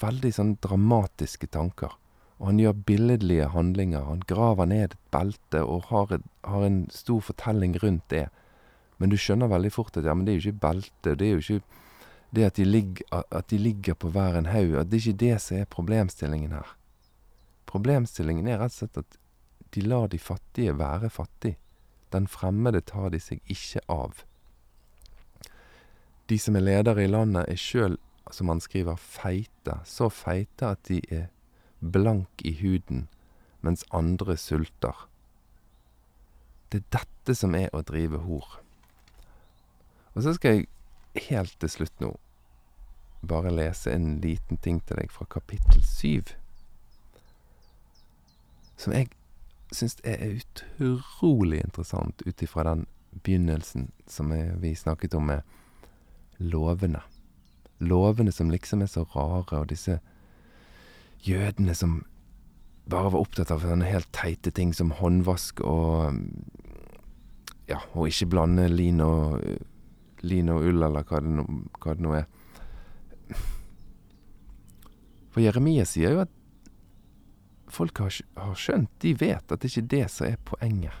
Veldig 0.00 0.30
sånn 0.36 0.52
dramatiske 0.62 1.48
tanker. 1.54 1.96
Og 2.38 2.50
han 2.50 2.60
gjør 2.62 2.80
billedlige 2.86 3.48
handlinger. 3.54 4.06
Han 4.06 4.22
graver 4.30 4.68
ned 4.70 4.84
et 4.86 4.96
belte 5.14 5.62
og 5.62 5.88
har, 5.90 6.12
et, 6.14 6.26
har 6.46 6.66
en 6.66 6.84
stor 6.94 7.22
fortelling 7.26 7.74
rundt 7.82 8.06
det. 8.14 8.28
Men 8.98 9.10
du 9.10 9.18
skjønner 9.18 9.50
veldig 9.50 9.72
fort 9.74 9.98
at 9.98 10.06
ja, 10.06 10.14
men 10.14 10.26
det 10.26 10.34
er 10.34 10.38
jo 10.38 10.52
ikke 10.52 10.64
belte, 10.66 11.16
det 11.18 11.26
er 11.26 11.34
jo 11.34 11.42
ikke 11.42 11.82
det 12.34 12.46
at 12.46 12.56
de, 12.58 12.64
ligger, 12.66 13.24
at 13.30 13.50
de 13.50 13.58
ligger 13.58 13.94
på 13.94 14.10
hver 14.10 14.38
en 14.38 14.50
haug, 14.50 14.74
at 14.78 14.90
det 14.90 14.98
er 14.98 15.08
ikke 15.08 15.22
det 15.22 15.34
som 15.42 15.58
er 15.58 15.70
problemstillingen 15.70 16.54
her. 16.54 16.72
Problemstillingen 17.70 18.48
er 18.50 18.58
rett 18.62 18.74
og 18.74 18.80
slett 18.80 19.02
at 19.02 19.18
de 19.74 19.82
lar 19.86 20.08
de 20.10 20.18
fattige 20.18 20.74
være 20.78 21.10
fattige. 21.10 21.58
Den 22.14 22.26
fremmede 22.30 22.82
tar 22.86 23.10
de 23.10 23.18
seg 23.22 23.42
ikke 23.50 23.82
av. 23.90 24.22
De 26.28 26.38
som 26.38 26.56
er 26.56 26.64
ledere 26.64 27.04
i 27.04 27.10
landet, 27.10 27.48
er 27.48 27.60
sjøl, 27.60 27.98
som 28.32 28.48
han 28.48 28.62
skriver, 28.64 28.96
feite. 28.96 29.78
Så 29.84 30.08
feite 30.08 30.72
at 30.72 30.84
de 30.88 31.00
er 31.12 31.26
blank 31.80 32.44
i 32.44 32.54
huden, 32.62 33.08
mens 33.60 33.84
andre 33.92 34.36
sulter. 34.40 35.06
Det 36.72 36.82
er 36.82 37.00
dette 37.00 37.36
som 37.36 37.54
er 37.54 37.68
å 37.72 37.84
drive 37.86 38.22
hor. 38.24 38.60
Og 40.14 40.22
så 40.24 40.34
skal 40.36 40.56
jeg 40.56 41.26
helt 41.28 41.58
til 41.60 41.70
slutt 41.70 42.00
nå 42.02 42.14
bare 43.24 43.50
lese 43.50 43.92
en 43.92 44.18
liten 44.20 44.56
ting 44.56 44.80
til 44.84 44.98
deg 45.00 45.12
fra 45.12 45.26
kapittel 45.30 45.82
syv. 45.86 46.34
Som 48.76 48.92
jeg 48.92 49.10
syns 49.74 49.96
er 50.04 50.40
utrolig 50.82 51.62
interessant 51.64 52.22
ut 52.26 52.42
ifra 52.42 52.66
den 52.68 52.86
begynnelsen 53.14 53.90
som 54.06 54.32
vi 54.60 54.74
snakket 54.74 55.14
om 55.14 55.30
med 55.30 55.42
lovene. 56.38 57.02
Lovene 57.84 58.32
som 58.32 58.50
liksom 58.50 58.82
er 58.82 58.90
så 58.90 59.04
rare, 59.14 59.60
og 59.60 59.68
disse 59.72 59.98
jødene 61.24 61.74
som 61.74 62.02
bare 62.90 63.12
var 63.14 63.24
opptatt 63.24 63.52
av 63.52 63.64
sånne 63.64 63.88
helt 63.88 64.10
teite 64.12 64.52
ting 64.52 64.74
som 64.76 64.92
håndvask 65.00 65.62
og 65.64 66.20
Ja, 67.64 67.78
og 67.96 68.10
ikke 68.10 68.26
blande 68.28 68.66
lin 68.68 68.98
og, 69.00 69.40
lin 70.20 70.50
og 70.52 70.66
ull, 70.68 70.82
eller 70.84 71.06
hva 71.08 71.22
det, 71.24 71.30
no, 71.32 71.46
hva 71.80 71.94
det 71.96 72.04
nå 72.04 72.10
er. 72.18 72.26
For 75.32 75.40
Jeremia 75.40 75.86
sier 75.88 76.12
jo 76.12 76.20
at 76.26 76.34
folk 77.72 78.02
har, 78.04 78.12
har 78.36 78.60
skjønt, 78.60 78.92
de 79.00 79.14
vet 79.16 79.48
at 79.48 79.64
det 79.64 79.70
ikke 79.70 79.80
er 79.80 79.88
det 79.94 80.02
som 80.12 80.28
er 80.28 80.36
poenget. 80.44 81.00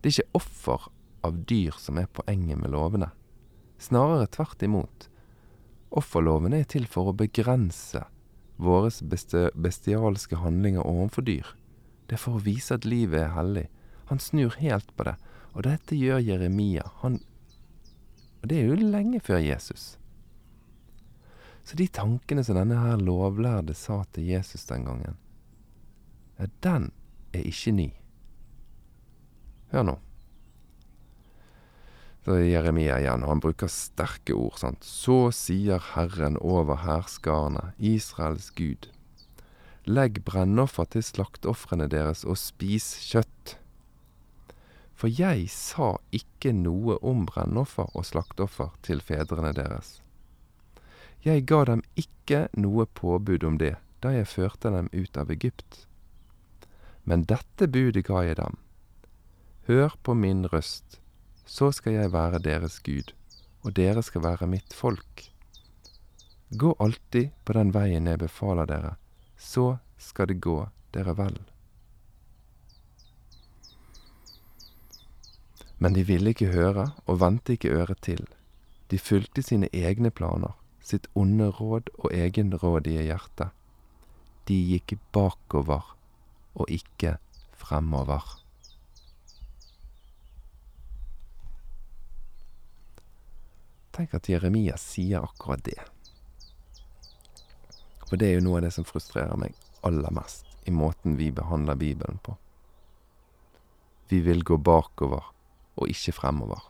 Det 0.00 0.08
er 0.08 0.16
ikke 0.16 0.40
offer 0.40 0.88
av 1.24 1.36
dyr 1.52 1.76
som 1.80 2.00
er 2.00 2.08
poenget 2.16 2.58
med 2.60 2.72
lovene. 2.72 3.10
Snarere 3.84 4.26
tvert 4.32 4.62
imot. 4.64 5.08
Offerlovene 5.92 6.62
er 6.62 6.68
til 6.72 6.86
for 6.88 7.10
å 7.10 7.16
begrense 7.16 8.06
våre 8.56 8.88
bestialske 9.60 10.38
handlinger 10.40 10.86
overfor 10.86 11.26
dyr. 11.26 11.50
Det 12.08 12.16
er 12.16 12.22
for 12.22 12.38
å 12.38 12.44
vise 12.46 12.78
at 12.78 12.86
livet 12.88 13.26
er 13.26 13.34
hellig. 13.36 13.66
Han 14.08 14.22
snur 14.22 14.56
helt 14.60 14.88
på 14.96 15.06
det, 15.08 15.16
og 15.52 15.66
dette 15.66 15.98
gjør 15.98 16.22
Jeremia. 16.24 16.86
Han 17.02 17.20
Og 18.42 18.48
det 18.48 18.58
er 18.60 18.66
jo 18.68 18.76
lenge 18.76 19.20
før 19.24 19.38
Jesus. 19.40 19.98
Så 21.64 21.76
de 21.80 21.86
tankene 21.88 22.44
som 22.44 22.58
denne 22.58 22.76
her 22.76 23.00
lovlærde 23.00 23.74
sa 23.74 24.02
til 24.12 24.28
Jesus 24.28 24.66
den 24.68 24.84
gangen, 24.84 25.16
ja, 26.38 26.46
den 26.60 26.90
er 27.32 27.46
ikke 27.48 27.72
ny. 27.72 27.88
Hør 29.72 29.88
nå. 29.88 29.94
Så 32.24 32.38
er 32.38 32.46
Jeremia 32.48 32.96
igjen, 33.02 33.24
og 33.26 33.34
han 33.34 33.42
bruker 33.44 33.68
sterke 33.68 34.32
ord. 34.32 34.56
sant? 34.56 34.84
Så 34.84 35.28
sier 35.36 35.82
Herren 35.92 36.38
over 36.40 36.80
hærskarene, 36.80 37.74
Israels 37.76 38.48
Gud. 38.56 38.88
Legg 39.84 40.22
brennoffer 40.24 40.88
til 40.88 41.04
slakteofrene 41.04 41.90
deres 41.92 42.24
og 42.24 42.38
spis 42.40 42.94
kjøtt. 43.10 43.58
For 44.96 45.12
jeg 45.12 45.50
sa 45.52 45.98
ikke 46.16 46.54
noe 46.56 46.96
om 47.04 47.26
brennoffer 47.28 47.92
og 47.92 48.08
slakteoffer 48.08 48.72
til 48.86 49.04
fedrene 49.04 49.52
deres. 49.52 49.98
Jeg 51.24 51.44
ga 51.44 51.64
dem 51.68 51.84
ikke 52.00 52.46
noe 52.56 52.86
påbud 52.86 53.44
om 53.44 53.60
det 53.60 53.74
da 54.00 54.16
jeg 54.16 54.32
førte 54.32 54.72
dem 54.72 54.88
ut 54.92 55.16
av 55.20 55.30
Egypt. 55.32 55.84
Men 57.04 57.28
dette 57.28 57.68
budet 57.68 58.06
ga 58.08 58.24
jeg 58.24 58.40
dem. 58.40 58.56
Hør 59.68 59.96
på 60.04 60.16
min 60.16 60.46
røst 60.48 61.03
så 61.44 61.70
skal 61.72 61.98
jeg 61.98 62.12
være 62.12 62.40
deres 62.42 62.80
Gud, 62.84 63.12
og 63.62 63.76
dere 63.76 64.02
skal 64.02 64.24
være 64.24 64.48
mitt 64.50 64.74
folk. 64.74 65.30
Gå 66.58 66.74
alltid 66.80 67.32
på 67.44 67.56
den 67.56 67.72
veien 67.74 68.06
jeg 68.06 68.20
befaler 68.20 68.68
dere, 68.68 68.94
så 69.36 69.78
skal 69.98 70.30
det 70.30 70.40
gå 70.44 70.60
dere 70.94 71.16
vel. 71.18 71.36
Men 75.78 75.96
de 75.96 76.04
ville 76.06 76.30
ikke 76.32 76.52
høre 76.54 76.92
og 77.04 77.20
vendte 77.20 77.56
ikke 77.56 77.72
øret 77.74 78.00
til. 78.06 78.22
De 78.90 78.98
fulgte 78.98 79.42
sine 79.42 79.68
egne 79.74 80.10
planer, 80.10 80.54
sitt 80.80 81.08
onde 81.18 81.48
råd 81.50 81.90
og 81.98 82.12
egenrådige 82.14 83.02
hjerte. 83.08 83.50
De 84.48 84.54
gikk 84.54 84.96
bakover 85.12 85.94
og 86.54 86.70
ikke 86.70 87.16
fremover. 87.58 88.43
Tenk 93.94 94.14
at 94.18 94.28
Jeremia 94.28 94.76
sier 94.80 95.22
akkurat 95.22 95.62
det. 95.66 95.78
For 98.08 98.18
det 98.18 98.28
er 98.28 98.38
jo 98.38 98.46
noe 98.48 98.58
av 98.58 98.66
det 98.66 98.72
som 98.74 98.86
frustrerer 98.86 99.38
meg 99.38 99.54
aller 99.86 100.12
mest 100.14 100.48
i 100.64 100.72
måten 100.74 101.16
vi 101.20 101.30
behandler 101.34 101.78
Bibelen 101.78 102.18
på. 102.24 102.36
Vi 104.08 104.20
vil 104.24 104.44
gå 104.44 104.56
bakover 104.56 105.30
og 105.74 105.90
ikke 105.90 106.14
fremover. 106.16 106.60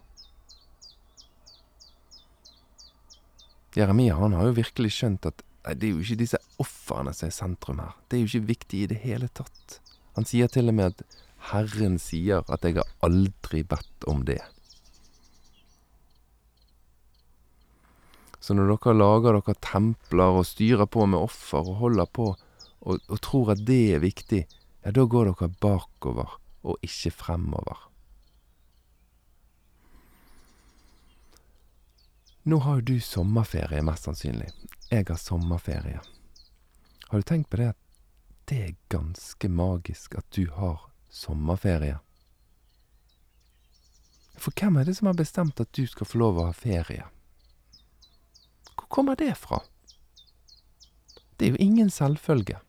Jeremia 3.75 4.14
han 4.18 4.37
har 4.37 4.51
jo 4.51 4.59
virkelig 4.61 4.93
skjønt 4.95 5.27
at 5.27 5.43
nei, 5.64 5.75
det 5.75 5.89
er 5.89 5.95
jo 5.95 6.05
ikke 6.05 6.20
disse 6.20 6.41
ofrene 6.62 7.14
som 7.16 7.29
er 7.29 7.35
sentrum 7.35 7.81
her. 7.83 7.95
Det 8.09 8.18
er 8.18 8.22
jo 8.22 8.31
ikke 8.31 8.51
viktig 8.53 8.83
i 8.83 8.91
det 8.93 9.01
hele 9.03 9.31
tatt. 9.35 9.79
Han 10.14 10.29
sier 10.29 10.51
til 10.51 10.70
og 10.70 10.77
med 10.79 10.93
at 10.93 11.22
Herren 11.51 11.99
sier 12.01 12.45
at 12.53 12.64
jeg 12.64 12.79
har 12.79 12.91
aldri 13.05 13.64
bedt 13.66 14.07
om 14.11 14.22
det. 14.29 14.41
Så 18.45 18.53
når 18.53 18.74
dere 18.74 18.92
lager 18.92 19.38
dere 19.38 19.55
templer 19.64 20.36
og 20.36 20.45
styrer 20.45 20.84
på 20.84 21.07
med 21.09 21.24
offer 21.24 21.64
og 21.64 21.78
holder 21.80 22.09
på 22.12 22.26
og, 22.84 22.99
og 23.09 23.20
tror 23.24 23.55
at 23.55 23.62
det 23.64 23.95
er 23.95 24.03
viktig, 24.03 24.42
ja, 24.84 24.92
da 24.92 25.07
går 25.09 25.30
dere 25.30 25.49
bakover 25.64 26.34
og 26.64 26.84
ikke 26.84 27.12
fremover. 27.14 27.86
Nå 32.45 32.59
har 32.61 32.82
jo 32.82 32.84
du 32.90 33.01
sommerferie, 33.01 33.80
mest 33.80 34.05
sannsynlig. 34.05 34.51
Jeg 34.90 35.07
har 35.09 35.16
sommerferie. 35.16 36.03
Har 37.09 37.22
du 37.22 37.24
tenkt 37.24 37.49
på 37.49 37.62
det 37.62 37.70
at 37.72 37.80
det 38.51 38.61
er 38.61 38.76
ganske 38.92 39.49
magisk 39.49 40.18
at 40.20 40.28
du 40.36 40.51
har 40.53 40.90
sommerferie? 41.09 41.97
For 44.36 44.53
hvem 44.53 44.76
er 44.76 44.84
det 44.84 44.99
som 44.99 45.09
har 45.09 45.16
bestemt 45.16 45.64
at 45.64 45.72
du 45.72 45.86
skal 45.88 46.11
få 46.11 46.20
lov 46.20 46.42
å 46.42 46.51
ha 46.51 46.57
ferie? 46.59 47.09
Kommer 48.95 49.16
det 49.18 49.34
fra? 49.34 49.59
Det 51.36 51.47
er 51.47 51.51
jo 51.51 51.57
ingen 51.59 51.90
selvfølge. 51.90 52.61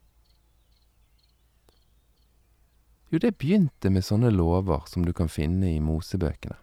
Jo, 3.13 3.19
det 3.21 3.37
begynte 3.37 3.91
med 3.93 4.07
sånne 4.07 4.31
lover 4.33 4.87
som 4.89 5.05
du 5.05 5.13
kan 5.13 5.29
finne 5.29 5.69
i 5.75 5.83
Mosebøkene. 5.85 6.57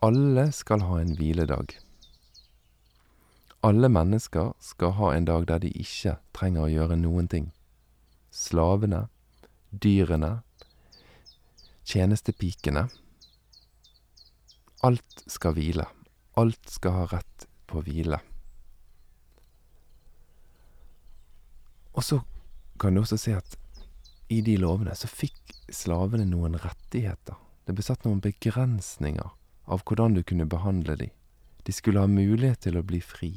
Alle 0.00 0.46
skal 0.56 0.86
ha 0.88 0.96
en 1.02 1.12
hviledag. 1.18 1.76
Alle 3.64 3.92
mennesker 3.92 4.54
skal 4.64 4.96
ha 4.96 5.12
en 5.12 5.28
dag 5.28 5.44
der 5.52 5.60
de 5.60 5.76
ikke 5.84 6.16
trenger 6.36 6.64
å 6.64 6.72
gjøre 6.72 7.00
noen 7.04 7.28
ting. 7.28 7.52
Slavene, 8.32 9.06
dyrene, 9.70 10.38
tjenestepikene. 11.84 12.88
Alt 14.84 15.24
skal 15.28 15.56
hvile. 15.56 15.92
Alt 16.40 16.78
skal 16.80 17.02
ha 17.02 17.10
rett 17.12 17.52
på 17.70 17.82
hvile. 17.86 18.20
Og 21.94 22.04
så 22.04 22.20
kan 22.80 22.94
du 22.94 23.04
også 23.04 23.18
se 23.20 23.36
at 23.38 23.58
i 24.32 24.40
de 24.42 24.56
lovene 24.58 24.94
så 24.98 25.08
fikk 25.10 25.54
slavene 25.72 26.26
noen 26.26 26.56
rettigheter. 26.58 27.36
Det 27.64 27.76
ble 27.76 27.84
satt 27.86 28.04
noen 28.04 28.22
begrensninger 28.24 29.30
av 29.64 29.84
hvordan 29.88 30.16
du 30.16 30.22
kunne 30.26 30.48
behandle 30.50 30.96
dem. 31.00 31.12
De 31.64 31.72
skulle 31.72 32.02
ha 32.02 32.10
mulighet 32.10 32.64
til 32.66 32.76
å 32.76 32.84
bli 32.84 33.00
fri. 33.00 33.32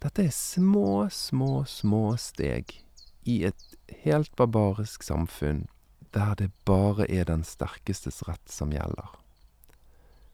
Dette 0.00 0.24
er 0.24 0.32
små, 0.32 1.10
små, 1.12 1.66
små 1.68 2.04
steg 2.16 2.78
i 3.28 3.42
et 3.44 3.74
helt 4.06 4.32
barbarisk 4.40 5.04
samfunn 5.04 5.66
der 6.16 6.32
det 6.38 6.48
bare 6.64 7.04
er 7.12 7.28
den 7.28 7.44
sterkestes 7.44 8.22
rett 8.26 8.48
som 8.50 8.72
gjelder. 8.72 9.12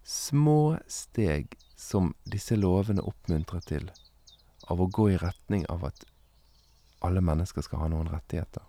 Små 0.06 0.78
steg 0.86 1.56
som 1.76 2.12
disse 2.30 2.54
lovene 2.56 3.02
oppmuntrer 3.02 3.64
til, 3.66 3.88
av 4.70 4.78
å 4.78 4.86
gå 4.86 5.08
i 5.10 5.16
retning 5.18 5.64
av 5.66 5.82
at 5.88 6.04
alle 7.02 7.18
mennesker 7.26 7.66
skal 7.66 7.82
ha 7.82 7.88
noen 7.90 8.12
rettigheter. 8.12 8.62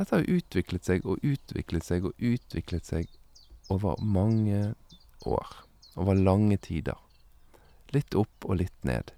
Dette 0.00 0.16
har 0.16 0.32
utviklet 0.38 0.88
seg 0.88 1.04
og 1.04 1.20
utviklet 1.20 1.84
seg 1.84 2.08
og 2.08 2.16
utviklet 2.16 2.88
seg 2.88 3.12
over 3.68 4.00
mange 4.00 4.72
år. 5.28 5.52
Over 5.92 6.16
lange 6.16 6.56
tider. 6.56 6.96
Litt 7.92 8.16
opp 8.16 8.48
og 8.48 8.62
litt 8.64 8.80
ned. 8.80 9.12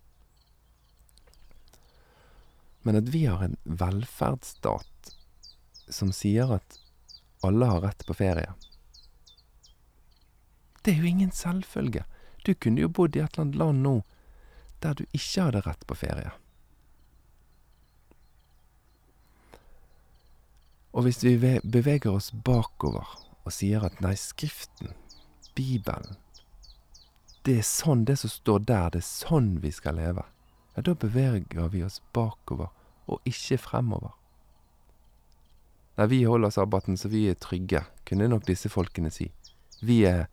Men 2.83 2.99
at 2.99 3.15
vi 3.15 3.29
har 3.31 3.47
en 3.47 3.61
velferdsstat 3.63 5.15
som 5.87 6.11
sier 6.11 6.59
at 6.59 6.81
alle 7.47 7.71
har 7.71 7.87
rett 7.87 8.03
på 8.11 8.25
ferie 8.27 8.51
Det 10.87 10.95
er 10.95 11.03
jo 11.03 11.11
ingen 11.11 11.33
selvfølge. 11.35 12.05
Du 12.47 12.55
kunne 12.55 12.81
jo 12.81 12.89
bodd 12.89 13.17
i 13.17 13.21
et 13.25 13.35
eller 13.35 13.49
annet 13.49 13.59
land 13.59 13.83
nå 13.83 13.95
der 14.85 14.95
du 14.95 15.07
ikke 15.17 15.49
hadde 15.49 15.63
rett 15.65 15.87
på 15.89 15.97
ferie. 15.99 16.31
Og 20.97 21.05
hvis 21.05 21.25
vi 21.25 21.35
beveger 21.61 22.13
oss 22.13 22.31
bakover 22.31 23.09
og 23.45 23.53
sier 23.53 23.83
at 23.85 23.99
nei, 24.01 24.15
Skriften, 24.17 24.95
Bibelen, 25.59 26.17
det 27.45 27.59
er 27.61 27.67
sånn 27.67 28.05
det 28.09 28.17
som 28.23 28.33
står 28.33 28.63
der, 28.69 28.95
det 28.95 29.03
er 29.03 29.09
sånn 29.09 29.57
vi 29.65 29.73
skal 29.75 29.99
leve, 30.01 30.25
ja, 30.77 30.85
da 30.87 30.95
beveger 30.95 31.69
vi 31.73 31.83
oss 31.85 31.99
bakover 32.17 32.71
og 33.11 33.29
ikke 33.29 33.59
fremover. 33.61 34.15
Nei, 35.97 36.09
vi 36.13 36.23
holder 36.29 36.53
sabbaten 36.53 36.99
så 37.01 37.09
vi 37.13 37.27
er 37.31 37.39
trygge, 37.41 37.85
kunne 38.09 38.29
nok 38.29 38.47
disse 38.49 38.69
folkene 38.73 39.13
si. 39.13 39.31
Vi 39.81 40.03
er, 40.09 40.27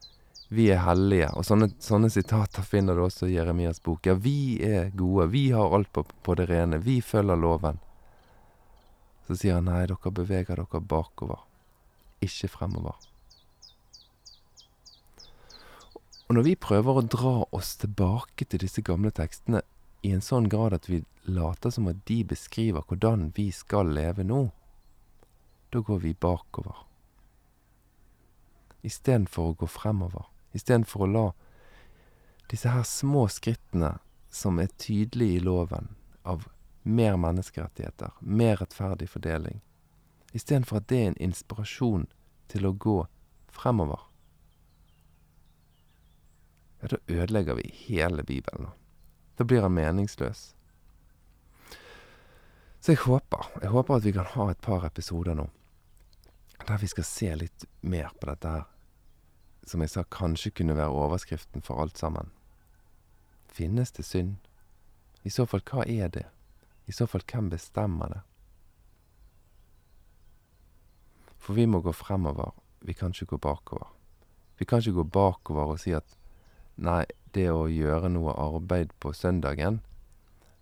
vi 0.53 0.67
er 0.71 0.83
hellige. 0.85 1.29
Og 1.37 1.45
sånne, 1.47 1.69
sånne, 1.81 2.09
sitater 2.13 2.65
finner 2.65 2.97
du 2.97 3.03
også 3.05 3.27
i 3.29 3.37
Jeremias 3.37 3.81
bok. 3.83 4.05
Ja, 4.07 4.13
vi 4.13 4.59
er 4.63 4.91
gode, 4.97 5.29
vi 5.33 5.47
har 5.51 5.73
alt 5.75 5.91
på, 5.93 6.05
på 6.25 6.35
det 6.39 6.47
rene, 6.51 6.81
vi 6.83 6.99
følger 7.01 7.39
loven. 7.39 7.81
Så 9.27 9.37
sier 9.39 9.57
han 9.59 9.69
nei, 9.69 9.85
dere 9.87 10.11
beveger 10.11 10.59
dere 10.59 10.81
bakover, 10.81 11.45
ikke 12.23 12.51
fremover. 12.51 12.97
Og 16.27 16.37
når 16.37 16.47
vi 16.47 16.55
prøver 16.57 16.97
å 16.97 17.05
dra 17.05 17.35
oss 17.53 17.75
tilbake 17.81 18.47
til 18.49 18.63
disse 18.63 18.81
gamle 18.85 19.11
tekstene 19.13 19.61
i 20.03 20.11
en 20.15 20.23
sånn 20.23 20.49
grad 20.51 20.75
at 20.75 20.89
vi 20.89 21.03
later 21.29 21.71
som 21.71 21.87
at 21.91 21.99
de 22.09 22.23
beskriver 22.27 22.83
hvordan 22.87 23.29
vi 23.37 23.49
skal 23.55 23.91
leve 23.95 24.25
nå, 24.27 24.47
da 25.71 25.81
går 25.81 26.03
vi 26.03 26.13
bakover. 26.13 26.83
Istedenfor 28.83 29.51
å 29.51 29.57
gå 29.61 29.69
fremover. 29.71 30.27
Istedenfor 30.53 31.05
å 31.05 31.11
la 31.11 31.27
disse 32.51 32.69
her 32.69 32.85
små 32.85 33.25
skrittene 33.31 33.97
som 34.33 34.59
er 34.61 34.73
tydelige 34.77 35.39
i 35.39 35.43
loven, 35.43 35.89
av 36.23 36.47
mer 36.83 37.17
menneskerettigheter, 37.17 38.11
mer 38.19 38.57
rettferdig 38.61 39.09
fordeling, 39.09 39.61
istedenfor 40.33 40.81
at 40.81 40.89
det 40.91 40.99
er 40.99 41.11
en 41.11 41.21
inspirasjon 41.29 42.07
til 42.53 42.67
å 42.67 42.73
gå 42.73 42.97
fremover. 43.53 44.05
Ja, 46.81 46.91
da 46.91 46.99
ødelegger 47.07 47.57
vi 47.57 47.69
hele 47.85 48.25
Bibelen. 48.27 48.69
Da 49.37 49.47
blir 49.47 49.63
han 49.63 49.73
meningsløs. 49.73 50.51
Så 52.83 52.91
jeg 52.91 53.05
håper, 53.05 53.47
jeg 53.61 53.71
håper 53.71 53.95
at 53.95 54.05
vi 54.05 54.11
kan 54.13 54.27
ha 54.35 54.49
et 54.51 54.61
par 54.61 54.83
episoder 54.85 55.37
nå 55.39 55.47
der 56.67 56.77
vi 56.77 56.87
skal 56.87 57.03
se 57.03 57.35
litt 57.35 57.65
mer 57.81 58.11
på 58.19 58.27
dette 58.29 58.51
her, 58.51 58.67
som 59.67 59.81
jeg 59.81 59.93
sa 59.93 60.03
kanskje 60.03 60.51
kunne 60.51 60.75
være 60.77 60.91
overskriften 60.91 61.63
for 61.63 61.81
alt 61.81 61.97
sammen. 61.97 62.31
Finnes 63.47 63.91
det 63.91 64.05
synd? 64.05 64.35
I 65.23 65.29
så 65.29 65.45
fall, 65.45 65.63
hva 65.69 65.85
er 65.87 66.09
det? 66.11 66.25
I 66.87 66.91
så 66.91 67.07
fall, 67.07 67.23
hvem 67.31 67.49
bestemmer 67.53 68.11
det? 68.11 68.21
For 71.39 71.55
vi 71.55 71.65
må 71.67 71.81
gå 71.83 71.93
fremover, 71.93 72.51
vi 72.79 72.93
kan 72.93 73.11
ikke 73.11 73.35
gå 73.35 73.37
bakover. 73.37 73.87
Vi 74.57 74.65
kan 74.65 74.79
ikke 74.79 74.99
gå 74.99 75.03
bakover 75.03 75.73
og 75.73 75.79
si 75.79 75.91
at 75.95 76.17
nei, 76.75 77.03
det 77.33 77.49
å 77.49 77.65
gjøre 77.71 78.11
noe 78.13 78.35
arbeid 78.37 78.93
på 79.01 79.13
søndagen, 79.17 79.81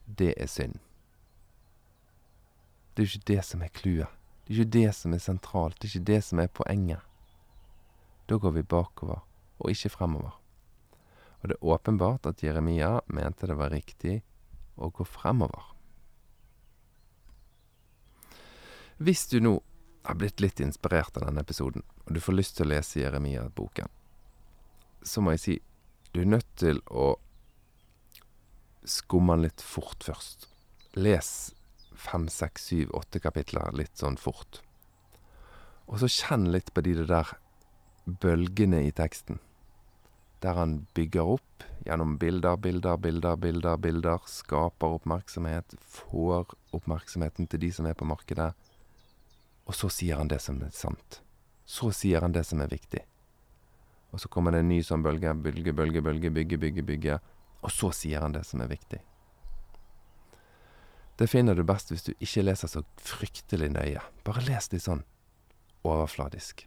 det 0.05 0.33
er 0.37 0.49
synd. 0.49 0.79
Det 2.93 3.03
er 3.03 3.07
jo 3.07 3.17
ikke 3.17 3.33
det 3.33 3.43
som 3.45 3.61
er 3.61 3.73
clouet. 3.75 4.17
Det 4.45 4.53
er 4.53 4.59
ikke 4.59 4.73
det 4.77 4.91
som 4.95 5.13
er 5.13 5.23
sentralt. 5.23 5.77
Det 5.79 5.87
er 5.87 5.95
ikke 5.95 6.09
det 6.11 6.21
som 6.27 6.39
er 6.43 6.51
poenget. 6.51 7.10
Da 8.29 8.37
går 8.37 8.55
vi 8.57 8.63
bakover, 8.63 9.23
og 9.59 9.71
ikke 9.71 9.93
fremover. 9.93 10.37
Og 11.41 11.49
det 11.49 11.57
er 11.57 11.69
åpenbart 11.73 12.27
at 12.29 12.43
Jeremia 12.43 12.99
mente 13.07 13.49
det 13.49 13.57
var 13.57 13.73
riktig 13.73 14.19
å 14.77 14.91
gå 14.93 15.05
fremover. 15.05 15.71
Hvis 19.01 19.25
du 19.31 19.39
nå 19.41 19.55
har 20.05 20.17
blitt 20.17 20.41
litt 20.41 20.61
inspirert 20.61 21.17
av 21.17 21.25
denne 21.25 21.41
episoden, 21.41 21.81
og 22.05 22.13
du 22.13 22.21
får 22.21 22.37
lyst 22.37 22.57
til 22.57 22.67
å 22.67 22.73
lese 22.75 23.01
Jeremia-boken, 23.01 23.89
så 25.01 25.21
må 25.21 25.33
jeg 25.33 25.41
si 25.41 25.57
du 26.13 26.21
er 26.21 26.29
nødt 26.29 26.49
til 26.59 26.81
å 26.91 27.15
skumme 28.85 29.37
den 29.37 29.47
litt 29.47 29.63
fort 29.63 30.03
først. 30.05 30.47
Les 30.93 31.29
fem, 31.95 32.27
seks, 32.29 32.65
syv, 32.69 32.91
åtte 32.97 33.21
kapitler 33.23 33.73
litt 33.77 33.97
sånn 33.97 34.17
fort. 34.19 34.61
Og 35.87 36.01
så 36.01 36.09
kjenn 36.11 36.49
litt 36.53 36.73
på 36.73 36.83
de 36.85 36.97
der 36.99 37.31
bølgene 38.05 38.83
i 38.87 38.91
teksten. 38.91 39.39
Der 40.41 40.57
han 40.57 40.87
bygger 40.97 41.35
opp 41.37 41.65
gjennom 41.85 42.17
bilder, 42.17 42.57
bilder, 42.57 42.97
bilder, 42.97 43.37
bilder, 43.37 43.77
bilder. 43.77 44.25
Skaper 44.25 44.97
oppmerksomhet. 44.97 45.77
Får 45.81 46.55
oppmerksomheten 46.73 47.47
til 47.47 47.61
de 47.61 47.71
som 47.75 47.89
er 47.89 47.97
på 47.97 48.09
markedet 48.09 48.51
og 49.71 49.75
så 49.75 49.87
sier 49.87 50.17
han 50.19 50.27
det 50.27 50.41
som 50.43 50.59
er 50.65 50.73
sant. 50.75 51.21
Så 51.65 51.93
sier 51.95 52.21
han 52.25 52.33
det 52.35 52.43
som 52.47 52.59
er 52.59 52.71
viktig. 52.71 53.05
Og 54.11 54.19
så 54.19 54.27
kommer 54.27 54.51
det 54.51 54.65
en 54.65 54.71
ny 54.71 54.81
sånn 54.83 55.03
bølge. 55.05 55.31
Bølge, 55.45 55.71
bølge, 55.71 56.01
bølge, 56.03 56.31
bygge, 56.35 56.57
bygge, 56.59 56.83
bygge. 56.89 57.19
Og 57.61 57.71
så 57.71 57.91
sier 57.95 58.19
han 58.25 58.35
det 58.35 58.43
som 58.49 58.63
er 58.63 58.71
viktig. 58.71 58.99
Det 61.15 61.29
finner 61.29 61.55
du 61.55 61.63
best 61.67 61.93
hvis 61.93 62.03
du 62.07 62.11
ikke 62.17 62.43
leser 62.43 62.67
så 62.71 62.83
fryktelig 62.99 63.69
nøye. 63.71 64.01
Bare 64.25 64.43
les 64.47 64.71
litt 64.73 64.83
sånn 64.83 65.05
overfladisk. 65.87 66.65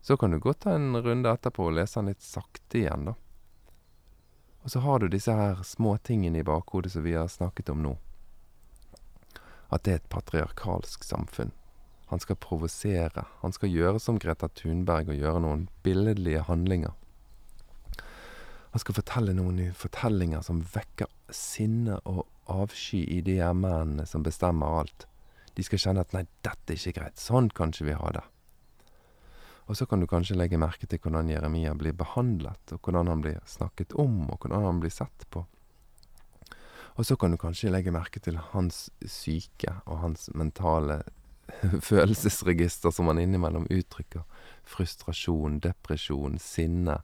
Så 0.00 0.16
kan 0.16 0.30
du 0.30 0.38
godt 0.38 0.60
ta 0.64 0.74
en 0.74 0.96
runde 0.96 1.30
etterpå 1.30 1.68
og 1.68 1.76
lese 1.76 2.00
den 2.00 2.12
litt 2.12 2.24
sakte 2.24 2.80
igjen, 2.80 3.10
da. 3.10 3.14
Og 4.62 4.70
så 4.70 4.80
har 4.84 5.00
du 5.00 5.08
disse 5.08 5.32
her 5.32 5.62
små 5.64 5.96
tingene 6.04 6.40
i 6.40 6.44
bakhodet 6.44 6.92
som 6.92 7.04
vi 7.04 7.16
har 7.16 7.28
snakket 7.32 7.72
om 7.72 7.82
nå. 7.84 7.94
At 9.70 9.84
det 9.84 9.92
er 9.92 10.00
et 10.00 10.10
patriarkalsk 10.12 11.04
samfunn. 11.04 11.52
Han 12.10 12.20
skal 12.20 12.36
provosere. 12.42 13.24
Han 13.40 13.52
skal 13.54 13.70
gjøre 13.70 14.00
som 14.02 14.18
Greta 14.18 14.48
Thunberg 14.48 15.12
og 15.12 15.20
gjøre 15.20 15.44
noen 15.44 15.68
billedlige 15.84 16.42
handlinger. 16.48 16.96
Han 18.70 18.82
skal 18.82 18.96
fortelle 18.98 19.34
noen 19.34 19.70
fortellinger 19.74 20.42
som 20.46 20.64
vekker 20.74 21.08
sinne 21.34 22.00
og 22.06 22.26
avsky 22.50 23.04
i 23.06 23.20
de 23.26 23.38
her 23.38 24.04
som 24.10 24.26
bestemmer 24.26 24.82
alt. 24.82 25.06
De 25.54 25.62
skal 25.62 25.78
kjenne 25.78 26.00
at 26.00 26.12
'nei, 26.12 26.26
dette 26.42 26.72
er 26.72 26.78
ikke 26.78 27.00
greit. 27.00 27.18
Sånn 27.18 27.50
kan 27.50 27.70
ikke 27.70 27.86
vi 27.86 27.98
ha 27.98 28.10
det'. 28.10 28.28
Og 29.70 29.76
så 29.78 29.86
kan 29.86 30.00
du 30.02 30.08
kanskje 30.10 30.34
legge 30.34 30.58
merke 30.58 30.88
til 30.90 30.98
hvordan 30.98 31.28
Jeremia 31.30 31.76
blir 31.78 31.94
behandlet, 31.94 32.72
og 32.74 32.80
hvordan 32.82 33.06
han 33.06 33.20
blir 33.22 33.36
snakket 33.46 33.94
om, 33.94 34.24
og 34.26 34.42
hvordan 34.42 34.64
han 34.66 34.80
blir 34.82 34.90
sett 34.90 35.26
på. 35.30 35.44
Og 36.98 37.06
så 37.06 37.14
kan 37.14 37.30
du 37.30 37.38
kanskje 37.38 37.70
legge 37.70 37.92
merke 37.94 38.18
til 38.18 38.40
hans 38.50 38.88
syke 39.06 39.76
og 39.86 40.00
hans 40.02 40.26
mentale 40.34 41.04
følelsesregister 41.90 42.90
som 42.90 43.12
han 43.12 43.22
innimellom 43.22 43.68
uttrykker. 43.70 44.26
Frustrasjon, 44.66 45.60
depresjon, 45.62 46.40
sinne. 46.42 46.98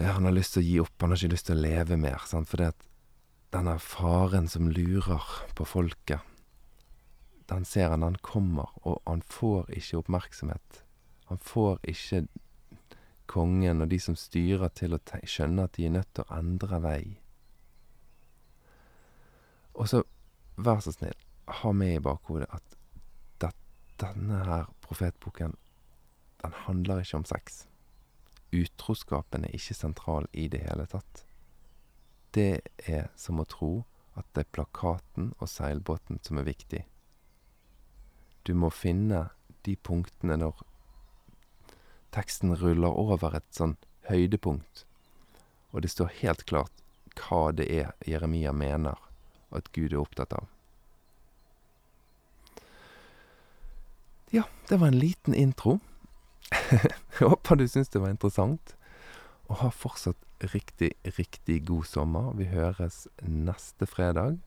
Han 0.00 0.24
har 0.24 0.36
lyst 0.38 0.56
til 0.56 0.64
å 0.64 0.68
gi 0.70 0.80
opp, 0.86 0.96
han 1.04 1.12
har 1.12 1.20
ikke 1.20 1.34
lyst 1.36 1.50
til 1.50 1.60
å 1.60 1.66
leve 1.66 2.00
mer. 2.00 2.24
Sant? 2.24 2.56
At 2.56 2.88
denne 3.52 3.76
faren 3.76 4.48
som 4.48 4.72
lurer 4.72 5.28
på 5.52 5.68
folket, 5.68 6.24
den 7.52 7.68
ser 7.68 7.92
han 7.92 8.08
han 8.08 8.16
kommer, 8.24 8.72
og 8.88 9.04
han 9.04 9.20
får 9.20 9.68
ikke 9.76 10.00
oppmerksomhet. 10.00 10.85
Han 11.30 11.38
får 11.42 11.78
ikke 11.90 12.26
kongen 13.26 13.82
og 13.82 13.90
de 13.90 13.98
som 14.00 14.16
styrer, 14.18 14.70
til 14.70 14.94
å 14.94 15.02
skjønne 15.02 15.66
at 15.66 15.76
de 15.76 15.86
er 15.88 15.96
nødt 15.98 16.12
til 16.14 16.26
å 16.26 16.38
endre 16.38 16.80
vei. 16.84 17.02
Og 19.76 19.90
så, 19.90 20.02
vær 20.56 20.80
så 20.80 20.94
snill, 20.94 21.16
ha 21.60 21.72
med 21.74 21.98
i 21.98 22.02
bakhodet 22.02 22.48
at 22.50 22.76
denne 24.00 24.44
her 24.44 24.66
profetboken, 24.80 25.54
den 26.42 26.52
handler 26.52 27.00
ikke 27.00 27.16
om 27.16 27.24
sex. 27.24 27.66
Utroskapen 28.52 29.44
er 29.44 29.54
ikke 29.56 29.74
sentral 29.74 30.28
i 30.32 30.48
det 30.52 30.62
hele 30.66 30.86
tatt. 30.90 31.24
Det 32.34 32.60
er 32.86 33.08
som 33.16 33.40
å 33.40 33.48
tro 33.48 33.70
at 34.16 34.28
det 34.34 34.44
er 34.44 34.52
plakaten 34.52 35.32
og 35.38 35.48
seilbåten 35.48 36.20
som 36.24 36.40
er 36.40 36.48
viktig. 36.48 36.82
Du 38.44 38.54
må 38.54 38.70
finne 38.70 39.28
de 39.66 39.76
punktene 39.76 40.36
når 40.40 40.60
teksten 42.14 42.54
ruller 42.60 42.92
over 42.92 43.36
et 43.38 43.48
sånn 43.54 43.76
høydepunkt, 44.10 44.84
og 45.72 45.82
det 45.82 45.92
står 45.92 46.12
helt 46.22 46.46
klart 46.46 46.84
hva 47.16 47.50
det 47.56 47.66
er 47.72 47.94
Jeremia 48.06 48.52
mener 48.52 49.00
at 49.56 49.70
Gud 49.72 49.92
er 49.92 50.02
opptatt 50.02 50.34
av. 50.36 50.46
Ja, 54.34 54.44
det 54.68 54.80
var 54.80 54.90
en 54.90 54.98
liten 54.98 55.34
intro. 55.34 55.78
Jeg 56.70 57.28
håper 57.28 57.56
du 57.56 57.66
syns 57.70 57.88
det 57.88 58.02
var 58.02 58.12
interessant. 58.12 58.74
Og 59.46 59.60
ha 59.62 59.70
fortsatt 59.70 60.18
riktig, 60.52 60.92
riktig 61.16 61.60
god 61.68 61.86
sommer. 61.86 62.32
Vi 62.36 62.48
høres 62.50 63.06
neste 63.22 63.86
fredag. 63.86 64.40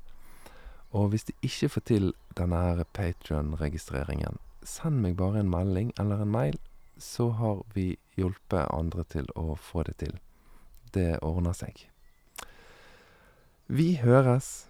Og 0.92 1.14
hvis 1.14 1.24
du 1.30 1.34
ikke 1.46 1.70
får 1.70 1.86
til 1.88 2.12
denne 2.38 2.84
Patrion-registreringen, 2.94 4.40
send 4.66 5.00
meg 5.04 5.16
bare 5.18 5.44
en 5.44 5.52
melding 5.52 5.94
eller 6.02 6.22
en 6.22 6.34
mail, 6.34 6.58
så 7.00 7.30
har 7.40 7.64
vi 7.74 7.94
hjulpet 8.20 8.68
andre 8.74 9.04
til 9.04 9.30
å 9.36 9.56
få 9.56 9.84
det 9.88 9.98
til. 10.04 10.20
Det 10.94 11.20
ordner 11.26 11.56
seg. 11.58 11.88
Vi 13.70 13.94
høres. 14.02 14.68